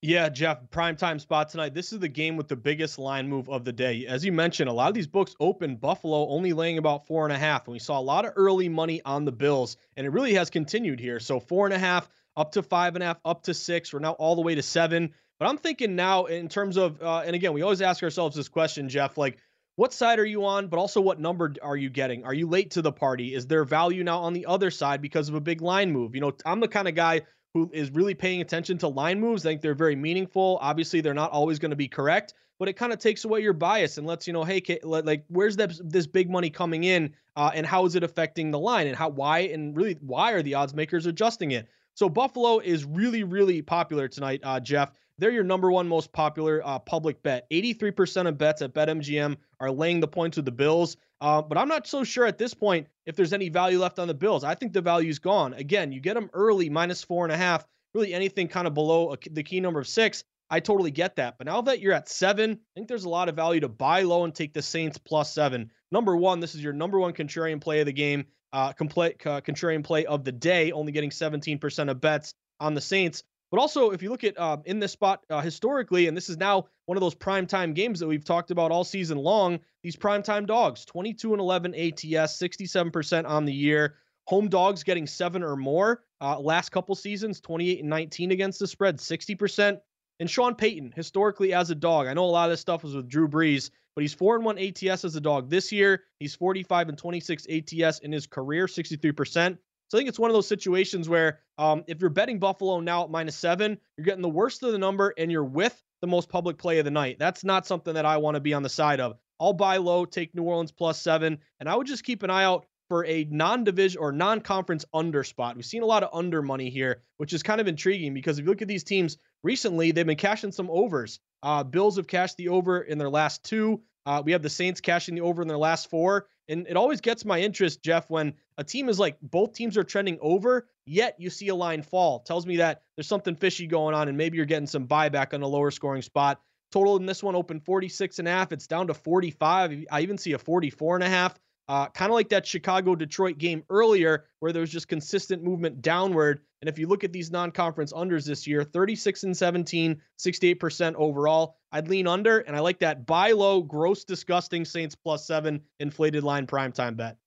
Yeah, 0.00 0.28
Jeff, 0.28 0.70
prime 0.70 0.94
time 0.94 1.18
spot 1.18 1.48
tonight. 1.48 1.74
This 1.74 1.92
is 1.92 1.98
the 1.98 2.08
game 2.08 2.36
with 2.36 2.46
the 2.46 2.54
biggest 2.54 3.00
line 3.00 3.28
move 3.28 3.48
of 3.48 3.64
the 3.64 3.72
day. 3.72 4.06
As 4.06 4.24
you 4.24 4.30
mentioned, 4.30 4.70
a 4.70 4.72
lot 4.72 4.86
of 4.88 4.94
these 4.94 5.08
books 5.08 5.34
open 5.40 5.74
Buffalo 5.74 6.28
only 6.28 6.52
laying 6.52 6.78
about 6.78 7.08
four 7.08 7.24
and 7.24 7.32
a 7.32 7.38
half. 7.38 7.66
And 7.66 7.72
we 7.72 7.80
saw 7.80 7.98
a 7.98 8.00
lot 8.00 8.24
of 8.24 8.32
early 8.36 8.68
money 8.68 9.02
on 9.04 9.24
the 9.24 9.32
Bills, 9.32 9.76
and 9.96 10.06
it 10.06 10.10
really 10.10 10.34
has 10.34 10.50
continued 10.50 11.00
here. 11.00 11.18
So 11.18 11.40
four 11.40 11.66
and 11.66 11.74
a 11.74 11.80
half, 11.80 12.08
up 12.36 12.52
to 12.52 12.62
five 12.62 12.94
and 12.94 13.02
a 13.02 13.08
half, 13.08 13.18
up 13.24 13.42
to 13.44 13.54
six. 13.54 13.92
We're 13.92 13.98
now 13.98 14.12
all 14.12 14.36
the 14.36 14.42
way 14.42 14.54
to 14.54 14.62
seven. 14.62 15.14
But 15.40 15.48
I'm 15.48 15.58
thinking 15.58 15.96
now 15.96 16.26
in 16.26 16.48
terms 16.48 16.76
of, 16.76 17.02
uh, 17.02 17.22
and 17.26 17.34
again, 17.34 17.52
we 17.52 17.62
always 17.62 17.82
ask 17.82 18.00
ourselves 18.04 18.36
this 18.36 18.48
question, 18.48 18.88
Jeff, 18.88 19.18
like, 19.18 19.38
what 19.74 19.92
side 19.92 20.20
are 20.20 20.24
you 20.24 20.44
on, 20.44 20.68
but 20.68 20.78
also 20.78 21.00
what 21.00 21.18
number 21.18 21.54
are 21.60 21.76
you 21.76 21.90
getting? 21.90 22.24
Are 22.24 22.34
you 22.34 22.48
late 22.48 22.72
to 22.72 22.82
the 22.82 22.92
party? 22.92 23.34
Is 23.34 23.48
there 23.48 23.64
value 23.64 24.04
now 24.04 24.20
on 24.20 24.32
the 24.32 24.46
other 24.46 24.70
side 24.70 25.02
because 25.02 25.28
of 25.28 25.34
a 25.34 25.40
big 25.40 25.60
line 25.60 25.92
move? 25.92 26.14
You 26.14 26.20
know, 26.20 26.32
I'm 26.44 26.60
the 26.60 26.68
kind 26.68 26.88
of 26.88 26.94
guy 26.94 27.22
who 27.54 27.70
is 27.72 27.90
really 27.90 28.14
paying 28.14 28.40
attention 28.40 28.78
to 28.78 28.88
line 28.88 29.20
moves. 29.20 29.44
I 29.44 29.50
think 29.50 29.62
they're 29.62 29.74
very 29.74 29.96
meaningful. 29.96 30.58
Obviously, 30.60 31.00
they're 31.00 31.14
not 31.14 31.30
always 31.30 31.58
going 31.58 31.70
to 31.70 31.76
be 31.76 31.88
correct, 31.88 32.34
but 32.58 32.68
it 32.68 32.74
kind 32.74 32.92
of 32.92 32.98
takes 32.98 33.24
away 33.24 33.40
your 33.40 33.52
bias 33.52 33.98
and 33.98 34.06
lets 34.06 34.26
you 34.26 34.32
know, 34.32 34.44
hey, 34.44 34.62
like 34.82 35.24
where's 35.28 35.56
this 35.56 35.80
this 35.84 36.06
big 36.06 36.30
money 36.30 36.50
coming 36.50 36.84
in, 36.84 37.14
uh, 37.36 37.50
and 37.54 37.66
how 37.66 37.86
is 37.86 37.94
it 37.94 38.04
affecting 38.04 38.50
the 38.50 38.58
line, 38.58 38.86
and 38.86 38.96
how 38.96 39.08
why 39.08 39.40
and 39.40 39.76
really 39.76 39.96
why 40.00 40.32
are 40.32 40.42
the 40.42 40.54
odds 40.54 40.74
makers 40.74 41.06
adjusting 41.06 41.52
it? 41.52 41.68
So 41.94 42.08
Buffalo 42.08 42.58
is 42.58 42.84
really 42.84 43.24
really 43.24 43.62
popular 43.62 44.08
tonight, 44.08 44.40
uh, 44.44 44.60
Jeff. 44.60 44.92
They're 45.18 45.32
your 45.32 45.44
number 45.44 45.72
one 45.72 45.88
most 45.88 46.12
popular 46.12 46.62
uh, 46.64 46.78
public 46.78 47.22
bet. 47.24 47.50
83% 47.50 48.28
of 48.28 48.38
bets 48.38 48.62
at 48.62 48.72
BetMGM 48.72 49.36
are 49.58 49.70
laying 49.70 49.98
the 49.98 50.06
points 50.06 50.36
with 50.36 50.46
the 50.46 50.52
Bills. 50.52 50.96
Uh, 51.20 51.42
but 51.42 51.58
I'm 51.58 51.68
not 51.68 51.86
so 51.86 52.04
sure 52.04 52.26
at 52.26 52.38
this 52.38 52.54
point 52.54 52.86
if 53.06 53.16
there's 53.16 53.32
any 53.32 53.48
value 53.48 53.78
left 53.80 53.98
on 53.98 54.08
the 54.08 54.14
Bills. 54.14 54.44
I 54.44 54.54
think 54.54 54.72
the 54.72 54.80
value's 54.80 55.18
gone. 55.18 55.54
Again, 55.54 55.90
you 55.92 56.00
get 56.00 56.14
them 56.14 56.30
early, 56.32 56.70
minus 56.70 57.02
four 57.02 57.24
and 57.24 57.32
a 57.32 57.36
half. 57.36 57.66
Really, 57.94 58.14
anything 58.14 58.48
kind 58.48 58.66
of 58.66 58.74
below 58.74 59.12
a, 59.12 59.16
the 59.30 59.42
key 59.42 59.60
number 59.60 59.80
of 59.80 59.88
six, 59.88 60.22
I 60.50 60.60
totally 60.60 60.90
get 60.90 61.16
that. 61.16 61.36
But 61.38 61.46
now 61.46 61.60
that 61.62 61.80
you're 61.80 61.92
at 61.92 62.08
seven, 62.08 62.52
I 62.52 62.70
think 62.74 62.88
there's 62.88 63.04
a 63.04 63.08
lot 63.08 63.28
of 63.28 63.36
value 63.36 63.60
to 63.60 63.68
buy 63.68 64.02
low 64.02 64.24
and 64.24 64.34
take 64.34 64.52
the 64.52 64.62
Saints 64.62 64.98
plus 64.98 65.32
seven. 65.32 65.70
Number 65.90 66.16
one, 66.16 66.40
this 66.40 66.54
is 66.54 66.62
your 66.62 66.72
number 66.72 66.98
one 66.98 67.12
contrarian 67.12 67.60
play 67.60 67.80
of 67.80 67.86
the 67.86 67.92
game, 67.92 68.26
uh, 68.52 68.72
complete 68.72 69.26
uh, 69.26 69.40
contrarian 69.40 69.82
play 69.82 70.06
of 70.06 70.24
the 70.24 70.32
day, 70.32 70.72
only 70.72 70.92
getting 70.92 71.10
17% 71.10 71.90
of 71.90 72.00
bets 72.00 72.34
on 72.60 72.74
the 72.74 72.80
Saints. 72.80 73.22
But 73.50 73.60
also, 73.60 73.90
if 73.90 74.02
you 74.02 74.10
look 74.10 74.24
at 74.24 74.38
uh, 74.38 74.58
in 74.66 74.78
this 74.78 74.92
spot 74.92 75.24
uh, 75.30 75.40
historically, 75.40 76.06
and 76.06 76.16
this 76.16 76.28
is 76.28 76.36
now 76.36 76.66
one 76.86 76.98
of 76.98 77.00
those 77.00 77.14
primetime 77.14 77.74
games 77.74 77.98
that 78.00 78.06
we've 78.06 78.24
talked 78.24 78.50
about 78.50 78.70
all 78.70 78.84
season 78.84 79.16
long, 79.18 79.60
these 79.82 79.96
primetime 79.96 80.46
dogs 80.46 80.84
22 80.84 81.32
and 81.32 81.40
11 81.40 81.74
ATS, 81.74 82.38
67% 82.38 83.26
on 83.26 83.44
the 83.44 83.52
year. 83.52 83.96
Home 84.26 84.48
dogs 84.48 84.82
getting 84.82 85.06
seven 85.06 85.42
or 85.42 85.56
more. 85.56 86.02
Uh, 86.20 86.38
last 86.38 86.70
couple 86.70 86.94
seasons, 86.94 87.40
28 87.40 87.80
and 87.80 87.88
19 87.88 88.32
against 88.32 88.58
the 88.58 88.66
spread, 88.66 88.98
60%. 88.98 89.80
And 90.20 90.28
Sean 90.28 90.54
Payton, 90.54 90.92
historically 90.94 91.54
as 91.54 91.70
a 91.70 91.74
dog, 91.74 92.08
I 92.08 92.12
know 92.12 92.24
a 92.24 92.26
lot 92.26 92.46
of 92.46 92.50
this 92.50 92.60
stuff 92.60 92.82
was 92.82 92.94
with 92.94 93.08
Drew 93.08 93.28
Brees, 93.28 93.70
but 93.94 94.02
he's 94.02 94.12
4 94.12 94.36
and 94.36 94.44
1 94.44 94.58
ATS 94.58 95.04
as 95.04 95.16
a 95.16 95.20
dog 95.20 95.48
this 95.48 95.72
year. 95.72 96.04
He's 96.18 96.34
45 96.34 96.90
and 96.90 96.98
26 96.98 97.46
ATS 97.48 98.00
in 98.00 98.12
his 98.12 98.26
career, 98.26 98.66
63%. 98.66 99.56
So 99.88 99.96
I 99.96 100.00
think 100.00 100.08
it's 100.08 100.18
one 100.18 100.30
of 100.30 100.34
those 100.34 100.46
situations 100.46 101.08
where 101.08 101.40
um, 101.56 101.82
if 101.86 102.00
you're 102.00 102.10
betting 102.10 102.38
Buffalo 102.38 102.80
now 102.80 103.04
at 103.04 103.10
minus 103.10 103.36
seven, 103.36 103.78
you're 103.96 104.04
getting 104.04 104.22
the 104.22 104.28
worst 104.28 104.62
of 104.62 104.72
the 104.72 104.78
number 104.78 105.14
and 105.16 105.32
you're 105.32 105.44
with 105.44 105.82
the 106.02 106.06
most 106.06 106.28
public 106.28 106.58
play 106.58 106.78
of 106.78 106.84
the 106.84 106.90
night. 106.90 107.16
That's 107.18 107.42
not 107.42 107.66
something 107.66 107.94
that 107.94 108.06
I 108.06 108.18
want 108.18 108.34
to 108.34 108.40
be 108.40 108.54
on 108.54 108.62
the 108.62 108.68
side 108.68 109.00
of. 109.00 109.16
I'll 109.40 109.54
buy 109.54 109.78
low, 109.78 110.04
take 110.04 110.34
New 110.34 110.42
Orleans 110.42 110.72
plus 110.72 111.00
seven, 111.00 111.38
and 111.58 111.68
I 111.68 111.74
would 111.74 111.86
just 111.86 112.04
keep 112.04 112.22
an 112.22 112.30
eye 112.30 112.44
out 112.44 112.66
for 112.88 113.04
a 113.04 113.26
non-division 113.30 114.00
or 114.00 114.12
non-conference 114.12 114.84
under 114.92 115.22
spot. 115.22 115.56
We've 115.56 115.64
seen 115.64 115.82
a 115.82 115.86
lot 115.86 116.02
of 116.02 116.10
under 116.12 116.42
money 116.42 116.70
here, 116.70 117.02
which 117.18 117.32
is 117.32 117.42
kind 117.42 117.60
of 117.60 117.68
intriguing 117.68 118.14
because 118.14 118.38
if 118.38 118.44
you 118.44 118.50
look 118.50 118.62
at 118.62 118.68
these 118.68 118.84
teams 118.84 119.18
recently, 119.42 119.92
they've 119.92 120.06
been 120.06 120.16
cashing 120.16 120.52
some 120.52 120.70
overs. 120.70 121.20
Uh, 121.42 121.64
Bills 121.64 121.96
have 121.96 122.06
cashed 122.06 122.36
the 122.36 122.48
over 122.48 122.80
in 122.80 122.98
their 122.98 123.10
last 123.10 123.44
two. 123.44 123.82
Uh, 124.06 124.22
we 124.24 124.32
have 124.32 124.42
the 124.42 124.50
Saints 124.50 124.80
cashing 124.80 125.14
the 125.14 125.20
over 125.20 125.42
in 125.42 125.48
their 125.48 125.58
last 125.58 125.90
four. 125.90 126.26
And 126.48 126.66
it 126.66 126.76
always 126.76 127.00
gets 127.00 127.24
my 127.24 127.40
interest, 127.40 127.82
Jeff, 127.82 128.08
when 128.08 128.34
a 128.56 128.64
team 128.64 128.88
is 128.88 128.98
like 128.98 129.18
both 129.20 129.52
teams 129.52 129.76
are 129.76 129.84
trending 129.84 130.18
over, 130.20 130.68
yet 130.86 131.16
you 131.18 131.28
see 131.28 131.48
a 131.48 131.54
line 131.54 131.82
fall. 131.82 132.20
Tells 132.20 132.46
me 132.46 132.56
that 132.56 132.82
there's 132.96 133.06
something 133.06 133.36
fishy 133.36 133.66
going 133.66 133.94
on, 133.94 134.08
and 134.08 134.16
maybe 134.16 134.36
you're 134.36 134.46
getting 134.46 134.66
some 134.66 134.86
buyback 134.86 135.34
on 135.34 135.42
a 135.42 135.46
lower 135.46 135.70
scoring 135.70 136.02
spot. 136.02 136.40
Total 136.72 136.96
in 136.96 137.06
this 137.06 137.22
one 137.22 137.34
open 137.34 137.60
46 137.60 138.18
and 138.18 138.28
a 138.28 138.30
half. 138.30 138.52
It's 138.52 138.66
down 138.66 138.86
to 138.88 138.94
45. 138.94 139.86
I 139.90 140.00
even 140.00 140.18
see 140.18 140.32
a 140.32 140.38
44 140.38 140.96
and 140.96 141.04
a 141.04 141.08
half. 141.08 141.38
Uh, 141.68 141.86
kind 141.88 142.10
of 142.10 142.14
like 142.14 142.30
that 142.30 142.46
Chicago 142.46 142.94
Detroit 142.94 143.36
game 143.36 143.62
earlier, 143.68 144.24
where 144.40 144.52
there 144.52 144.62
was 144.62 144.70
just 144.70 144.88
consistent 144.88 145.42
movement 145.42 145.82
downward. 145.82 146.40
And 146.62 146.68
if 146.68 146.78
you 146.78 146.86
look 146.88 147.04
at 147.04 147.12
these 147.12 147.30
non 147.30 147.50
conference 147.50 147.92
unders 147.92 148.24
this 148.26 148.46
year 148.46 148.64
36 148.64 149.24
and 149.24 149.36
17, 149.36 150.00
68% 150.18 150.94
overall. 150.94 151.56
I'd 151.70 151.88
lean 151.88 152.06
under, 152.06 152.38
and 152.38 152.56
I 152.56 152.60
like 152.60 152.78
that 152.78 153.04
buy 153.04 153.32
low, 153.32 153.62
gross, 153.62 154.04
disgusting 154.04 154.64
Saints 154.64 154.94
plus 154.94 155.26
seven 155.26 155.60
inflated 155.78 156.24
line 156.24 156.46
primetime 156.46 156.96
bet. 156.96 157.18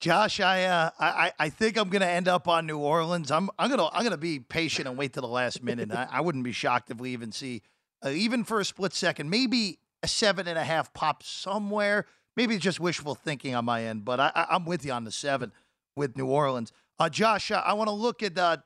Josh, 0.00 0.40
I 0.40 0.64
uh, 0.64 0.90
I 0.98 1.32
I 1.38 1.48
think 1.48 1.78
I'm 1.78 1.88
gonna 1.88 2.06
end 2.06 2.26
up 2.26 2.48
on 2.48 2.66
New 2.66 2.78
Orleans. 2.78 3.30
I'm 3.30 3.48
I'm 3.58 3.70
gonna 3.70 3.88
I'm 3.92 4.02
gonna 4.02 4.16
be 4.16 4.40
patient 4.40 4.88
and 4.88 4.98
wait 4.98 5.12
to 5.12 5.20
the 5.20 5.28
last 5.28 5.62
minute. 5.62 5.92
I, 5.92 6.08
I, 6.10 6.20
wouldn't 6.20 6.42
be 6.42 6.50
shocked 6.50 6.90
if 6.90 6.98
we 6.98 7.10
even 7.10 7.30
see, 7.30 7.62
uh, 8.04 8.10
even 8.10 8.42
for 8.42 8.58
a 8.58 8.64
split 8.64 8.92
second, 8.94 9.30
maybe 9.30 9.78
a 10.02 10.08
seven 10.08 10.48
and 10.48 10.58
a 10.58 10.64
half 10.64 10.92
pop 10.92 11.22
somewhere. 11.22 12.06
Maybe 12.36 12.54
it's 12.54 12.64
just 12.64 12.80
wishful 12.80 13.14
thinking 13.14 13.54
on 13.54 13.64
my 13.64 13.84
end, 13.84 14.04
but 14.04 14.18
I, 14.18 14.46
am 14.50 14.64
with 14.64 14.84
you 14.84 14.92
on 14.92 15.04
the 15.04 15.12
seven 15.12 15.52
with 15.96 16.16
New 16.16 16.26
Orleans. 16.26 16.72
Uh, 16.98 17.08
Josh, 17.08 17.50
uh, 17.50 17.62
I 17.64 17.74
want 17.74 17.88
to 17.88 17.94
look 17.94 18.22
at 18.22 18.38
uh, 18.38 18.58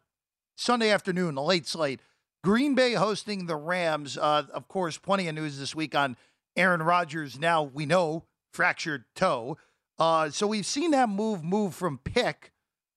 Sunday 0.56 0.90
afternoon, 0.90 1.34
the 1.34 1.42
late 1.42 1.66
slate. 1.66 2.00
Green 2.44 2.74
Bay 2.74 2.92
hosting 2.92 3.46
the 3.46 3.56
Rams. 3.56 4.16
Uh, 4.16 4.44
of 4.52 4.68
course, 4.68 4.98
plenty 4.98 5.26
of 5.26 5.34
news 5.34 5.58
this 5.58 5.74
week 5.74 5.94
on 5.94 6.16
Aaron 6.56 6.82
Rodgers. 6.82 7.38
Now 7.40 7.64
we 7.64 7.86
know 7.86 8.24
fractured 8.52 9.04
toe. 9.14 9.56
Uh, 9.98 10.30
so 10.30 10.46
we've 10.46 10.66
seen 10.66 10.92
that 10.92 11.08
move 11.08 11.42
move 11.42 11.74
from 11.74 11.98
pick 11.98 12.52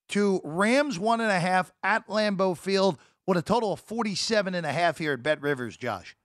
to 0.10 0.41
Rams 0.43 0.99
one 0.99 1.21
and 1.21 1.32
a 1.32 1.39
half 1.39 1.71
at 1.82 2.08
Lambeau 2.08 2.55
Field 2.55 2.97
with 3.25 3.38
a 3.38 3.41
total 3.41 3.73
of 3.73 3.79
47 3.79 4.55
and 4.55 4.65
a 4.65 4.71
half 4.71 4.97
here 4.97 5.13
at 5.13 5.23
Bet 5.23 5.41
Rivers, 5.41 5.77
Josh. 5.77 6.15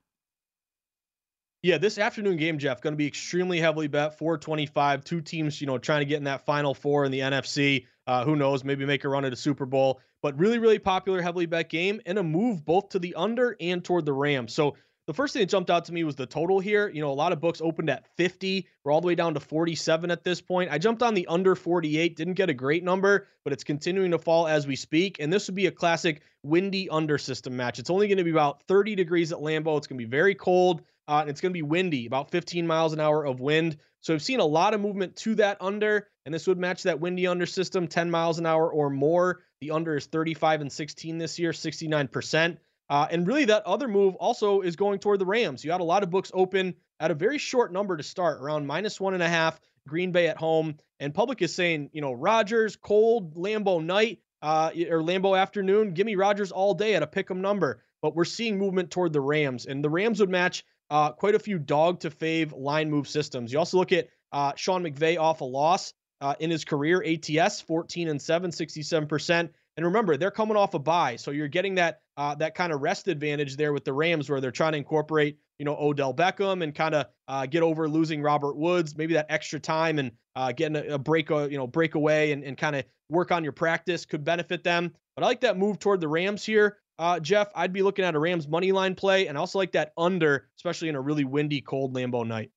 Yeah, 1.65 1.79
this 1.79 1.97
afternoon 1.97 2.37
game, 2.37 2.59
Jeff, 2.59 2.83
going 2.83 2.93
to 2.93 2.99
be 2.99 3.07
extremely 3.07 3.59
heavily 3.59 3.87
bet. 3.87 4.19
425, 4.19 5.03
two 5.03 5.23
teams, 5.23 5.63
you 5.63 5.67
know, 5.67 5.79
trying 5.79 6.01
to 6.01 6.05
get 6.05 6.19
in 6.19 6.25
that 6.25 6.45
final 6.45 6.75
four 6.75 7.07
in 7.07 7.11
the 7.11 7.21
NFC. 7.21 7.87
Uh, 8.07 8.23
who 8.23 8.37
knows? 8.37 8.65
Maybe 8.65 8.85
make 8.85 9.05
a 9.05 9.09
run 9.09 9.25
at 9.25 9.33
a 9.33 9.37
Super 9.37 9.65
Bowl. 9.65 10.03
But 10.21 10.39
really, 10.39 10.59
really 10.59 10.79
popular, 10.79 11.23
heavily 11.23 11.47
bet 11.47 11.71
game 11.71 12.03
and 12.05 12.19
a 12.19 12.23
move 12.23 12.67
both 12.67 12.91
to 12.91 12.99
the 12.99 13.15
under 13.15 13.57
and 13.61 13.83
toward 13.83 14.05
the 14.05 14.13
Rams. 14.13 14.53
So 14.53 14.77
the 15.07 15.15
first 15.15 15.33
thing 15.33 15.41
that 15.41 15.49
jumped 15.49 15.71
out 15.71 15.87
to 15.87 15.93
me 15.95 16.05
was 16.05 16.17
the 16.17 16.27
total 16.27 16.61
here. 16.61 16.91
You 16.91 17.01
know, 17.01 17.11
a 17.11 17.15
lot 17.15 17.33
of 17.33 17.41
books 17.41 17.63
opened 17.63 17.89
at 17.89 18.07
50. 18.19 18.69
We're 18.85 18.93
all 18.93 19.01
the 19.01 19.07
way 19.07 19.15
down 19.15 19.33
to 19.33 19.41
47 19.41 20.11
at 20.11 20.23
this 20.23 20.43
point. 20.43 20.71
I 20.71 20.77
jumped 20.77 21.03
on 21.03 21.15
the 21.15 21.27
under 21.29 21.55
48, 21.55 22.15
didn't 22.15 22.35
get 22.35 22.51
a 22.51 22.55
great 22.55 22.85
number, 22.85 23.27
but 23.43 23.55
it's 23.55 23.65
continuing 23.65 24.11
to 24.11 24.19
fall 24.19 24.47
as 24.47 24.67
we 24.67 24.77
speak. 24.77 25.17
And 25.19 25.33
this 25.33 25.49
would 25.49 25.55
be 25.55 25.67
a 25.67 25.73
classic 25.73 26.21
windy 26.43 26.91
under 26.91 27.17
system 27.17 27.57
match. 27.57 27.79
It's 27.79 27.89
only 27.89 28.07
going 28.07 28.19
to 28.19 28.25
be 28.25 28.33
about 28.33 28.63
30 28.65 28.95
degrees 28.97 29.33
at 29.33 29.39
Lambeau. 29.39 29.79
It's 29.79 29.87
going 29.87 29.99
to 29.99 30.05
be 30.05 30.11
very 30.11 30.35
cold. 30.35 30.83
Uh, 31.07 31.19
and 31.21 31.31
it's 31.31 31.41
going 31.41 31.51
to 31.51 31.59
be 31.59 31.63
windy, 31.63 32.07
about 32.07 32.31
15 32.31 32.67
miles 32.67 32.93
an 32.93 33.01
hour 33.01 33.25
of 33.25 33.41
wind. 33.41 33.77
So 34.01 34.15
I've 34.15 34.23
seen 34.23 34.41
a 34.41 34.47
lot 34.47 34.75
of 34.75 34.81
movement 34.81 35.17
to 35.17 35.35
that 35.37 35.59
under, 35.61 36.09
and 36.25 36.35
this 36.35 36.47
would 36.47 36.59
match 36.59 36.85
that 36.85 37.01
windy 37.01 37.27
under 37.27 37.47
system, 37.47 37.89
10 37.89 38.11
miles 38.11 38.39
an 38.39 38.47
hour 38.47 38.71
or 38.71 38.91
more. 38.91 39.41
The 39.61 39.73
under 39.73 39.97
is 39.97 40.07
35 40.07 40.63
and 40.63 40.73
16 40.73 41.19
this 41.19 41.39
year, 41.39 41.53
69%. 41.53 42.59
Uh, 42.91 43.07
and 43.11 43.27
really, 43.27 43.47
that 43.47 43.65
other 43.65 43.89
move 43.89 44.15
also 44.17 44.61
is 44.61 44.77
going 44.77 44.99
toward 44.99 45.19
the 45.19 45.27
Rams. 45.27 45.65
You 45.65 45.73
had 45.73 45.81
a 45.81 45.85
lot 45.85 46.03
of 46.03 46.11
books 46.11 46.31
open 46.35 46.75
at 47.01 47.11
a 47.11 47.15
very 47.15 47.39
short 47.39 47.73
number 47.73 47.97
to 47.97 48.03
start, 48.03 48.43
around 48.43 48.67
minus 48.67 49.01
one 49.01 49.15
and 49.15 49.23
a 49.23 49.29
half. 49.29 49.59
Green 49.87 50.13
Bay 50.13 50.29
at 50.29 50.37
home, 50.37 50.77
and 51.01 51.15
public 51.15 51.43
is 51.43 51.55
saying, 51.55 51.91
you 51.93 52.01
know, 52.01 52.13
Rodgers 52.13 52.77
cold 52.77 53.35
Lambeau 53.37 53.85
night 53.85 54.21
uh, 54.43 54.71
or 54.91 55.03
Lambeau 55.03 55.39
afternoon. 55.39 55.95
Give 55.95 56.07
me 56.07 56.15
Rodgers 56.15 56.53
all 56.53 56.75
day 56.75 56.95
at 56.95 57.03
a 57.03 57.07
pick 57.07 57.31
'em 57.31 57.41
number. 57.41 57.83
But 58.03 58.15
we're 58.15 58.27
seeing 58.27 58.59
movement 58.59 58.91
toward 58.91 59.15
the 59.15 59.21
Rams, 59.21 59.65
and 59.65 59.83
the 59.83 59.89
Rams 59.89 60.21
would 60.21 60.29
match 60.29 60.65
uh, 60.91 61.13
quite 61.13 61.35
a 61.35 61.39
few 61.39 61.59
dog 61.59 62.01
to 62.01 62.11
fave 62.11 62.53
line 62.57 62.91
move 62.91 63.09
systems. 63.09 63.53
You 63.53 63.59
also 63.59 63.79
look 63.79 63.93
at 63.93 64.09
uh, 64.33 64.53
Sean 64.57 64.83
McVay 64.83 65.19
off 65.19 65.41
a 65.41 65.45
loss 65.45 65.93
uh, 66.21 66.35
in 66.41 66.51
his 66.51 66.65
career, 66.65 67.05
ATS 67.05 67.61
14 67.61 68.09
and 68.09 68.21
7, 68.21 68.51
67%. 68.51 69.51
And 69.77 69.87
remember, 69.87 70.17
they're 70.17 70.31
coming 70.31 70.57
off 70.57 70.75
a 70.75 70.79
bye, 70.79 71.17
so 71.17 71.33
you're 71.33 71.49
getting 71.49 71.75
that 71.77 72.01
uh, 72.17 72.37
that 72.37 72.55
kind 72.55 72.73
of 72.73 72.81
rest 72.81 73.09
advantage 73.09 73.57
there 73.57 73.73
with 73.73 73.85
the 73.85 73.93
Rams, 73.93 74.31
where 74.31 74.41
they're 74.41 74.53
trying 74.53 74.71
to 74.73 74.79
incorporate, 74.79 75.37
you 75.59 75.65
know, 75.65 75.77
Odell 75.77 76.15
Beckham 76.15 76.63
and 76.63 76.73
kind 76.73 76.95
of 76.95 77.07
uh, 77.27 77.47
get 77.47 77.65
over 77.65 77.89
losing 77.89 78.23
Robert 78.23 78.57
Woods, 78.57 78.97
maybe 78.97 79.15
that 79.15 79.27
extra 79.31 79.59
time 79.59 79.99
and 79.99 80.13
uh, 80.37 80.53
getting 80.53 80.77
a, 80.77 80.95
a 80.95 80.99
break, 80.99 81.29
uh, 81.33 81.49
you 81.49 81.59
know, 81.59 81.67
break 81.67 81.97
away 81.97 82.31
and, 82.31 82.45
and 82.45 82.57
kind 82.57 82.77
of 82.77 82.85
work 83.09 83.33
on 83.33 83.43
your 83.43 83.53
practice 83.53 84.05
could 84.05 84.23
benefit 84.23 84.63
them. 84.63 84.95
But 85.17 85.25
I 85.25 85.27
like 85.27 85.41
that 85.41 85.59
move 85.59 85.81
toward 85.81 86.01
the 86.01 86.09
Rams 86.09 86.45
here 86.45 86.79
uh, 86.99 87.21
Jeff, 87.21 87.49
I'd 87.55 87.73
be 87.73 87.83
looking 87.83 88.05
at 88.05 88.15
a 88.15 88.19
Rams 88.19 88.49
money 88.49 88.73
line 88.73 88.95
play 88.95 89.27
and 89.27 89.37
I 89.37 89.41
also 89.41 89.59
like 89.59 89.73
that 89.73 89.93
under, 89.97 90.49
especially 90.57 90.89
in 90.89 90.95
a 90.95 91.01
really 91.01 91.25
windy, 91.25 91.61
cold 91.61 91.95
Lambeau 91.95 92.27
night. 92.27 92.51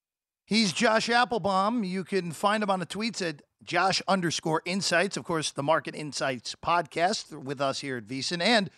He's 0.46 0.72
Josh 0.72 1.10
Appelbaum. 1.10 1.86
You 1.88 2.04
can 2.04 2.32
find 2.32 2.64
him 2.64 2.70
on 2.70 2.80
the 2.80 2.86
tweets 2.86 3.28
at 3.28 3.42
Josh 3.64 4.02
underscore 4.08 4.62
insights. 4.66 5.18
Of 5.18 5.26
course, 5.26 5.52
the 5.52 5.64
Market 5.64 5.94
Insights 5.94 6.56
podcast 6.56 7.44
with 7.44 7.60
us 7.60 7.80
here 7.80 7.98
at 7.98 8.06
VSiN 8.08 8.42
and 8.42 8.70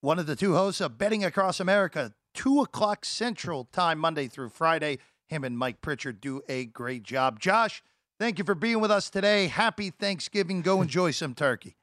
one 0.00 0.18
of 0.18 0.26
the 0.26 0.34
two 0.34 0.54
hosts 0.54 0.80
of 0.80 0.98
Betting 0.98 1.24
Across 1.24 1.60
America, 1.60 2.12
2 2.34 2.60
o'clock 2.60 3.04
Central 3.04 3.66
Time, 3.66 4.00
Monday 4.00 4.26
through 4.26 4.48
Friday. 4.48 4.98
Him 5.28 5.44
and 5.44 5.56
Mike 5.56 5.80
Pritchard 5.80 6.20
do 6.20 6.42
a 6.48 6.64
great 6.64 7.04
job. 7.04 7.38
Josh, 7.38 7.84
thank 8.18 8.38
you 8.38 8.44
for 8.44 8.56
being 8.56 8.80
with 8.80 8.90
us 8.90 9.08
today. 9.08 9.46
Happy 9.46 9.90
Thanksgiving. 9.90 10.60
Go 10.60 10.82
enjoy 10.82 11.12
some 11.12 11.34
turkey. 11.34 11.76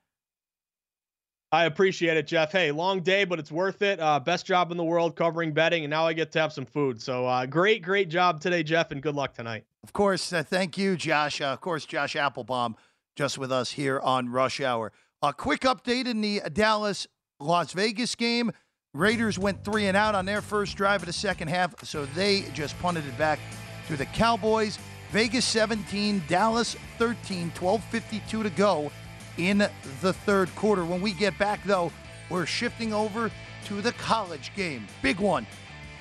I 1.52 1.66
appreciate 1.66 2.16
it, 2.16 2.28
Jeff. 2.28 2.52
Hey, 2.52 2.72
long 2.72 3.02
day, 3.02 3.26
but 3.26 3.40
it's 3.40 3.52
worth 3.52 3.82
it. 3.82 4.00
Uh, 4.00 4.20
best 4.20 4.46
job 4.46 4.70
in 4.70 4.78
the 4.78 4.84
world 4.84 5.16
covering 5.16 5.52
betting, 5.52 5.84
and 5.84 5.90
now 5.90 6.06
I 6.06 6.14
get 6.14 6.32
to 6.34 6.40
have 6.40 6.54
some 6.54 6.66
food. 6.66 7.02
So 7.02 7.26
uh, 7.26 7.48
great, 7.48 7.82
great 7.82 8.10
job 8.10 8.40
today, 8.40 8.62
Jeff, 8.62 8.92
and 8.92 9.02
good 9.02 9.16
luck 9.16 9.34
tonight. 9.34 9.66
Of 9.84 9.92
course. 9.92 10.32
Uh, 10.32 10.44
thank 10.44 10.78
you, 10.78 10.96
Josh. 10.96 11.42
Uh, 11.42 11.46
of 11.46 11.62
course, 11.62 11.86
Josh 11.86 12.16
Appelbaum 12.16 12.76
just 13.16 13.40
with 13.40 13.52
us 13.52 13.72
here 13.72 14.00
on 14.00 14.30
Rush 14.30 14.62
Hour. 14.62 14.92
A 15.24 15.34
quick 15.34 15.62
update 15.62 16.08
in 16.08 16.22
the 16.22 16.42
Dallas 16.54 17.08
Las 17.40 17.74
Vegas 17.74 18.14
game. 18.16 18.52
Raiders 18.94 19.40
went 19.40 19.64
three 19.64 19.88
and 19.88 19.98
out 19.98 20.16
on 20.16 20.26
their 20.26 20.42
first 20.42 20.78
drive 20.78 21.02
of 21.02 21.08
the 21.08 21.14
second 21.14 21.48
half, 21.48 21.84
so 21.84 22.06
they 22.08 22.42
just 22.54 22.78
punted 22.80 23.06
it 23.06 23.18
back 23.18 23.40
to 23.88 23.98
the 23.98 24.06
Cowboys. 24.06 24.78
Vegas 25.12 25.46
17, 25.46 26.24
Dallas 26.28 26.76
13, 27.00 27.52
12.52 27.52 28.44
to 28.44 28.50
go 28.52 28.92
in 29.40 29.60
the 30.02 30.14
third 30.14 30.54
quarter. 30.56 30.84
When 30.84 31.02
we 31.02 31.14
get 31.14 31.38
back, 31.38 31.64
though, 31.64 31.92
we're 32.30 32.46
shifting 32.46 32.94
over 32.94 33.32
to 33.66 33.82
the 33.82 33.94
college 33.94 34.52
game. 34.56 34.86
Big 35.02 35.20
one 35.20 35.48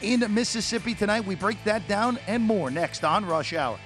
in 0.03 0.25
Mississippi 0.35 0.95
tonight. 0.95 1.25
We 1.25 1.37
break 1.37 1.63
that 1.65 1.87
down 1.89 2.19
and 2.27 2.43
more 2.43 2.71
next 2.71 3.05
on 3.05 3.25
Rush 3.25 3.53
Hour. 3.53 3.79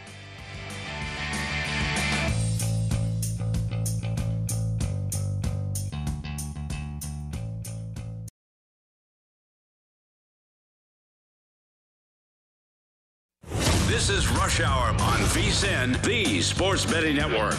This 13.87 14.09
is 14.09 14.27
Rush 14.29 14.61
Hour 14.61 14.89
on 14.89 15.21
VSIN, 15.31 16.03
the 16.03 16.41
Sports 16.41 16.85
Betting 16.85 17.17
Network. 17.17 17.55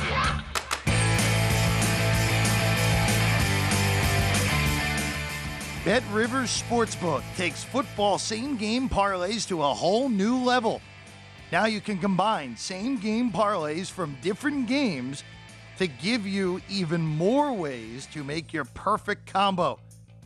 Bet 5.86 6.03
Rivers 6.13 6.63
Sportsbook 6.63 7.23
takes 7.36 7.61
football 7.61 8.17
same 8.17 8.55
game 8.55 8.88
parlays 8.88 9.45
to 9.49 9.61
a 9.61 9.73
whole 9.73 10.07
new 10.07 10.38
level. 10.38 10.81
Now 11.51 11.65
you 11.65 11.81
can 11.81 11.97
combine 11.97 12.55
same 12.55 12.95
game 12.95 13.34
parlays 13.34 13.91
from 13.91 14.17
different 14.21 14.67
games 14.69 15.25
to 15.77 15.88
give 15.88 16.25
you 16.25 16.61
even 16.69 17.01
more 17.01 17.51
ways 17.51 18.05
to 18.13 18.23
make 18.23 18.53
your 18.53 18.63
perfect 18.63 19.25
combo. 19.25 19.77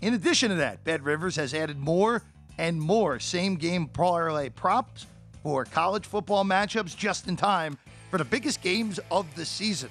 In 0.03 0.13
addition 0.13 0.49
to 0.49 0.55
that, 0.57 0.83
Bet 0.83 1.01
Rivers 1.01 1.35
has 1.37 1.55
added 1.55 1.79
more 1.79 2.21
and 2.59 2.79
more 2.79 3.19
same 3.19 3.55
game 3.55 3.87
parlay 3.87 4.49
props 4.49 5.07
for 5.41 5.65
college 5.65 6.05
football 6.05 6.45
matchups 6.45 6.95
just 6.95 7.27
in 7.27 7.35
time 7.35 7.79
for 8.11 8.19
the 8.19 8.25
biggest 8.25 8.61
games 8.61 8.99
of 9.09 9.25
the 9.33 9.43
season. 9.43 9.89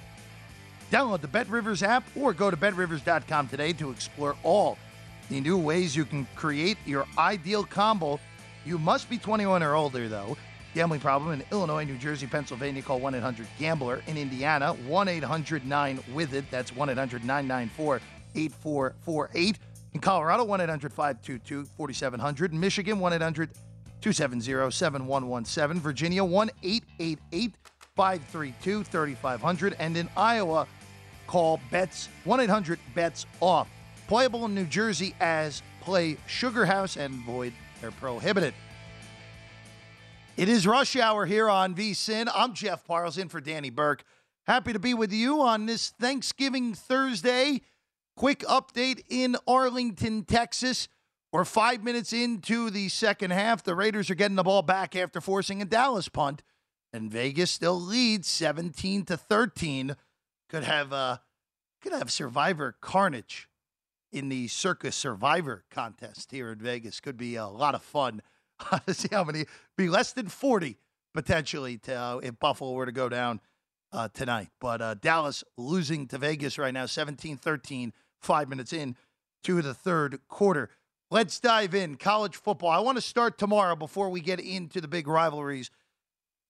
Download 0.93 1.19
the 1.19 1.27
Bet 1.27 1.49
Rivers 1.49 1.83
app 1.83 2.05
or 2.15 2.31
go 2.31 2.49
to 2.49 2.55
betrivers.com 2.55 3.49
today 3.49 3.73
to 3.73 3.91
explore 3.91 4.37
all 4.43 4.77
the 5.29 5.41
new 5.41 5.57
ways 5.57 5.95
you 5.95 6.05
can 6.05 6.27
create 6.35 6.77
your 6.85 7.05
ideal 7.17 7.63
combo. 7.63 8.19
You 8.65 8.77
must 8.77 9.09
be 9.09 9.17
21 9.17 9.63
or 9.63 9.75
older, 9.75 10.07
though. 10.07 10.37
Gambling 10.73 10.99
problem 10.99 11.33
in 11.33 11.43
Illinois, 11.51 11.83
New 11.83 11.97
Jersey, 11.97 12.27
Pennsylvania, 12.27 12.81
call 12.81 12.99
1 12.99 13.15
800 13.15 13.47
Gambler. 13.57 14.01
In 14.07 14.17
Indiana, 14.17 14.73
1 14.73 15.07
800 15.07 15.65
9 15.65 15.99
with 16.13 16.33
it. 16.33 16.49
That's 16.51 16.75
1 16.75 16.89
800 16.89 17.23
994 17.23 18.01
8448. 18.35 19.57
In 19.93 19.99
Colorado, 19.99 20.43
1 20.43 20.61
800 20.61 20.93
522 20.93 21.65
4700. 21.65 22.53
In 22.53 22.59
Michigan, 22.59 22.99
1 22.99 23.13
800 23.13 23.49
270 24.01 24.71
7117. 24.71 25.81
Virginia, 25.81 26.23
1 26.23 26.51
888 26.61 27.55
532 27.95 28.83
3500. 28.83 29.75
And 29.79 29.97
in 29.97 30.09
Iowa, 30.15 30.67
call 31.25 31.59
BETS 31.71 32.09
1 32.25 32.39
800 32.41 32.79
BETS 32.93 33.25
OFF. 33.41 33.67
Playable 34.07 34.45
in 34.45 34.55
New 34.55 34.65
Jersey 34.65 35.13
as 35.19 35.61
play 35.81 36.15
Sugar 36.27 36.65
House 36.65 36.95
and 36.95 37.13
void 37.13 37.51
They're 37.81 37.91
prohibited. 37.91 38.53
It 40.37 40.47
is 40.47 40.65
rush 40.65 40.95
hour 40.95 41.25
here 41.25 41.49
on 41.49 41.75
VSIN. 41.75 42.29
I'm 42.33 42.53
Jeff 42.53 42.85
Parles 42.85 43.17
in 43.17 43.27
for 43.27 43.41
Danny 43.41 43.69
Burke. 43.69 44.05
Happy 44.45 44.71
to 44.71 44.79
be 44.79 44.93
with 44.93 45.11
you 45.11 45.41
on 45.41 45.65
this 45.65 45.89
Thanksgiving 45.89 46.73
Thursday. 46.73 47.61
Quick 48.15 48.39
update 48.41 49.03
in 49.09 49.35
Arlington, 49.45 50.23
Texas. 50.23 50.87
We're 51.33 51.43
five 51.43 51.83
minutes 51.83 52.13
into 52.13 52.69
the 52.69 52.87
second 52.87 53.31
half. 53.31 53.61
The 53.61 53.75
Raiders 53.75 54.09
are 54.09 54.15
getting 54.15 54.37
the 54.37 54.43
ball 54.43 54.61
back 54.61 54.95
after 54.95 55.19
forcing 55.19 55.61
a 55.61 55.65
Dallas 55.65 56.07
punt, 56.07 56.43
and 56.93 57.11
Vegas 57.11 57.51
still 57.51 57.79
leads 57.79 58.29
17 58.29 59.03
to 59.03 59.17
13. 59.17 59.97
Could 60.47 60.63
have 60.63 60.93
uh, 60.93 61.17
could 61.81 61.91
have 61.91 62.09
Survivor 62.09 62.77
carnage 62.79 63.49
in 64.17 64.29
the 64.29 64.47
Circa 64.47 64.91
Survivor 64.91 65.63
contest 65.69 66.31
here 66.31 66.51
in 66.51 66.59
Vegas. 66.59 66.99
Could 66.99 67.17
be 67.17 67.35
a 67.35 67.47
lot 67.47 67.75
of 67.75 67.83
fun 67.83 68.21
to 68.87 68.93
see 68.93 69.09
how 69.11 69.23
many 69.23 69.45
be 69.77 69.89
less 69.89 70.13
than 70.13 70.27
40 70.27 70.77
potentially 71.13 71.77
to, 71.79 71.93
uh, 71.93 72.17
if 72.17 72.39
Buffalo 72.39 72.73
were 72.73 72.85
to 72.85 72.91
go 72.91 73.09
down 73.09 73.39
uh, 73.91 74.09
tonight. 74.13 74.49
But 74.59 74.81
uh, 74.81 74.93
Dallas 74.95 75.43
losing 75.57 76.07
to 76.07 76.17
Vegas 76.17 76.57
right 76.57 76.73
now, 76.73 76.85
17 76.85 77.37
13, 77.37 77.93
five 78.19 78.49
minutes 78.49 78.73
in 78.73 78.95
to 79.43 79.61
the 79.61 79.73
third 79.73 80.19
quarter. 80.27 80.69
Let's 81.09 81.39
dive 81.39 81.73
in. 81.73 81.95
College 81.95 82.35
football. 82.35 82.69
I 82.69 82.79
want 82.79 82.97
to 82.97 83.01
start 83.01 83.37
tomorrow 83.37 83.75
before 83.75 84.09
we 84.09 84.19
get 84.19 84.39
into 84.39 84.81
the 84.81 84.87
big 84.87 85.07
rivalries. 85.07 85.71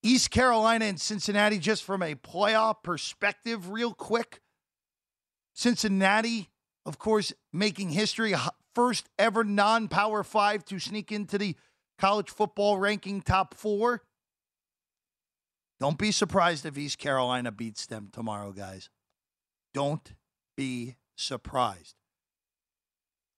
East 0.01 0.31
Carolina 0.31 0.85
and 0.85 0.99
Cincinnati, 0.99 1.59
just 1.59 1.83
from 1.83 2.01
a 2.01 2.15
playoff 2.15 2.81
perspective, 2.83 3.69
real 3.69 3.93
quick. 3.93 4.41
Cincinnati, 5.53 6.49
of 6.87 6.97
course, 6.97 7.33
making 7.51 7.89
history, 7.89 8.33
first 8.73 9.09
ever 9.19 9.43
non 9.43 9.89
power 9.89 10.23
five 10.23 10.63
to 10.65 10.79
sneak 10.79 11.11
into 11.11 11.37
the 11.37 11.55
college 11.99 12.29
football 12.29 12.77
ranking 12.77 13.21
top 13.21 13.53
four. 13.53 14.01
Don't 15.79 15.97
be 15.97 16.11
surprised 16.11 16.65
if 16.65 16.77
East 16.77 16.97
Carolina 16.97 17.51
beats 17.51 17.85
them 17.85 18.09
tomorrow, 18.11 18.51
guys. 18.51 18.89
Don't 19.73 20.13
be 20.55 20.95
surprised. 21.15 21.95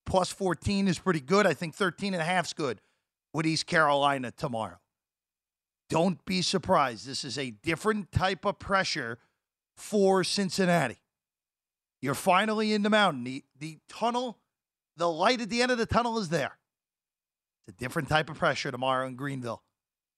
Plus 0.06 0.32
14 0.32 0.88
is 0.88 1.00
pretty 1.00 1.20
good. 1.20 1.46
I 1.46 1.54
think 1.54 1.76
13 1.76 2.14
and 2.14 2.22
a 2.22 2.26
half 2.26 2.46
is 2.46 2.54
good 2.54 2.80
with 3.34 3.46
East 3.46 3.66
Carolina 3.66 4.32
tomorrow. 4.32 4.78
Don't 5.90 6.24
be 6.24 6.42
surprised. 6.42 7.08
This 7.08 7.26
is 7.26 7.38
a 7.38 7.50
different 7.50 8.12
type 8.12 8.46
of 8.46 8.60
pressure 8.60 9.18
for 9.76 10.24
Cincinnati. 10.24 11.00
You're 12.02 12.16
finally 12.16 12.74
in 12.74 12.84
the 12.84 12.90
mountain. 12.90 13.24
The, 13.24 13.44
the 13.60 13.78
tunnel, 13.90 14.38
the 14.98 15.10
light 15.10 15.42
at 15.42 15.50
the 15.50 15.62
end 15.62 15.72
of 15.72 15.78
the 15.78 15.86
tunnel 15.86 16.18
is 16.20 16.30
there. 16.30 16.58
It's 17.68 17.76
a 17.76 17.80
different 17.80 18.10
type 18.10 18.30
of 18.30 18.38
pressure 18.38 18.72
tomorrow 18.72 19.08
in 19.08 19.16
Greenville. 19.16 19.62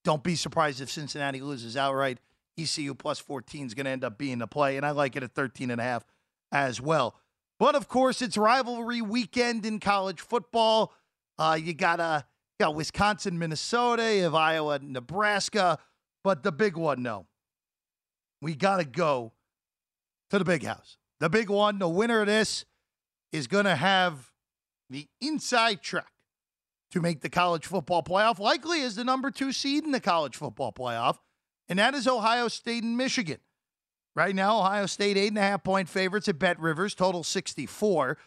Don't 0.04 0.24
be 0.24 0.36
surprised 0.36 0.82
if 0.82 0.90
Cincinnati 0.90 1.42
loses 1.42 1.78
outright. 1.78 2.20
ECU 2.58 2.94
plus 2.94 3.20
14 3.20 3.68
is 3.68 3.74
going 3.74 3.86
to 3.86 3.92
end 3.92 4.04
up 4.04 4.18
being 4.18 4.40
the 4.40 4.48
play, 4.48 4.78
and 4.78 4.86
I 4.86 4.92
like 4.92 5.16
it 5.16 5.24
at 5.24 5.34
13 5.34 5.72
and 5.72 5.80
a 5.80 5.84
half 5.84 6.06
as 6.52 6.82
well. 6.82 7.16
But 7.60 7.76
of 7.76 7.88
course, 7.88 8.22
it's 8.22 8.38
rivalry 8.38 9.02
weekend 9.02 9.66
in 9.66 9.80
college 9.80 10.20
football. 10.20 10.94
Uh, 11.38 11.58
you 11.62 11.74
got 11.74 12.00
uh, 12.00 12.24
got 12.60 12.76
Wisconsin, 12.76 13.40
Minnesota, 13.40 14.04
have 14.04 14.36
Iowa, 14.36 14.80
Nebraska, 14.82 15.80
but 16.24 16.44
the 16.44 16.52
big 16.52 16.76
one, 16.76 17.02
no. 17.02 17.28
We 18.42 18.56
got 18.56 18.78
to 18.78 18.84
go 18.84 19.34
to 20.32 20.40
the 20.40 20.46
big 20.46 20.64
house. 20.64 20.98
The 21.22 21.30
big 21.30 21.52
one, 21.52 21.78
the 21.78 21.88
winner 21.88 22.22
of 22.22 22.26
this 22.26 22.66
is 23.32 23.46
going 23.46 23.66
to 23.66 23.76
have 23.76 24.32
the 24.90 25.08
inside 25.22 25.84
track 25.84 26.12
to 26.90 27.00
make 27.00 27.22
the 27.22 27.30
college 27.30 27.68
football 27.68 28.02
playoff, 28.02 28.40
likely 28.40 28.82
as 28.82 28.96
the 28.96 29.04
number 29.04 29.30
two 29.30 29.52
seed 29.52 29.84
in 29.84 29.92
the 29.92 30.00
college 30.00 30.36
football 30.36 30.74
playoff, 30.74 31.20
and 31.70 31.78
that 31.78 31.94
is 31.94 32.08
Ohio 32.08 32.48
State 32.48 32.82
and 32.82 32.98
Michigan. 32.98 33.38
Right 34.16 34.34
now, 34.34 34.62
Ohio 34.62 34.88
State, 34.88 35.16
eight 35.16 35.28
and 35.28 35.38
a 35.38 35.42
half 35.42 35.64
point 35.64 35.88
favorites 35.88 36.28
at 36.28 36.40
Bet 36.40 36.60
Rivers, 36.60 36.96
total 36.96 37.24
64. 37.24 38.18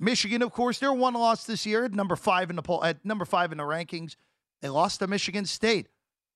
Michigan, 0.00 0.42
of 0.42 0.50
course, 0.50 0.80
their 0.80 0.92
one 0.92 1.14
loss 1.14 1.44
this 1.44 1.64
year 1.64 1.84
at 1.84 1.94
number 1.94 2.16
five 2.16 2.50
in 2.50 2.56
the 2.56 2.62
poll, 2.62 2.82
at 2.82 3.04
number 3.04 3.24
five 3.24 3.52
in 3.52 3.58
the 3.58 3.64
rankings. 3.64 4.16
They 4.60 4.70
lost 4.70 4.98
to 4.98 5.06
Michigan 5.06 5.46
State, 5.46 5.86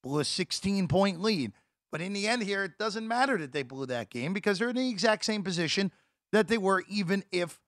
blew 0.01 0.21
a 0.21 0.25
16 0.25 0.87
point 0.87 1.21
lead. 1.21 1.55
But 1.91 2.01
in 2.01 2.13
the 2.13 2.29
end, 2.29 2.45
here, 2.45 2.63
it 2.63 2.79
doesn't 2.79 3.07
matter 3.07 3.37
that 3.39 3.53
they 3.53 3.65
blew 3.65 3.87
that 3.87 4.11
game 4.11 4.33
because 4.33 4.61
they're 4.61 4.71
in 4.71 4.77
the 4.77 4.91
exact 4.91 5.25
same 5.25 5.43
position 5.43 5.91
that 6.35 6.49
they 6.49 6.59
were, 6.59 6.83
even 6.89 7.23
if 7.31 7.61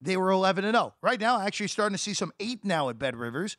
they 0.00 0.16
were 0.16 0.30
11 0.30 0.64
and 0.64 0.74
0. 0.74 0.94
Right 1.02 1.20
now, 1.20 1.40
actually 1.40 1.68
starting 1.68 1.94
to 1.94 2.02
see 2.02 2.14
some 2.14 2.32
eight 2.40 2.64
now 2.64 2.88
at 2.88 2.98
Bet 2.98 3.14
Rivers. 3.14 3.58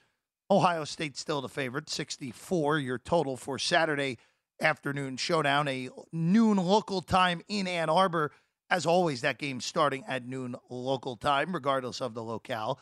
Ohio 0.50 0.86
State 0.86 1.16
still 1.16 1.40
the 1.40 1.48
favorite, 1.48 1.88
64 1.88 2.80
your 2.80 2.98
total 2.98 3.38
for 3.38 3.60
Saturday 3.60 4.18
afternoon 4.60 5.18
showdown, 5.18 5.68
a 5.68 5.90
noon 6.12 6.58
local 6.58 7.02
time 7.02 7.44
in 7.48 7.68
Ann 7.68 7.90
Arbor. 7.90 8.32
As 8.72 8.88
always, 8.88 9.22
that 9.22 9.38
game 9.38 9.62
starting 9.62 10.04
at 10.08 10.26
noon 10.26 10.56
local 10.68 11.16
time, 11.16 11.54
regardless 11.54 12.02
of 12.02 12.16
the 12.16 12.24
locale. 12.24 12.80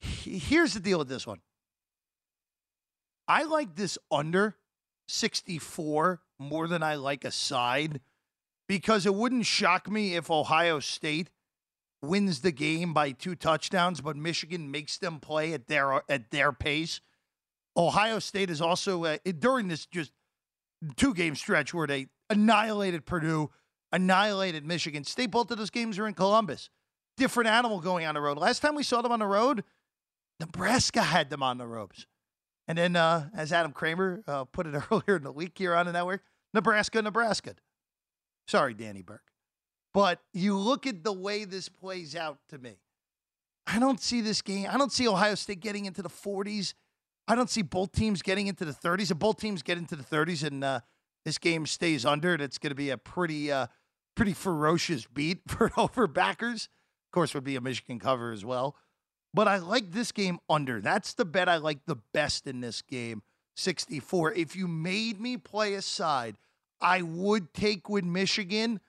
Here's 0.00 0.74
the 0.74 0.80
deal 0.80 0.98
with 0.98 1.08
this 1.08 1.26
one. 1.26 1.40
I 3.26 3.44
like 3.44 3.74
this 3.74 3.96
under 4.10 4.54
64 5.06 6.20
more 6.38 6.68
than 6.68 6.82
I 6.82 6.96
like 6.96 7.24
a 7.24 7.30
side 7.30 8.00
because 8.68 9.06
it 9.06 9.14
wouldn't 9.14 9.46
shock 9.46 9.90
me 9.90 10.14
if 10.14 10.30
Ohio 10.30 10.78
State 10.78 11.30
wins 12.02 12.40
the 12.40 12.52
game 12.52 12.92
by 12.92 13.10
two 13.10 13.34
touchdowns, 13.34 14.00
but 14.00 14.16
Michigan 14.16 14.70
makes 14.70 14.98
them 14.98 15.18
play 15.18 15.52
at 15.52 15.66
their 15.66 16.02
at 16.08 16.30
their 16.30 16.52
pace. 16.52 17.00
Ohio 17.76 18.18
State 18.18 18.50
is 18.50 18.60
also 18.60 19.04
uh, 19.04 19.16
during 19.38 19.68
this 19.68 19.86
just 19.86 20.12
two 20.96 21.14
game 21.14 21.34
stretch 21.34 21.72
where 21.72 21.86
they 21.86 22.06
annihilated 22.30 23.06
Purdue, 23.06 23.50
annihilated 23.92 24.64
Michigan 24.64 25.04
State. 25.04 25.30
Both 25.30 25.50
of 25.50 25.58
those 25.58 25.70
games 25.70 25.98
are 25.98 26.06
in 26.06 26.14
Columbus. 26.14 26.70
Different 27.16 27.48
animal 27.48 27.80
going 27.80 28.06
on 28.06 28.14
the 28.14 28.20
road. 28.20 28.38
Last 28.38 28.60
time 28.60 28.74
we 28.74 28.82
saw 28.84 29.02
them 29.02 29.10
on 29.10 29.18
the 29.18 29.26
road, 29.26 29.64
Nebraska 30.38 31.02
had 31.02 31.30
them 31.30 31.42
on 31.42 31.58
the 31.58 31.66
ropes. 31.66 32.06
And 32.68 32.76
then, 32.76 32.96
uh, 32.96 33.30
as 33.34 33.52
Adam 33.52 33.72
Kramer 33.72 34.22
uh, 34.28 34.44
put 34.44 34.66
it 34.66 34.74
earlier 34.90 35.16
in 35.16 35.24
the 35.24 35.32
week 35.32 35.56
here 35.56 35.74
on 35.74 35.86
the 35.86 35.92
network, 35.92 36.22
Nebraska, 36.54 37.02
Nebraska. 37.02 37.54
Sorry, 38.48 38.74
Danny 38.74 39.02
Burke. 39.02 39.30
But 39.92 40.20
you 40.32 40.56
look 40.56 40.86
at 40.86 41.04
the 41.04 41.12
way 41.12 41.44
this 41.44 41.68
plays 41.68 42.16
out 42.16 42.38
to 42.48 42.58
me. 42.58 42.78
I 43.66 43.78
don't 43.78 44.00
see 44.00 44.22
this 44.22 44.40
game. 44.40 44.66
I 44.70 44.78
don't 44.78 44.90
see 44.92 45.06
Ohio 45.06 45.34
State 45.34 45.60
getting 45.60 45.84
into 45.84 46.02
the 46.02 46.08
40s. 46.08 46.72
I 47.26 47.34
don't 47.34 47.50
see 47.50 47.60
both 47.60 47.92
teams 47.92 48.22
getting 48.22 48.46
into 48.46 48.64
the 48.64 48.72
30s. 48.72 49.10
If 49.10 49.18
both 49.18 49.38
teams 49.38 49.62
get 49.62 49.76
into 49.76 49.96
the 49.96 50.02
30s 50.02 50.46
and 50.46 50.64
uh, 50.64 50.80
this 51.26 51.36
game 51.36 51.66
stays 51.66 52.06
under, 52.06 52.34
it's 52.34 52.58
going 52.58 52.70
to 52.70 52.74
be 52.74 52.88
a 52.88 52.96
pretty, 52.96 53.52
uh, 53.52 53.66
pretty 54.14 54.32
ferocious 54.32 55.06
beat 55.06 55.40
for 55.48 55.70
over 55.76 56.06
backers. 56.06 56.68
Of 57.08 57.12
course, 57.12 57.34
would 57.34 57.44
be 57.44 57.56
a 57.56 57.60
Michigan 57.60 57.98
cover 57.98 58.32
as 58.32 58.44
well. 58.44 58.76
But 59.34 59.46
I 59.46 59.58
like 59.58 59.92
this 59.92 60.10
game 60.10 60.38
under. 60.48 60.80
That's 60.80 61.12
the 61.12 61.26
bet 61.26 61.50
I 61.50 61.58
like 61.58 61.84
the 61.84 61.98
best 62.14 62.46
in 62.46 62.60
this 62.60 62.80
game. 62.80 63.22
64. 63.56 64.32
If 64.32 64.56
you 64.56 64.66
made 64.66 65.20
me 65.20 65.36
play 65.36 65.74
a 65.74 65.82
side, 65.82 66.38
I 66.80 67.02
would 67.02 67.52
take 67.52 67.88
with 67.88 68.04
Michigan. 68.04 68.80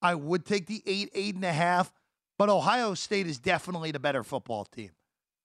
I 0.00 0.14
would 0.14 0.44
take 0.44 0.66
the 0.66 0.82
eight, 0.86 1.10
eight 1.14 1.34
and 1.34 1.44
a 1.44 1.52
half, 1.52 1.92
but 2.38 2.48
Ohio 2.48 2.94
State 2.94 3.26
is 3.26 3.38
definitely 3.38 3.90
the 3.90 3.98
better 3.98 4.22
football 4.22 4.64
team. 4.64 4.90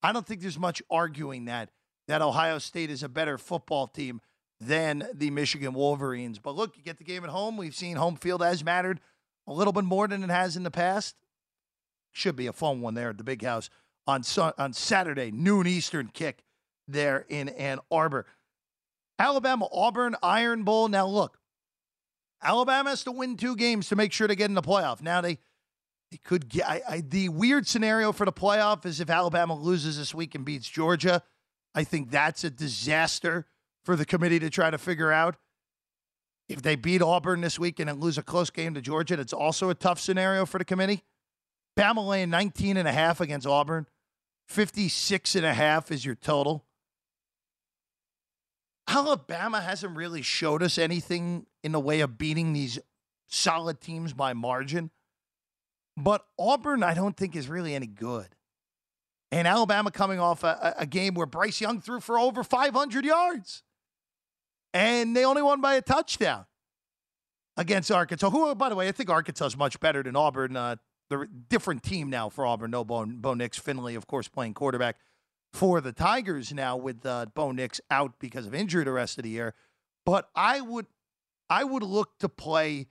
I 0.03 0.11
don't 0.11 0.25
think 0.25 0.41
there's 0.41 0.59
much 0.59 0.81
arguing 0.89 1.45
that 1.45 1.71
that 2.07 2.21
Ohio 2.21 2.57
State 2.57 2.89
is 2.89 3.03
a 3.03 3.09
better 3.09 3.37
football 3.37 3.87
team 3.87 4.21
than 4.59 5.07
the 5.13 5.29
Michigan 5.29 5.73
Wolverines. 5.73 6.39
But 6.39 6.55
look, 6.55 6.75
you 6.75 6.83
get 6.83 6.97
the 6.97 7.03
game 7.03 7.23
at 7.23 7.29
home. 7.29 7.55
We've 7.55 7.75
seen 7.75 7.97
home 7.97 8.15
field 8.15 8.41
has 8.41 8.63
mattered 8.63 8.99
a 9.47 9.53
little 9.53 9.73
bit 9.73 9.85
more 9.85 10.07
than 10.07 10.23
it 10.23 10.29
has 10.29 10.57
in 10.57 10.63
the 10.63 10.71
past. 10.71 11.15
Should 12.11 12.35
be 12.35 12.47
a 12.47 12.53
fun 12.53 12.81
one 12.81 12.95
there 12.95 13.09
at 13.09 13.17
the 13.17 13.23
big 13.23 13.43
house 13.43 13.69
on 14.07 14.23
on 14.57 14.73
Saturday, 14.73 15.31
noon 15.31 15.67
Eastern 15.67 16.07
kick 16.07 16.43
there 16.87 17.25
in 17.29 17.49
Ann 17.49 17.79
Arbor. 17.91 18.25
Alabama 19.19 19.67
Auburn 19.71 20.15
Iron 20.23 20.63
Bowl. 20.63 20.87
Now 20.87 21.05
look, 21.05 21.38
Alabama 22.41 22.89
has 22.91 23.03
to 23.03 23.11
win 23.11 23.35
two 23.35 23.55
games 23.55 23.89
to 23.89 23.95
make 23.95 24.13
sure 24.13 24.27
to 24.27 24.35
get 24.35 24.45
in 24.45 24.53
the 24.53 24.61
playoff. 24.61 25.01
Now 25.01 25.21
they 25.21 25.37
they 26.11 26.17
could 26.17 26.49
get 26.49 26.67
I, 26.67 26.81
I, 26.89 27.01
the 27.01 27.29
weird 27.29 27.67
scenario 27.67 28.11
for 28.11 28.25
the 28.25 28.33
playoff 28.33 28.85
is 28.85 28.99
if 28.99 29.09
Alabama 29.09 29.55
loses 29.55 29.97
this 29.97 30.13
week 30.13 30.35
and 30.35 30.45
beats 30.45 30.67
Georgia. 30.67 31.23
I 31.75 31.83
think 31.83 32.09
that's 32.09 32.43
a 32.43 32.49
disaster 32.49 33.45
for 33.83 33.95
the 33.95 34.05
committee 34.05 34.39
to 34.39 34.49
try 34.49 34.69
to 34.69 34.77
figure 34.77 35.11
out. 35.11 35.35
If 36.47 36.63
they 36.63 36.75
beat 36.75 37.03
Auburn 37.03 37.41
this 37.41 37.59
week 37.59 37.79
and 37.79 37.87
then 37.87 37.99
lose 37.99 38.17
a 38.17 38.23
close 38.23 38.49
game 38.49 38.73
to 38.73 38.81
Georgia, 38.81 39.15
that's 39.15 39.33
also 39.33 39.69
a 39.69 39.75
tough 39.75 39.99
scenario 39.99 40.47
for 40.47 40.57
the 40.57 40.65
committee. 40.65 41.03
Bama 41.77 42.05
laying 42.05 42.31
19 42.31 42.75
and 42.75 42.87
a 42.87 42.91
half 42.91 43.21
against 43.21 43.45
Auburn. 43.45 43.85
56 44.47 45.35
and 45.35 45.45
a 45.45 45.53
half 45.53 45.91
is 45.91 46.03
your 46.03 46.15
total. 46.15 46.65
Alabama 48.89 49.61
hasn't 49.61 49.95
really 49.95 50.23
showed 50.23 50.63
us 50.63 50.77
anything 50.77 51.45
in 51.63 51.71
the 51.71 51.79
way 51.79 51.99
of 51.99 52.17
beating 52.17 52.53
these 52.53 52.79
solid 53.27 53.79
teams 53.79 54.13
by 54.13 54.33
margin. 54.33 54.89
But 55.95 56.25
Auburn, 56.39 56.81
I 56.81 56.93
don't 56.93 57.15
think, 57.15 57.35
is 57.35 57.47
really 57.47 57.75
any 57.75 57.85
good. 57.85 58.27
And 59.31 59.47
Alabama 59.47 59.91
coming 59.91 60.19
off 60.19 60.43
a, 60.43 60.73
a, 60.79 60.87
game 60.87 61.13
where 61.13 61.27
Bryce 61.27 61.61
Young 61.61 61.81
threw 61.81 61.99
for 61.99 62.17
over 62.17 62.43
500 62.43 63.05
yards. 63.05 63.61
And 64.73 65.15
they 65.15 65.23
only 65.23 65.43
won 65.43 65.61
by 65.61 65.75
a 65.75 65.83
touchdown 65.83 66.45
against 67.55 67.91
Arkansas. 67.91 68.31
Who, 68.31 68.55
by 68.55 68.69
the 68.69 68.75
way, 68.75 68.87
I 68.87 68.91
think 68.91 69.09
Arkansas 69.11 69.45
is 69.45 69.57
much 69.57 69.79
better 69.79 70.01
than 70.01 70.15
Auburn. 70.15 70.55
Uh, 70.55 70.77
the 71.11 71.27
different 71.47 71.83
team 71.83 72.09
now 72.09 72.29
for 72.29 72.43
Auburn. 72.43 72.71
No 72.71 72.83
Bo, 72.83 73.05
Bo 73.05 73.35
Nix, 73.35 73.59
Finley, 73.59 73.93
of 73.93 74.07
course, 74.07 74.27
playing 74.27 74.55
quarterback 74.55 74.95
for 75.53 75.81
the 75.81 75.91
Tigers 75.91 76.53
now 76.53 76.77
with 76.77 77.05
uh, 77.05 77.25
Bo 77.33 77.51
Nix 77.51 77.81
out 77.89 78.13
because 78.19 78.45
of 78.45 78.53
injury 78.53 78.83
the 78.83 78.91
rest 78.91 79.17
of 79.17 79.23
the 79.23 79.29
year. 79.29 79.55
But 80.05 80.29
I 80.35 80.61
would, 80.61 80.85
I 81.49 81.63
would 81.63 81.83
look 81.83 82.17
to 82.19 82.29
play 82.29 82.87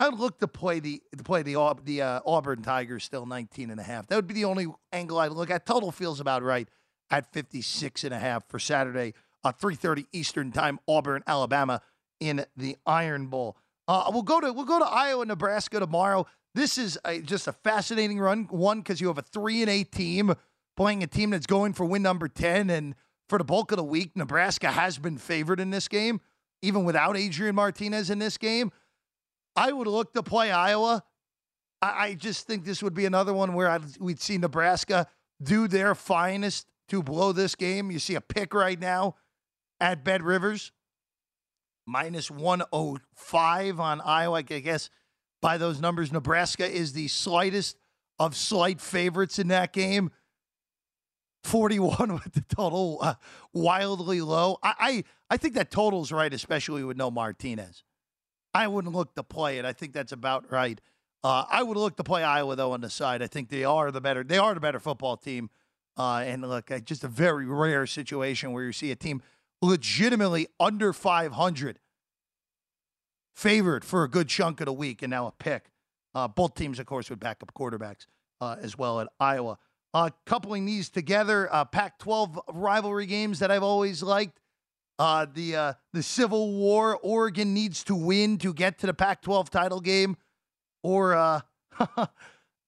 I 0.00 0.08
would 0.08 0.20
look 0.20 0.38
to 0.38 0.48
play 0.48 0.78
the 0.78 1.02
to 1.16 1.24
play 1.24 1.42
the 1.42 1.74
the 1.84 2.02
uh, 2.02 2.20
Auburn 2.24 2.62
Tigers 2.62 3.04
still 3.04 3.26
19 3.26 3.70
and 3.70 3.80
a 3.80 3.82
half. 3.82 4.06
That 4.06 4.16
would 4.16 4.28
be 4.28 4.34
the 4.34 4.44
only 4.44 4.66
angle 4.92 5.18
I'd 5.18 5.32
look 5.32 5.50
at. 5.50 5.66
Total 5.66 5.90
feels 5.90 6.20
about 6.20 6.42
right 6.42 6.68
at 7.10 7.32
56 7.32 8.04
and 8.04 8.14
a 8.14 8.18
half 8.18 8.48
for 8.48 8.58
Saturday, 8.58 9.14
uh, 9.42 9.52
3:30 9.52 10.06
Eastern 10.12 10.52
Time, 10.52 10.78
Auburn, 10.86 11.24
Alabama 11.26 11.80
in 12.20 12.44
the 12.56 12.76
Iron 12.86 13.26
Bowl. 13.26 13.56
Uh, 13.88 14.10
we'll 14.12 14.22
go 14.22 14.40
to 14.40 14.52
we'll 14.52 14.64
go 14.64 14.78
to 14.78 14.86
Iowa, 14.86 15.26
Nebraska 15.26 15.80
tomorrow. 15.80 16.26
This 16.54 16.78
is 16.78 16.98
a, 17.04 17.20
just 17.20 17.48
a 17.48 17.52
fascinating 17.52 18.20
run. 18.20 18.44
One 18.50 18.80
because 18.80 19.00
you 19.00 19.08
have 19.08 19.18
a 19.18 19.22
three 19.22 19.62
and 19.62 19.70
eight 19.70 19.90
team 19.90 20.34
playing 20.78 21.02
a 21.02 21.08
team 21.08 21.30
that's 21.30 21.44
going 21.44 21.72
for 21.72 21.84
win 21.84 22.02
number 22.02 22.28
10, 22.28 22.70
and 22.70 22.94
for 23.28 23.36
the 23.36 23.44
bulk 23.44 23.72
of 23.72 23.78
the 23.78 23.84
week, 23.84 24.12
Nebraska 24.14 24.70
has 24.70 24.96
been 24.96 25.18
favored 25.18 25.58
in 25.58 25.70
this 25.70 25.88
game, 25.88 26.20
even 26.62 26.84
without 26.84 27.16
Adrian 27.16 27.56
Martinez 27.56 28.10
in 28.10 28.20
this 28.20 28.38
game. 28.38 28.70
I 29.56 29.72
would 29.72 29.88
look 29.88 30.14
to 30.14 30.22
play 30.22 30.52
Iowa. 30.52 31.02
I, 31.82 32.06
I 32.06 32.14
just 32.14 32.46
think 32.46 32.64
this 32.64 32.80
would 32.80 32.94
be 32.94 33.06
another 33.06 33.34
one 33.34 33.54
where 33.54 33.68
I'd, 33.68 33.98
we'd 33.98 34.20
see 34.20 34.38
Nebraska 34.38 35.08
do 35.42 35.66
their 35.66 35.96
finest 35.96 36.68
to 36.90 37.02
blow 37.02 37.32
this 37.32 37.56
game. 37.56 37.90
You 37.90 37.98
see 37.98 38.14
a 38.14 38.20
pick 38.20 38.54
right 38.54 38.78
now 38.78 39.16
at 39.80 40.04
Bet 40.04 40.22
Rivers, 40.22 40.70
minus 41.86 42.30
105 42.30 43.80
on 43.80 44.00
Iowa. 44.00 44.36
I 44.36 44.42
guess 44.42 44.90
by 45.42 45.58
those 45.58 45.80
numbers, 45.80 46.12
Nebraska 46.12 46.72
is 46.72 46.92
the 46.92 47.08
slightest 47.08 47.76
of 48.20 48.36
slight 48.36 48.80
favorites 48.80 49.40
in 49.40 49.48
that 49.48 49.72
game. 49.72 50.12
41 51.44 52.12
with 52.24 52.32
the 52.32 52.44
total 52.54 52.98
uh, 53.00 53.14
wildly 53.52 54.20
low. 54.20 54.58
I, 54.62 54.74
I 54.78 55.04
I 55.30 55.36
think 55.36 55.54
that 55.54 55.70
total's 55.70 56.10
right, 56.10 56.32
especially 56.32 56.84
with 56.84 56.96
no 56.96 57.10
Martinez. 57.10 57.84
I 58.54 58.66
wouldn't 58.66 58.94
look 58.94 59.14
to 59.14 59.22
play 59.22 59.58
it. 59.58 59.64
I 59.64 59.72
think 59.72 59.92
that's 59.92 60.12
about 60.12 60.50
right. 60.50 60.80
Uh, 61.22 61.44
I 61.50 61.62
would 61.62 61.76
look 61.76 61.96
to 61.96 62.04
play 62.04 62.22
Iowa 62.22 62.56
though 62.56 62.72
on 62.72 62.80
the 62.80 62.90
side. 62.90 63.22
I 63.22 63.26
think 63.26 63.48
they 63.48 63.64
are 63.64 63.90
the 63.90 64.00
better. 64.00 64.24
They 64.24 64.38
are 64.38 64.54
the 64.54 64.60
better 64.60 64.80
football 64.80 65.16
team. 65.16 65.50
Uh, 65.96 66.22
and 66.24 66.42
look, 66.42 66.70
just 66.84 67.02
a 67.02 67.08
very 67.08 67.44
rare 67.44 67.86
situation 67.86 68.52
where 68.52 68.64
you 68.64 68.72
see 68.72 68.92
a 68.92 68.96
team 68.96 69.20
legitimately 69.60 70.46
under 70.60 70.92
500 70.92 71.80
favored 73.34 73.84
for 73.84 74.04
a 74.04 74.08
good 74.08 74.28
chunk 74.28 74.60
of 74.60 74.66
the 74.66 74.72
week, 74.72 75.02
and 75.02 75.10
now 75.10 75.26
a 75.26 75.32
pick. 75.32 75.70
Uh, 76.14 76.26
both 76.26 76.54
teams, 76.54 76.78
of 76.78 76.86
course, 76.86 77.10
with 77.10 77.20
backup 77.20 77.52
quarterbacks 77.54 78.06
uh, 78.40 78.56
as 78.60 78.78
well 78.78 79.00
at 79.00 79.08
Iowa. 79.20 79.58
Uh, 79.94 80.10
coupling 80.26 80.66
these 80.66 80.90
together, 80.90 81.52
uh, 81.52 81.64
Pac-12 81.64 82.40
rivalry 82.52 83.06
games 83.06 83.38
that 83.38 83.50
I've 83.50 83.62
always 83.62 84.02
liked. 84.02 84.38
Uh, 84.98 85.26
the 85.32 85.54
uh, 85.54 85.72
the 85.92 86.02
Civil 86.02 86.52
War. 86.54 86.98
Oregon 87.02 87.54
needs 87.54 87.84
to 87.84 87.94
win 87.94 88.36
to 88.38 88.52
get 88.52 88.78
to 88.80 88.86
the 88.86 88.94
Pac-12 88.94 89.48
title 89.48 89.80
game, 89.80 90.16
or 90.82 91.14
uh, 91.14 91.40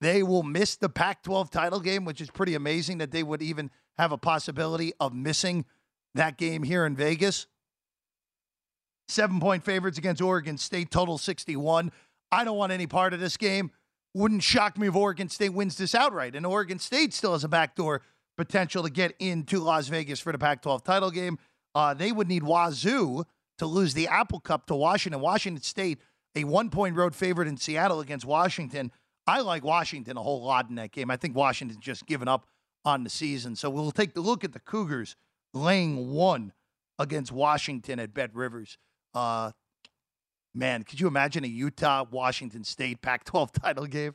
they 0.00 0.22
will 0.22 0.44
miss 0.44 0.76
the 0.76 0.88
Pac-12 0.88 1.50
title 1.50 1.80
game, 1.80 2.04
which 2.04 2.20
is 2.20 2.30
pretty 2.30 2.54
amazing 2.54 2.98
that 2.98 3.10
they 3.10 3.24
would 3.24 3.42
even 3.42 3.70
have 3.98 4.12
a 4.12 4.18
possibility 4.18 4.92
of 5.00 5.12
missing 5.12 5.64
that 6.14 6.38
game 6.38 6.62
here 6.62 6.86
in 6.86 6.94
Vegas. 6.94 7.46
Seven 9.08 9.40
point 9.40 9.64
favorites 9.64 9.98
against 9.98 10.22
Oregon 10.22 10.56
State, 10.56 10.90
total 10.90 11.18
61. 11.18 11.90
I 12.32 12.44
don't 12.44 12.56
want 12.56 12.70
any 12.70 12.86
part 12.86 13.12
of 13.12 13.18
this 13.18 13.36
game. 13.36 13.72
Wouldn't 14.14 14.42
shock 14.42 14.76
me 14.76 14.88
if 14.88 14.96
Oregon 14.96 15.28
State 15.28 15.50
wins 15.50 15.76
this 15.76 15.94
outright. 15.94 16.34
And 16.34 16.44
Oregon 16.44 16.78
State 16.78 17.14
still 17.14 17.32
has 17.32 17.44
a 17.44 17.48
backdoor 17.48 18.02
potential 18.36 18.82
to 18.82 18.90
get 18.90 19.14
into 19.18 19.60
Las 19.60 19.88
Vegas 19.88 20.18
for 20.20 20.32
the 20.32 20.38
Pac 20.38 20.62
12 20.62 20.82
title 20.82 21.10
game. 21.10 21.38
Uh, 21.74 21.94
they 21.94 22.10
would 22.10 22.28
need 22.28 22.42
Wazzu 22.42 23.24
to 23.58 23.66
lose 23.66 23.94
the 23.94 24.08
Apple 24.08 24.40
Cup 24.40 24.66
to 24.66 24.74
Washington. 24.74 25.20
Washington 25.20 25.62
State, 25.62 25.98
a 26.34 26.44
one 26.44 26.70
point 26.70 26.96
road 26.96 27.14
favorite 27.14 27.46
in 27.46 27.56
Seattle 27.56 28.00
against 28.00 28.24
Washington. 28.24 28.90
I 29.26 29.40
like 29.40 29.62
Washington 29.62 30.16
a 30.16 30.22
whole 30.22 30.42
lot 30.42 30.68
in 30.68 30.76
that 30.76 30.90
game. 30.90 31.10
I 31.10 31.16
think 31.16 31.36
Washington's 31.36 31.78
just 31.84 32.06
given 32.06 32.26
up 32.26 32.46
on 32.84 33.04
the 33.04 33.10
season. 33.10 33.54
So 33.54 33.70
we'll 33.70 33.92
take 33.92 34.14
the 34.14 34.20
look 34.20 34.42
at 34.42 34.52
the 34.52 34.60
Cougars 34.60 35.14
laying 35.52 36.12
one 36.12 36.52
against 36.98 37.30
Washington 37.30 38.00
at 38.00 38.14
Bet 38.14 38.34
Rivers. 38.34 38.78
Uh, 39.14 39.52
man, 40.54 40.82
could 40.82 41.00
you 41.00 41.06
imagine 41.06 41.44
a 41.44 41.48
Utah 41.48 42.04
Washington 42.10 42.64
State 42.64 43.02
Pac 43.02 43.24
12 43.24 43.52
title 43.62 43.86
game? 43.86 44.14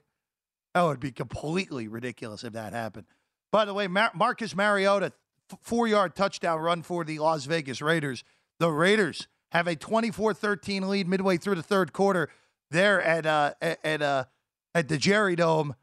That 0.73 0.83
would 0.83 0.99
be 0.99 1.11
completely 1.11 1.87
ridiculous 1.87 2.43
if 2.43 2.53
that 2.53 2.73
happened. 2.73 3.07
By 3.51 3.65
the 3.65 3.73
way, 3.73 3.87
Mar- 3.87 4.11
Marcus 4.13 4.55
Mariota, 4.55 5.13
four 5.61 5.87
yard 5.87 6.15
touchdown 6.15 6.59
run 6.59 6.83
for 6.83 7.05
the 7.05 7.19
Las 7.19 7.45
Vegas 7.45 7.81
Raiders. 7.81 8.23
The 8.59 8.71
Raiders 8.71 9.27
have 9.51 9.67
a 9.67 9.75
24 9.75 10.33
13 10.33 10.89
lead 10.89 11.07
midway 11.07 11.37
through 11.37 11.55
the 11.55 11.63
third 11.63 11.93
quarter 11.93 12.29
there 12.71 13.01
at, 13.01 13.25
uh, 13.25 13.53
at, 13.61 14.01
uh, 14.01 14.25
at 14.73 14.89
the 14.89 14.97
Jerry 14.97 15.35
Dome. 15.35 15.75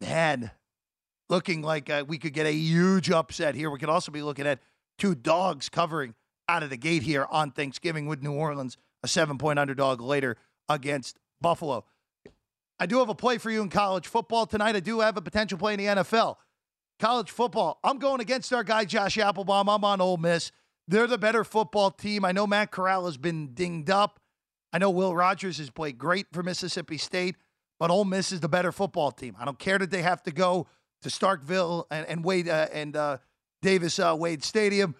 Man, 0.00 0.50
looking 1.28 1.62
like 1.62 1.90
uh, 1.90 2.04
we 2.06 2.18
could 2.18 2.32
get 2.32 2.46
a 2.46 2.52
huge 2.52 3.10
upset 3.10 3.54
here. 3.54 3.70
We 3.70 3.78
could 3.78 3.88
also 3.88 4.12
be 4.12 4.22
looking 4.22 4.46
at 4.46 4.60
two 4.98 5.14
dogs 5.14 5.68
covering 5.68 6.14
out 6.48 6.62
of 6.62 6.70
the 6.70 6.76
gate 6.76 7.02
here 7.02 7.26
on 7.30 7.50
Thanksgiving 7.50 8.06
with 8.06 8.22
New 8.22 8.32
Orleans, 8.32 8.76
a 9.06 9.08
seven 9.08 9.38
point 9.38 9.58
underdog 9.58 10.00
later 10.00 10.36
against 10.68 11.18
Buffalo. 11.40 11.84
I 12.78 12.86
do 12.86 12.98
have 12.98 13.08
a 13.08 13.14
play 13.14 13.38
for 13.38 13.50
you 13.50 13.62
in 13.62 13.70
college 13.70 14.06
football 14.06 14.44
tonight. 14.44 14.76
I 14.76 14.80
do 14.80 15.00
have 15.00 15.16
a 15.16 15.22
potential 15.22 15.56
play 15.58 15.74
in 15.74 15.78
the 15.78 15.86
NFL 15.86 16.36
college 16.98 17.30
football. 17.30 17.78
I'm 17.84 17.98
going 17.98 18.20
against 18.20 18.52
our 18.52 18.64
guy 18.64 18.84
Josh 18.84 19.16
Appelbaum. 19.16 19.72
I'm 19.72 19.84
on 19.84 20.00
Ole 20.00 20.16
Miss. 20.16 20.50
They're 20.88 21.06
the 21.06 21.18
better 21.18 21.44
football 21.44 21.90
team. 21.90 22.24
I 22.24 22.32
know 22.32 22.46
Matt 22.46 22.70
Corral 22.70 23.06
has 23.06 23.16
been 23.16 23.54
dinged 23.54 23.90
up. 23.90 24.20
I 24.72 24.78
know 24.78 24.90
Will 24.90 25.14
Rogers 25.14 25.58
has 25.58 25.70
played 25.70 25.98
great 25.98 26.26
for 26.32 26.42
Mississippi 26.42 26.98
State, 26.98 27.36
but 27.78 27.90
Ole 27.90 28.04
Miss 28.04 28.32
is 28.32 28.40
the 28.40 28.48
better 28.48 28.72
football 28.72 29.10
team. 29.10 29.36
I 29.38 29.44
don't 29.44 29.58
care 29.58 29.78
that 29.78 29.90
they 29.90 30.02
have 30.02 30.22
to 30.24 30.30
go 30.30 30.66
to 31.02 31.08
Starkville 31.08 31.84
and, 31.90 32.06
and 32.06 32.24
Wade 32.24 32.48
uh, 32.48 32.68
and 32.72 32.96
uh, 32.96 33.18
Davis 33.62 33.98
uh, 33.98 34.14
Wade 34.18 34.44
Stadium. 34.44 34.94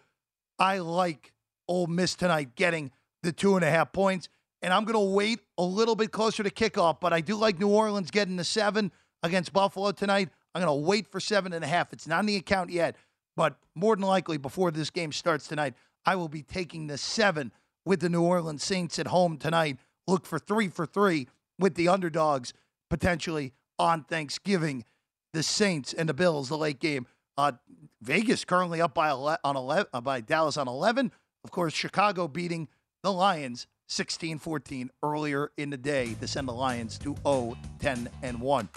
I 0.59 0.79
like 0.79 1.33
Ole 1.69 1.87
Miss 1.87 2.15
tonight 2.15 2.55
getting 2.55 2.91
the 3.27 3.33
two 3.33 3.57
and 3.57 3.65
a 3.65 3.71
half 3.71 3.93
points, 3.93 4.29
and 4.63 4.73
I'm 4.73 4.85
going 4.85 4.95
to 4.95 5.15
wait 5.15 5.41
a 5.59 5.63
little 5.63 5.97
bit 5.97 6.13
closer 6.13 6.43
to 6.43 6.51
kickoff. 6.51 7.01
But 7.01 7.13
I 7.13 7.21
do 7.21 7.37
like 7.37 7.59
New 7.59 7.69
Orleans 7.69 8.11
getting 8.11 8.37
the 8.37 8.45
seven 8.45 8.91
against 9.23 9.53
Buffalo 9.53 9.91
tonight. 9.91 10.31
I'm 10.55 10.63
going 10.63 10.83
to 10.83 10.87
wait 10.87 11.11
for 11.11 11.21
seven 11.21 11.53
and 11.53 11.63
a 11.63 11.67
half. 11.67 11.93
It's 11.93 12.07
not 12.07 12.21
on 12.21 12.27
the 12.27 12.37
account 12.37 12.71
yet, 12.71 12.97
but 13.37 13.59
more 13.75 13.95
than 13.97 14.07
likely 14.07 14.39
before 14.39 14.71
this 14.71 14.89
game 14.89 15.13
starts 15.13 15.47
tonight, 15.47 15.75
I 16.07 16.17
will 16.17 16.29
be 16.29 16.43
taking 16.43 16.87
the 16.87 16.97
seven 16.97 17.53
with 17.85 18.01
the 18.01 18.09
New 18.09 18.23
Orleans 18.23 18.65
Saints 18.65 18.99
at 18.99 19.09
home 19.09 19.37
tonight. 19.37 19.79
Look 20.07 20.25
for 20.25 20.39
three 20.39 20.69
for 20.69 20.87
three 20.87 21.29
with 21.59 21.75
the 21.75 21.89
underdogs 21.89 22.55
potentially 22.89 23.53
on 23.79 24.05
Thanksgiving. 24.05 24.85
The 25.33 25.43
Saints 25.43 25.93
and 25.93 26.09
the 26.09 26.15
Bills, 26.15 26.49
the 26.49 26.57
late 26.57 26.81
game. 26.81 27.07
Uh, 27.37 27.53
Vegas 28.01 28.45
currently 28.45 28.81
up 28.81 28.95
by 28.95 29.11
11, 29.11 29.41
on 29.45 29.57
11 29.57 29.87
uh, 29.93 30.01
by 30.01 30.21
Dallas 30.21 30.57
on 30.57 30.69
11. 30.69 31.13
Of 31.45 31.51
course, 31.51 31.75
Chicago 31.75 32.29
beating 32.29 32.69
the 33.07 33.13
Lions 33.13 33.69
16-14 33.89 34.89
earlier 35.01 35.53
in 35.57 35.71
the 35.71 35.77
day 35.77 36.15
to 36.15 36.27
send 36.27 36.49
the 36.49 36.53
Lions 36.53 36.99
to 36.99 37.15
0 37.25 37.57
10 37.79 38.09
and 38.25 38.41
1. 38.41 38.69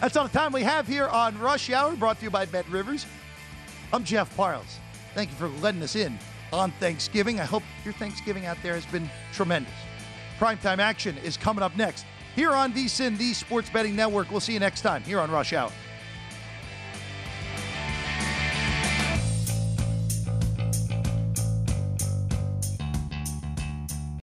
That's 0.00 0.16
all 0.16 0.28
the 0.28 0.38
time 0.38 0.52
we 0.52 0.62
have 0.62 0.86
here 0.86 1.08
on 1.08 1.36
Rush 1.40 1.70
Hour, 1.70 1.96
brought 1.96 2.18
to 2.18 2.26
you 2.26 2.30
by 2.30 2.46
Bet 2.46 2.68
Rivers. 2.68 3.06
I'm 3.92 4.04
Jeff 4.04 4.32
Parles. 4.36 4.78
Thank 5.12 5.30
you 5.30 5.36
for 5.36 5.48
letting 5.60 5.82
us 5.82 5.96
in 5.96 6.20
on 6.52 6.70
Thanksgiving. 6.78 7.40
I 7.40 7.44
hope 7.44 7.64
your 7.84 7.94
Thanksgiving 7.94 8.46
out 8.46 8.58
there 8.62 8.74
has 8.74 8.86
been 8.86 9.10
tremendous. 9.32 9.74
Primetime 10.38 10.78
action 10.78 11.18
is 11.18 11.36
coming 11.36 11.64
up 11.64 11.76
next 11.76 12.06
here 12.36 12.52
on 12.52 12.72
VSIN, 12.72 13.18
the 13.18 13.34
Sports 13.34 13.70
Betting 13.70 13.96
Network. 13.96 14.30
We'll 14.30 14.38
see 14.38 14.52
you 14.52 14.60
next 14.60 14.82
time 14.82 15.02
here 15.02 15.18
on 15.18 15.32
Rush 15.32 15.52
Hour. 15.52 15.72